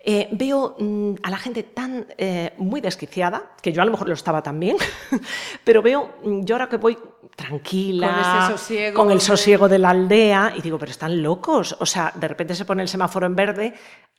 eh, 0.04 0.28
veo 0.32 0.76
mm, 0.78 1.14
a 1.22 1.30
la 1.30 1.38
gente 1.38 1.62
tan 1.62 2.06
eh, 2.18 2.52
muy 2.58 2.80
desquiciada, 2.80 3.52
que 3.60 3.72
yo 3.72 3.82
a 3.82 3.84
lo 3.84 3.92
mejor 3.92 4.08
lo 4.08 4.14
estaba 4.14 4.42
también, 4.42 4.76
pero 5.64 5.82
veo, 5.82 6.16
mm, 6.24 6.44
yo 6.44 6.56
ahora 6.56 6.68
que 6.68 6.76
voy 6.76 6.98
tranquila, 7.36 8.54
con, 8.94 9.10
el 9.10 9.20
sosiego 9.20 9.68
de 9.68 9.78
la 9.78 9.90
aldea, 9.90 10.54
y 10.56 10.60
digo, 10.60 10.78
pero 10.78 10.90
están 10.90 11.22
locos, 11.22 11.76
o 11.78 11.86
sea, 11.86 12.12
de 12.14 12.28
repente 12.28 12.54
se 12.54 12.64
pone 12.64 12.82
el 12.82 12.88
semáforo 12.88 13.26
en 13.26 13.34
verde 13.34 13.74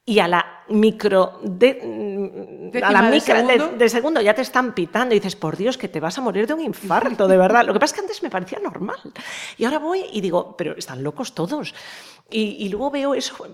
y 0.05 0.19
a 0.19 0.27
la 0.27 0.63
micro 0.69 1.39
de, 1.43 2.71
mm, 2.73 2.83
a 2.83 2.91
la 2.91 3.01
micro 3.03 3.35
de, 3.35 3.41
segundo? 3.41 3.77
De, 3.77 3.89
segundo 3.89 4.21
ya 4.21 4.33
te 4.33 4.41
están 4.41 4.73
pitando 4.73 5.15
y 5.15 5.19
dices, 5.19 5.35
por 5.35 5.55
Dios, 5.55 5.77
que 5.77 5.87
te 5.87 5.99
vas 5.99 6.17
a 6.17 6.21
morir 6.21 6.45
de 6.45 6.53
un 6.53 6.61
infarto, 6.61 7.27
de 7.27 7.37
verdad. 7.37 7.65
Lo 7.65 7.73
que 7.73 7.79
pasa 7.79 7.93
es 7.93 7.99
que 7.99 8.01
antes 8.01 8.23
me 8.23 8.29
parecía 8.29 8.59
normal. 8.59 8.99
Y 9.57 9.63
ahora 9.63 9.79
voy 9.79 10.05
y 10.11 10.19
digo, 10.19 10.55
pero 10.57 10.75
están 10.77 11.03
locos 11.03 11.33
todos. 11.33 11.73
Y, 12.35 12.67
luego 12.69 12.89
veo 12.89 13.13
eso, 13.13 13.45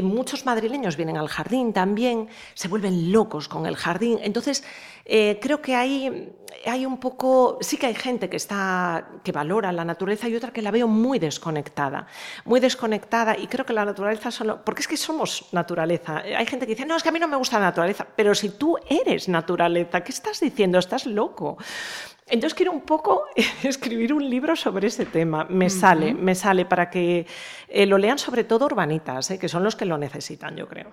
muchos 0.00 0.46
madrileños 0.46 0.96
vienen 0.96 1.16
al 1.16 1.26
jardín 1.26 1.72
también, 1.72 2.28
se 2.54 2.68
vuelven 2.68 3.10
locos 3.10 3.48
con 3.48 3.66
el 3.66 3.74
jardín. 3.74 4.20
Entonces, 4.22 4.62
eh, 5.04 5.40
creo 5.42 5.60
que 5.60 5.74
hay, 5.74 6.32
hay 6.64 6.86
un 6.86 7.00
poco, 7.00 7.58
sí 7.60 7.76
que 7.76 7.86
hay 7.86 7.94
gente 7.94 8.28
que, 8.28 8.36
está, 8.36 9.08
que 9.24 9.32
valora 9.32 9.72
la 9.72 9.84
naturaleza 9.84 10.28
y 10.28 10.36
otra 10.36 10.52
que 10.52 10.62
la 10.62 10.70
veo 10.70 10.86
muy 10.86 11.18
desconectada, 11.18 12.06
muy 12.44 12.60
desconectada 12.60 13.36
y 13.36 13.48
creo 13.48 13.66
que 13.66 13.72
la 13.72 13.84
naturaleza 13.84 14.30
solo, 14.30 14.64
porque 14.64 14.82
es 14.82 14.88
que 14.88 14.96
somos 14.96 15.46
naturaleza. 15.50 16.18
Hay 16.18 16.46
gente 16.46 16.64
que 16.64 16.76
dice, 16.76 16.86
no, 16.86 16.94
es 16.94 17.02
que 17.02 17.08
a 17.08 17.12
mí 17.12 17.18
no 17.18 17.26
me 17.26 17.36
gusta 17.36 17.58
la 17.58 17.66
naturaleza, 17.66 18.06
pero 18.14 18.36
si 18.36 18.50
tú 18.50 18.76
eres 18.88 19.28
naturaleza, 19.28 20.04
¿qué 20.04 20.12
estás 20.12 20.38
diciendo? 20.38 20.78
Estás 20.78 21.06
loco. 21.06 21.58
Entonces 22.30 22.54
quiero 22.54 22.72
un 22.72 22.82
poco 22.82 23.24
escribir 23.62 24.12
un 24.12 24.28
libro 24.28 24.56
sobre 24.56 24.88
ese 24.88 25.06
tema. 25.06 25.44
Me 25.48 25.70
sale, 25.70 26.14
me 26.14 26.34
sale 26.34 26.64
para 26.64 26.90
que 26.90 27.26
eh, 27.68 27.86
lo 27.86 27.98
lean 27.98 28.18
sobre 28.18 28.44
todo 28.44 28.66
urbanitas, 28.66 29.30
eh, 29.30 29.38
que 29.38 29.48
son 29.48 29.64
los 29.64 29.76
que 29.76 29.84
lo 29.84 29.98
necesitan, 29.98 30.56
yo 30.56 30.68
creo. 30.68 30.92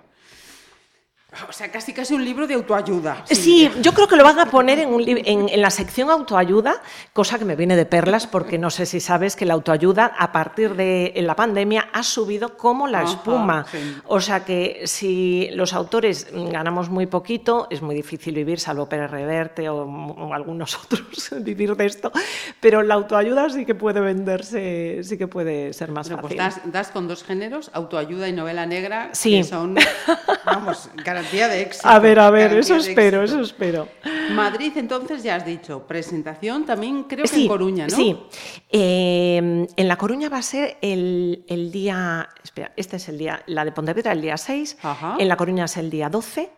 O 1.48 1.52
sea, 1.52 1.70
casi 1.70 1.92
casi 1.92 2.14
un 2.14 2.24
libro 2.24 2.46
de 2.46 2.54
autoayuda. 2.54 3.24
Sí, 3.26 3.70
yo 3.80 3.92
creo 3.92 4.08
que 4.08 4.16
lo 4.16 4.24
van 4.24 4.38
a 4.38 4.46
poner 4.46 4.78
en, 4.78 4.90
en, 5.24 5.60
la 5.60 5.70
sección 5.70 6.10
autoayuda, 6.10 6.82
cosa 7.12 7.38
que 7.38 7.44
me 7.44 7.56
viene 7.56 7.76
de 7.76 7.86
perlas, 7.86 8.26
porque 8.26 8.58
no 8.58 8.70
sé 8.70 8.86
si 8.86 9.00
sabes 9.00 9.36
que 9.36 9.44
la 9.44 9.54
autoayuda 9.54 10.12
a 10.18 10.32
partir 10.32 10.74
de 10.74 11.12
la 11.16 11.36
pandemia 11.36 11.88
ha 11.92 12.02
subido 12.02 12.56
como 12.56 12.86
la 12.86 13.02
espuma. 13.02 13.66
O 14.06 14.20
sea 14.20 14.44
que 14.44 14.82
si 14.84 15.48
los 15.52 15.72
autores 15.72 16.28
ganamos 16.32 16.90
muy 16.90 17.06
poquito, 17.06 17.66
es 17.70 17.82
muy 17.82 17.94
difícil 17.94 18.34
vivir, 18.34 18.60
salvo 18.60 18.88
Pérez 18.88 19.10
Reverte 19.10 19.68
o, 19.68 20.32
algunos 20.32 20.76
otros, 20.84 21.30
vivir 21.40 21.76
de 21.76 21.86
esto. 21.86 22.12
Pero 22.60 22.82
la 22.82 22.94
autoayuda 22.94 23.48
sí 23.50 23.64
que 23.64 23.74
puede 23.74 24.00
venderse, 24.00 25.00
sí 25.02 25.18
que 25.18 25.28
puede 25.28 25.72
ser 25.72 25.90
más 25.90 26.08
fácil. 26.08 26.36
Pues 26.36 26.60
das, 26.64 26.88
con 26.88 27.08
dos 27.08 27.24
géneros, 27.24 27.70
autoayuda 27.72 28.28
y 28.28 28.32
novela 28.32 28.66
negra, 28.66 29.10
que 29.22 29.44
son, 29.44 29.76
vamos, 30.44 30.90
de 31.30 31.62
éxito. 31.62 31.88
A 31.88 31.98
ver, 31.98 32.18
a 32.18 32.30
ver, 32.30 32.52
eso 32.54 32.76
espero, 32.76 33.22
eso 33.22 33.40
espero. 33.40 33.88
Madrid, 34.30 34.72
entonces 34.76 35.22
ya 35.22 35.36
has 35.36 35.46
dicho, 35.46 35.86
presentación 35.86 36.64
también 36.64 37.04
creo 37.04 37.24
que 37.24 37.42
en 37.42 37.48
Coruña, 37.48 37.86
¿no? 37.86 37.96
Sí, 37.96 38.16
eh, 38.70 39.66
en 39.76 39.88
La 39.88 39.96
Coruña 39.96 40.28
va 40.28 40.38
a 40.38 40.42
ser 40.42 40.78
el, 40.80 41.70
día, 41.72 42.28
espera, 42.42 42.72
este 42.76 42.96
es 42.96 43.08
el 43.08 43.18
día, 43.18 43.42
la 43.46 43.64
de 43.64 43.72
Pontevedra 43.72 44.12
el 44.12 44.22
día 44.22 44.36
6, 44.36 44.78
en 45.18 45.28
La 45.28 45.36
Coruña 45.36 45.64
es 45.64 45.76
el 45.76 45.90
día 45.90 46.08
12 46.08 46.50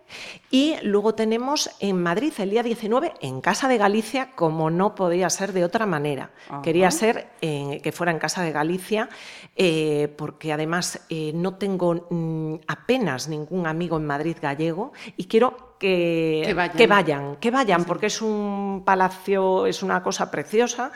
y 0.51 0.77
luego 0.83 1.15
tenemos 1.15 1.71
en 1.81 2.03
Madrid 2.03 2.33
el 2.39 2.51
día 2.51 2.63
19 2.63 3.15
en 3.21 3.41
Casa 3.41 3.69
de 3.69 3.79
Galicia, 3.79 4.31
como 4.35 4.71
no 4.71 4.95
podía 4.95 5.29
ser 5.31 5.53
de 5.53 5.65
otra 5.65 5.87
manera. 5.87 6.31
Quería 6.63 6.91
ser 6.91 7.29
eh, 7.41 7.81
que 7.83 7.93
fuera 7.93 8.13
en 8.13 8.19
Casa 8.19 8.43
de 8.43 8.53
Galicia 8.53 9.09
eh, 9.57 10.13
porque 10.17 10.53
además 10.53 11.01
no 11.35 11.55
tengo 11.55 12.07
mm, 12.11 12.55
apenas 12.67 13.29
ningún 13.29 13.67
amigo 13.67 13.97
en 13.97 14.07
Madrid 14.07 14.37
gallego 14.49 14.93
y 15.17 15.27
quiero 15.27 15.77
que, 15.79 16.55
vayan. 16.89 17.37
que 17.37 17.51
vayan, 17.51 17.85
porque 17.85 18.07
es 18.07 18.21
un 18.21 18.83
palacio, 18.85 19.67
es 19.67 19.83
una 19.83 20.03
cosa 20.03 20.31
preciosa 20.31 20.91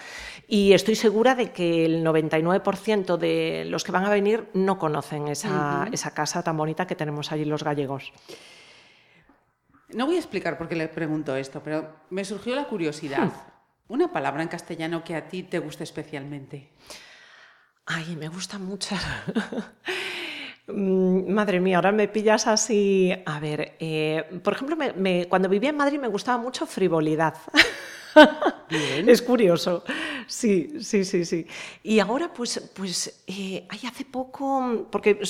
y 0.49 0.73
estoy 0.73 0.97
segura 0.97 1.35
de 1.35 1.53
que 1.53 1.85
el 1.85 2.05
99% 2.05 3.17
de 3.17 3.65
los 3.67 3.85
que 3.85 3.93
van 3.93 4.05
a 4.05 4.11
venir 4.11 4.49
no 4.55 4.79
conocen 4.79 5.29
esa, 5.29 5.89
casa 6.15 6.43
tan 6.43 6.57
bonita 6.57 6.87
que 6.87 6.97
tenemos 6.97 7.33
allí 7.33 7.45
los 7.45 7.63
gallegos. 7.63 8.13
No 9.91 10.07
voy 10.07 10.17
a 10.17 10.19
explicar 10.19 10.57
por 10.57 10.69
qué 10.69 10.75
le 10.75 10.89
pregunto 10.89 11.37
esto, 11.37 11.63
pero 11.63 11.95
me 12.11 12.25
surgió 12.25 12.55
la 12.55 12.65
curiosidad. 12.65 13.27
Hmm. 13.27 13.33
Una 13.89 14.11
palabra 14.11 14.43
en 14.43 14.49
castellano 14.49 15.05
que 15.05 15.15
a 15.15 15.29
ti 15.29 15.43
te 15.43 15.59
guste 15.59 15.85
especialmente. 15.85 16.73
Ay, 17.85 18.17
me 18.17 18.29
gusta 18.29 18.59
mucho. 18.59 18.97
Mm, 20.69 21.33
madre 21.33 21.61
mía, 21.61 21.77
ahora 21.77 21.93
me 21.93 22.09
pillas 22.09 22.47
así. 22.47 23.13
A 23.27 23.41
ver, 23.41 23.75
eh, 23.81 24.25
por 24.43 24.55
ejemplo, 24.55 24.77
cuando 25.29 25.49
vivía 25.49 25.71
en 25.71 25.77
Madrid 25.77 25.99
me 25.99 26.09
gustaba 26.09 26.39
mucho 26.39 26.67
frivolidad. 26.67 27.35
Es 29.07 29.23
curioso. 29.23 29.85
Sí, 30.27 30.75
sí, 30.81 31.05
sí, 31.05 31.25
sí. 31.25 31.47
Y 31.83 31.99
ahora, 31.99 32.33
pues, 32.33 32.71
pues 32.75 33.23
eh, 33.27 33.67
hay 33.69 33.81
hace 33.87 34.05
poco, 34.05 34.87
porque 34.91 35.21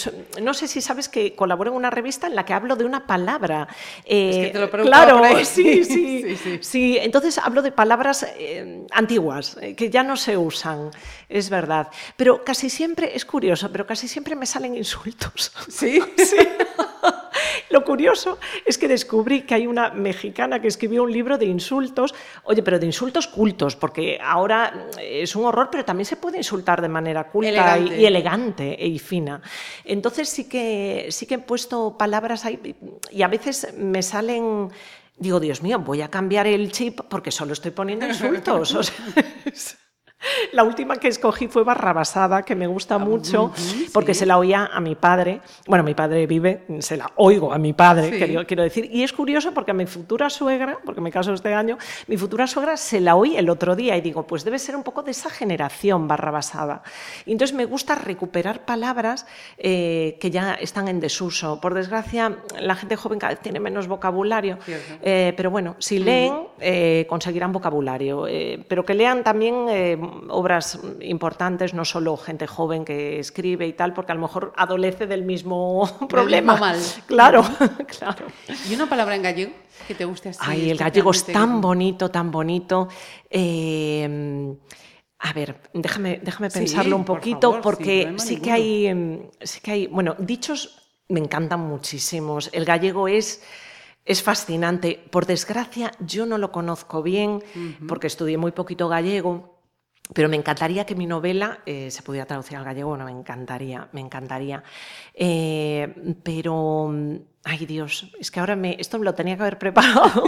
no 0.41 0.55
sé 0.55 0.69
si 0.69 0.81
sabes 0.81 1.09
que 1.09 1.35
colaboro 1.35 1.71
en 1.71 1.77
una 1.77 1.91
revista 1.91 2.27
en 2.27 2.35
la 2.35 2.45
que 2.45 2.53
hablo 2.53 2.77
de 2.77 2.85
una 2.85 3.07
palabra. 3.07 3.69
Eh, 4.05 4.51
te 4.53 4.59
lo 4.59 4.71
claro, 4.71 5.23
sí 5.45 5.85
sí, 5.85 6.59
sí, 6.61 6.99
Entonces 7.01 7.39
hablo 7.39 7.63
de 7.63 7.73
palabras 7.73 8.27
eh, 8.37 8.87
antiguas, 8.91 9.57
que 9.77 9.91
ya 9.91 10.03
no 10.03 10.17
se 10.17 10.37
usan, 10.37 10.91
es 11.29 11.51
verdad. 11.51 11.89
Pero 12.17 12.45
casi 12.45 12.71
siempre, 12.71 13.15
es 13.15 13.25
curioso, 13.25 13.71
pero 13.71 13.87
casi 13.87 14.09
siempre 14.09 14.35
me 14.37 14.47
salen 14.47 14.77
insultos. 14.77 15.22
Sí, 15.69 16.01
sí. 16.17 16.37
Lo 17.71 17.85
curioso 17.85 18.39
es 18.67 18.77
que 18.77 18.87
descubrí 18.89 19.43
que 19.43 19.55
hay 19.55 19.67
una 19.67 19.91
mexicana 19.91 20.61
que 20.61 20.69
escribió 20.69 21.03
un 21.03 21.13
libro 21.13 21.39
de 21.39 21.47
insultos, 21.47 22.15
oye, 22.45 22.63
pero 22.63 22.79
de 22.79 22.87
insultos 22.87 23.27
cultos, 23.27 23.77
porque 23.77 24.19
ahora 24.23 24.89
es 25.01 25.35
un 25.35 25.45
horror, 25.47 25.69
pero 25.71 25.85
también 25.85 26.05
se 26.05 26.17
puede 26.17 26.39
insultar 26.39 26.83
de 26.83 26.89
manera 26.89 27.29
culta 27.31 27.79
Y, 27.79 28.05
elegante 28.05 28.77
y 28.79 28.99
fina. 28.99 29.41
Entonces 29.85 30.29
sí 30.29 30.49
que, 30.49 31.07
sí 31.11 31.27
que 31.27 31.35
he 31.35 31.39
puesto 31.39 31.97
palabras 31.97 32.45
ahí 32.45 32.77
y 33.11 33.23
a 33.23 33.29
veces 33.29 33.73
me 33.77 34.03
salen 34.03 34.71
digo, 35.17 35.41
Dios 35.41 35.63
mío, 35.63 35.79
voy 35.79 36.03
a 36.03 36.09
cambiar 36.09 36.47
el 36.47 36.73
chip 36.73 37.01
porque 37.09 37.31
solo 37.31 37.53
estoy 37.53 37.71
poniendo 37.71 38.07
insultos. 38.09 38.75
O 38.75 38.83
sea, 38.83 38.95
la 40.53 40.65
última 40.65 40.97
que 40.97 41.09
escogí 41.09 41.49
fue 41.49 41.65
Barrabasada, 41.65 42.43
que 42.43 42.55
me 42.55 42.67
gusta 42.67 42.97
ah, 42.97 42.99
mucho, 42.99 43.53
porque 43.93 44.15
se 44.15 44.27
la 44.27 44.39
oía 44.39 44.71
a 44.73 44.81
mi 44.81 44.95
padre. 44.95 45.41
Bueno, 45.67 45.85
mi 45.85 45.95
padre 45.95 46.27
vive, 46.27 46.65
se 46.81 46.97
la 46.97 47.11
oigo 47.17 47.53
a 47.53 47.59
mi 47.59 47.73
padre, 47.73 48.45
quiero, 48.47 48.63
decir. 48.63 48.89
Y 48.93 49.03
es 49.03 49.13
curioso 49.13 49.53
porque 49.53 49.71
a 49.71 49.75
mi 49.75 49.87
futura 49.87 50.31
suegra, 50.31 50.79
porque 50.85 51.01
me 51.01 51.11
caso 51.11 51.33
este 51.33 51.55
año, 51.55 51.79
mi 52.07 52.17
futura 52.17 52.47
suegra 52.47 52.77
se 52.77 53.01
la 53.01 53.17
oí 53.17 53.37
el 53.37 53.51
otro 53.51 53.77
día 53.77 53.97
y 53.97 54.01
digo, 54.01 54.27
pues 54.27 54.45
debe 54.45 54.59
ser 54.59 54.77
un 54.77 54.83
poco 54.83 55.03
de 55.03 55.11
esa 55.11 55.31
generación 55.31 56.09
Barrabasada. 56.09 56.83
Y 57.27 57.33
entonces 57.33 57.57
me 57.57 57.65
gusta 57.65 57.95
recuperar 57.95 58.65
palabras 58.65 59.27
eh, 59.59 60.17
que 60.21 60.31
ya 60.31 60.55
están 60.55 60.89
en 60.89 61.01
desuso. 61.01 61.61
Por 61.61 61.75
desgracia, 61.75 62.39
la 62.61 62.75
gente 62.75 62.97
joven 62.97 63.19
cada 63.19 63.33
vez 63.35 63.43
tiene 63.43 63.61
menos 63.61 63.87
vocabulario, 63.87 64.59
eh, 65.03 65.33
pero 65.37 65.51
bueno, 65.51 65.77
si 65.79 65.99
leen, 65.99 66.35
eh, 66.61 67.07
conseguirán 67.09 67.53
vocabulario. 67.53 68.27
pero 68.69 68.85
que 68.85 68.95
lean 68.95 69.25
también 69.25 69.67
obras 70.29 70.79
importantes, 71.01 71.75
no 71.75 71.85
solo 71.85 72.17
gente 72.17 72.47
joven 72.47 72.85
que 72.85 73.19
escribe 73.19 73.67
y 73.67 73.73
tal, 73.73 73.93
porque 73.93 74.13
a 74.13 74.15
lo 74.15 74.21
mejor 74.21 74.53
adolece 74.57 75.07
del 75.07 75.25
mismo 75.25 75.89
problema. 76.09 76.57
mal. 76.57 76.79
Claro, 77.07 77.43
claro. 77.99 78.27
¿Y 78.69 78.75
una 78.75 78.89
palabra 78.89 79.17
en 79.17 79.23
gallego 79.23 79.53
que 79.87 79.95
te 79.95 80.05
guste 80.05 80.31
así? 80.31 80.41
Ay, 80.43 80.71
el 80.71 80.79
gallego 80.79 81.11
es 81.11 81.25
tan 81.25 81.61
bonito, 81.61 82.11
tan 82.11 82.31
bonito. 82.31 82.89
Eh, 83.31 84.55
a 85.19 85.33
ver, 85.33 85.61
déjame, 85.73 86.21
déjame 86.23 86.51
pensarlo 86.51 86.97
un 86.97 87.05
poquito, 87.05 87.61
porque 87.61 88.15
sí 88.17 88.41
que 88.41 88.51
hay, 88.51 88.87
em, 88.87 89.31
sí 89.41 89.61
que 89.61 89.71
hay, 89.71 89.87
bueno, 89.87 90.17
dichos 90.19 90.79
me 91.09 91.21
encantan 91.21 91.61
muchísimos. 91.61 92.51
El 92.53 92.65
gallego 92.65 93.07
es 93.09 93.43
es 94.05 94.23
fascinante. 94.23 95.01
Por 95.11 95.27
desgracia, 95.27 95.93
yo 96.01 96.27
no 96.27 96.39
lo 96.39 96.51
conozco 96.51 97.03
bien 97.03 97.43
porque 97.87 98.09
estudié 98.09 98.37
muy 98.37 98.53
poquito 98.53 98.89
gallego. 98.89 99.52
Pero 100.15 100.29
me 100.29 100.37
encantaría 100.37 100.85
que 100.85 100.95
mi 100.95 101.07
novela 101.07 101.61
eh, 101.67 101.91
se 101.91 102.03
pudiera 102.03 102.27
traducir 102.27 102.57
al 102.57 102.65
gallego, 102.65 102.97
no, 102.97 103.05
me 103.05 103.11
encantaría, 103.13 103.89
me 103.93 104.01
encantaría. 104.01 104.63
Eh, 105.15 106.17
pero, 106.23 106.93
ay 107.45 107.67
Dios, 107.67 108.11
es 108.19 108.31
que 108.31 108.41
ahora 108.41 108.57
me, 108.57 108.77
esto 108.79 108.99
me 108.99 109.05
lo 109.05 109.15
tenía 109.15 109.37
que 109.37 109.43
haber 109.43 109.59
preparado. 109.59 110.25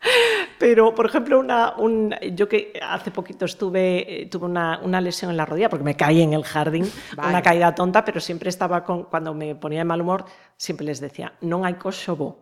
Pero, 0.58 0.94
por 0.94 1.06
ejemplo, 1.06 1.38
una, 1.38 1.74
un, 1.76 2.14
yo 2.34 2.48
que 2.48 2.72
hace 2.82 3.10
poquito 3.10 3.44
estuve, 3.44 4.22
eh, 4.22 4.26
tuve 4.26 4.46
una, 4.46 4.80
una, 4.82 5.00
lesión 5.00 5.30
en 5.30 5.36
la 5.36 5.46
rodilla 5.46 5.68
porque 5.68 5.84
me 5.84 5.96
caí 5.96 6.22
en 6.22 6.32
el 6.32 6.44
jardín, 6.44 6.90
una 7.16 7.42
caída 7.42 7.74
tonta, 7.74 8.04
pero 8.04 8.20
siempre 8.20 8.48
estaba 8.48 8.82
con, 8.84 9.04
cuando 9.04 9.34
me 9.34 9.54
ponía 9.54 9.80
de 9.80 9.84
mal 9.84 10.00
humor, 10.00 10.24
siempre 10.56 10.84
les 10.84 11.00
decía, 11.00 11.32
no 11.40 11.64
hay 11.64 11.74
cochobo. 11.74 12.38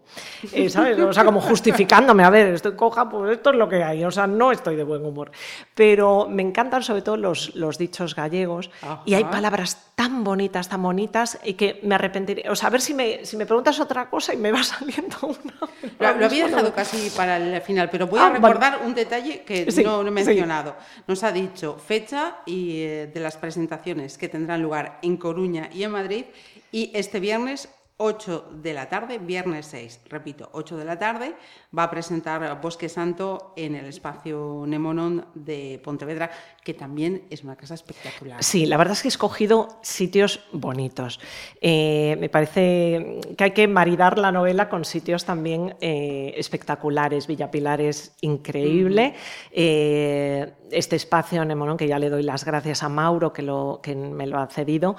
Eh, 0.53 0.71
¿Sabes? 0.71 0.99
O 0.99 1.12
sea, 1.12 1.25
como 1.25 1.41
justificándome, 1.41 2.25
a 2.25 2.31
ver, 2.31 2.55
estoy 2.55 2.75
coja, 2.75 3.09
pues 3.09 3.33
esto 3.33 3.51
es 3.51 3.57
lo 3.57 3.69
que 3.69 3.85
hay, 3.85 4.05
o 4.05 4.11
sea, 4.11 4.27
no 4.27 4.53
estoy 4.53 4.77
de 4.77 4.85
buen 4.85 5.05
humor. 5.05 5.31
Pero 5.75 6.27
me 6.29 6.43
encantan 6.43 6.83
sobre 6.83 7.03
todo 7.03 7.17
los, 7.17 7.55
los 7.55 7.77
dichos 7.77 8.14
gallegos 8.14 8.71
y 9.05 9.14
hay 9.14 9.25
palabras 9.25 9.93
tan 9.95 10.25
bonitas, 10.25 10.69
tan 10.69 10.83
bonitas, 10.83 11.39
y 11.43 11.55
que 11.55 11.81
me 11.83 11.95
arrepentiré. 11.95 12.49
O 12.51 12.55
sea, 12.55 12.69
a 12.69 12.71
ver 12.71 12.81
si 12.81 12.95
me, 12.95 13.25
si 13.25 13.37
me 13.37 13.47
preguntas 13.47 13.81
otra 13.81 14.09
cosa 14.09 14.35
y 14.35 14.37
me 14.37 14.53
va 14.53 14.62
saliendo 14.62 15.17
una. 15.23 16.14
Lo, 16.14 16.27
había 16.27 16.47
dejado 16.47 16.73
casi 16.73 17.11
para 17.11 17.37
el 17.37 17.61
final, 17.62 17.89
pero 17.91 18.06
voy 18.07 18.21
a 18.21 18.27
ah, 18.27 18.31
recordar 18.31 18.81
un 18.85 18.95
detalle 18.95 19.43
que 19.43 19.67
no, 19.85 20.07
he 20.07 20.11
mencionado. 20.11 20.77
Nos 21.07 21.23
ha 21.23 21.33
dicho 21.33 21.77
fecha 21.77 22.39
y, 22.47 22.81
eh, 22.83 23.11
de 23.13 23.21
las 23.21 23.37
presentaciones 23.37 24.19
que 24.19 24.29
tendrán 24.29 24.63
lugar 24.63 24.99
en 25.03 25.17
Coruña 25.17 25.69
y 25.73 25.83
en 25.83 25.91
Madrid 25.91 26.25
y 26.73 26.91
este 26.95 27.21
viernes 27.21 27.69
8 27.99 28.51
de 28.63 28.75
la 28.75 28.91
tarde, 28.91 29.19
viernes 29.19 29.67
6, 29.67 30.01
repito, 30.11 30.51
8 30.53 30.77
de 30.77 30.85
la 30.85 30.99
tarde, 30.99 31.35
va 31.77 31.85
a 31.85 31.91
presentar 31.91 32.61
Bosque 32.61 32.91
Santo 32.91 33.55
en 33.57 33.75
el 33.75 33.87
espacio 33.87 34.65
Nemonon 34.67 35.27
de 35.35 35.81
Pontevedra, 35.83 36.31
que 36.63 36.75
también 36.75 37.23
es 37.31 37.43
una 37.43 37.57
casa 37.57 37.75
espectacular. 37.75 38.43
Sí, 38.43 38.67
la 38.67 38.77
verdad 38.77 38.93
es 38.93 39.03
que 39.03 39.09
he 39.09 39.11
escogido 39.11 39.79
sitios 39.83 40.41
bonitos. 40.53 41.21
Eh, 41.61 42.17
me 42.21 42.29
parece 42.29 43.21
que 43.37 43.45
hay 43.45 43.53
que 43.53 43.67
maridar 43.67 44.19
la 44.19 44.31
novela 44.31 44.69
con 44.69 44.85
sitios 44.85 45.25
también 45.25 45.77
eh, 45.81 46.35
espectaculares. 46.37 47.27
Villa 47.27 47.51
Pilar 47.51 47.81
es 47.81 48.15
increíble. 48.21 49.15
Eh, 49.53 50.53
este 50.71 50.97
espacio 50.97 51.45
Nemonon, 51.45 51.77
que 51.77 51.89
ya 51.89 51.99
le 51.99 52.11
doy 52.11 52.25
las 52.25 52.45
gracias 52.45 52.83
a 52.83 52.89
Mauro, 52.89 53.33
que, 53.33 53.43
lo, 53.43 53.81
que 53.83 53.95
me 53.95 54.27
lo 54.27 54.39
ha 54.39 54.49
cedido 54.49 54.97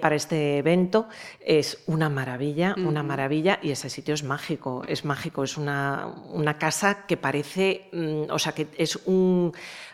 para 0.00 0.16
este 0.16 0.58
evento, 0.58 1.08
es 1.40 1.82
una 1.86 2.08
maravilla, 2.08 2.23
una 2.76 3.02
maravilla, 3.02 3.58
y 3.62 3.70
ese 3.70 3.90
sitio 3.90 4.14
es 4.14 4.24
mágico, 4.24 4.82
es 4.86 5.04
mágico, 5.04 5.44
es 5.44 5.56
una, 5.56 6.08
una 6.32 6.58
casa 6.58 7.06
que 7.06 7.16
parece, 7.16 7.88
mm, 7.92 8.30
o 8.30 8.38
sea, 8.38 8.52
que 8.52 8.68
es 8.76 8.96
un 9.06 9.52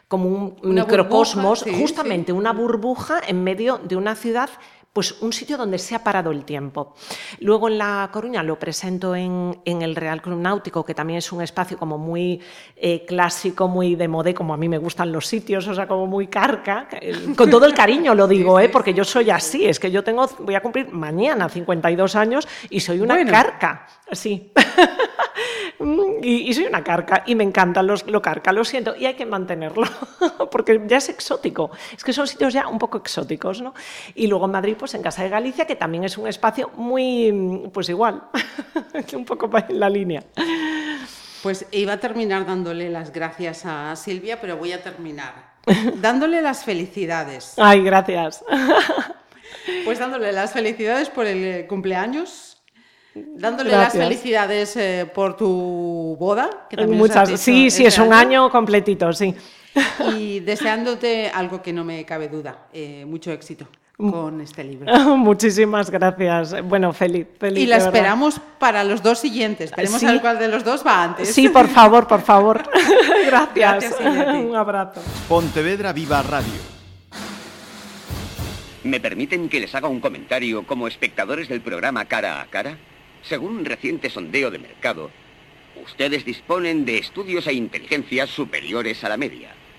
como 0.08 0.26
un 0.28 0.74
microcosmos, 0.74 1.64
justamente 1.78 2.32
una 2.32 2.52
burbuja 2.52 3.20
en 3.28 3.44
medio 3.44 3.78
de 3.78 3.94
una 3.94 4.16
ciudad 4.16 4.50
pues 4.92 5.22
un 5.22 5.32
sitio 5.32 5.56
donde 5.56 5.78
se 5.78 5.94
ha 5.94 6.02
parado 6.02 6.32
el 6.32 6.44
tiempo. 6.44 6.94
Luego 7.38 7.68
en 7.68 7.78
La 7.78 8.08
Coruña 8.12 8.42
lo 8.42 8.58
presento 8.58 9.14
en, 9.14 9.60
el 9.64 9.94
Real 9.94 10.20
Club 10.20 10.38
Náutico, 10.38 10.84
que 10.84 10.94
también 10.94 11.18
es 11.18 11.30
un 11.30 11.42
espacio 11.42 11.78
como 11.78 11.96
muy 11.96 12.40
eh, 12.76 13.04
clásico, 13.06 13.68
muy 13.68 13.94
de 13.94 14.08
modé, 14.08 14.34
como 14.34 14.52
a 14.52 14.56
mí 14.56 14.68
me 14.68 14.78
gustan 14.78 15.12
los 15.12 15.26
sitios, 15.26 15.66
o 15.68 15.74
sea, 15.74 15.86
como 15.86 16.06
muy 16.06 16.26
carca. 16.26 16.88
Con 17.36 17.50
todo 17.50 17.66
el 17.66 17.74
cariño 17.74 18.14
lo 18.14 18.26
digo, 18.26 18.58
¿eh? 18.58 18.68
porque 18.68 18.92
yo 18.92 19.04
soy 19.04 19.30
así, 19.30 19.64
es 19.64 19.78
que 19.78 19.90
yo 19.90 20.02
tengo, 20.02 20.28
voy 20.40 20.54
a 20.54 20.60
cumplir 20.60 20.92
mañana 20.92 21.48
52 21.48 22.16
años 22.16 22.48
y 22.68 22.80
soy 22.80 23.00
una 23.00 23.24
carca, 23.24 23.86
sí. 24.10 24.52
y, 26.22 26.52
soy 26.52 26.66
una 26.66 26.84
carca 26.84 27.22
y 27.26 27.34
me 27.34 27.44
encantan 27.44 27.86
los, 27.86 28.06
lo 28.06 28.20
carca, 28.20 28.52
lo 28.52 28.64
siento, 28.64 28.94
y 28.96 29.06
hay 29.06 29.14
que 29.14 29.26
mantenerlo, 29.26 29.86
porque 30.50 30.80
ya 30.86 30.98
es 30.98 31.08
exótico. 31.08 31.70
Es 31.96 32.04
que 32.04 32.12
son 32.12 32.26
sitios 32.26 32.52
ya 32.52 32.68
un 32.68 32.78
poco 32.78 32.98
exóticos, 32.98 33.62
¿no? 33.62 33.74
Y 34.14 34.26
luego 34.26 34.46
en 34.46 34.52
Madrid, 34.52 34.76
pues 34.80 34.94
en 34.94 35.02
Casa 35.02 35.22
de 35.22 35.28
Galicia, 35.28 35.66
que 35.66 35.76
también 35.76 36.04
es 36.04 36.16
un 36.16 36.26
espacio 36.26 36.70
muy, 36.74 37.68
pues 37.72 37.90
igual, 37.90 38.22
un 39.12 39.24
poco 39.26 39.50
en 39.68 39.78
la 39.78 39.90
línea. 39.90 40.24
Pues 41.42 41.66
iba 41.70 41.92
a 41.92 42.00
terminar 42.00 42.46
dándole 42.46 42.88
las 42.88 43.12
gracias 43.12 43.66
a 43.66 43.94
Silvia, 43.94 44.40
pero 44.40 44.56
voy 44.56 44.72
a 44.72 44.82
terminar 44.82 45.52
dándole 45.96 46.40
las 46.40 46.64
felicidades. 46.64 47.54
Ay, 47.58 47.84
gracias. 47.84 48.42
Pues 49.84 49.98
dándole 49.98 50.32
las 50.32 50.52
felicidades 50.52 51.10
por 51.10 51.26
el 51.26 51.66
cumpleaños 51.66 52.62
Dándole 53.14 53.70
las 53.72 53.92
felicidades 53.92 54.76
eh, 54.76 55.10
por 55.12 55.36
tu 55.36 56.16
boda. 56.18 56.68
Que 56.70 56.86
Muchas, 56.86 57.38
sí, 57.40 57.68
sí, 57.68 57.84
es 57.84 57.98
un 57.98 58.12
año 58.12 58.48
completito, 58.48 59.12
sí. 59.12 59.34
Y 60.14 60.40
deseándote 60.40 61.28
algo 61.28 61.60
que 61.60 61.72
no 61.72 61.84
me 61.84 62.04
cabe 62.06 62.28
duda, 62.28 62.68
eh, 62.72 63.04
mucho 63.06 63.32
éxito 63.32 63.68
con 64.00 64.40
este 64.40 64.64
libro. 64.64 64.92
Muchísimas 65.16 65.90
gracias. 65.90 66.62
Bueno, 66.64 66.92
feliz, 66.92 67.26
feliz. 67.38 67.64
Y 67.64 67.66
la 67.66 67.76
esperamos 67.76 68.40
para 68.58 68.84
los 68.84 69.02
dos 69.02 69.18
siguientes. 69.18 69.70
Veremos 69.76 70.02
a 70.02 70.20
cuál 70.20 70.38
de 70.38 70.48
los 70.48 70.64
dos 70.64 70.86
va 70.86 71.04
antes. 71.04 71.32
Sí, 71.32 71.48
por 71.48 71.68
favor, 71.68 72.06
por 72.06 72.22
favor. 72.22 72.62
gracias. 73.26 73.96
Un 74.00 74.56
abrazo. 74.56 75.00
Pontevedra 75.28 75.92
Viva 75.92 76.22
Radio. 76.22 76.80
¿Me 78.82 78.98
permiten 78.98 79.48
que 79.48 79.60
les 79.60 79.74
haga 79.74 79.88
un 79.88 80.00
comentario 80.00 80.66
como 80.66 80.88
espectadores 80.88 81.48
del 81.48 81.60
programa 81.60 82.06
Cara 82.06 82.40
a 82.40 82.46
Cara? 82.46 82.78
Según 83.22 83.58
un 83.58 83.64
reciente 83.66 84.08
sondeo 84.08 84.50
de 84.50 84.58
mercado, 84.58 85.10
ustedes 85.84 86.24
disponen 86.24 86.86
de 86.86 86.96
estudios 86.98 87.46
e 87.46 87.52
inteligencias 87.52 88.30
superiores 88.30 89.04
a 89.04 89.10
la 89.10 89.18
media. 89.18 89.54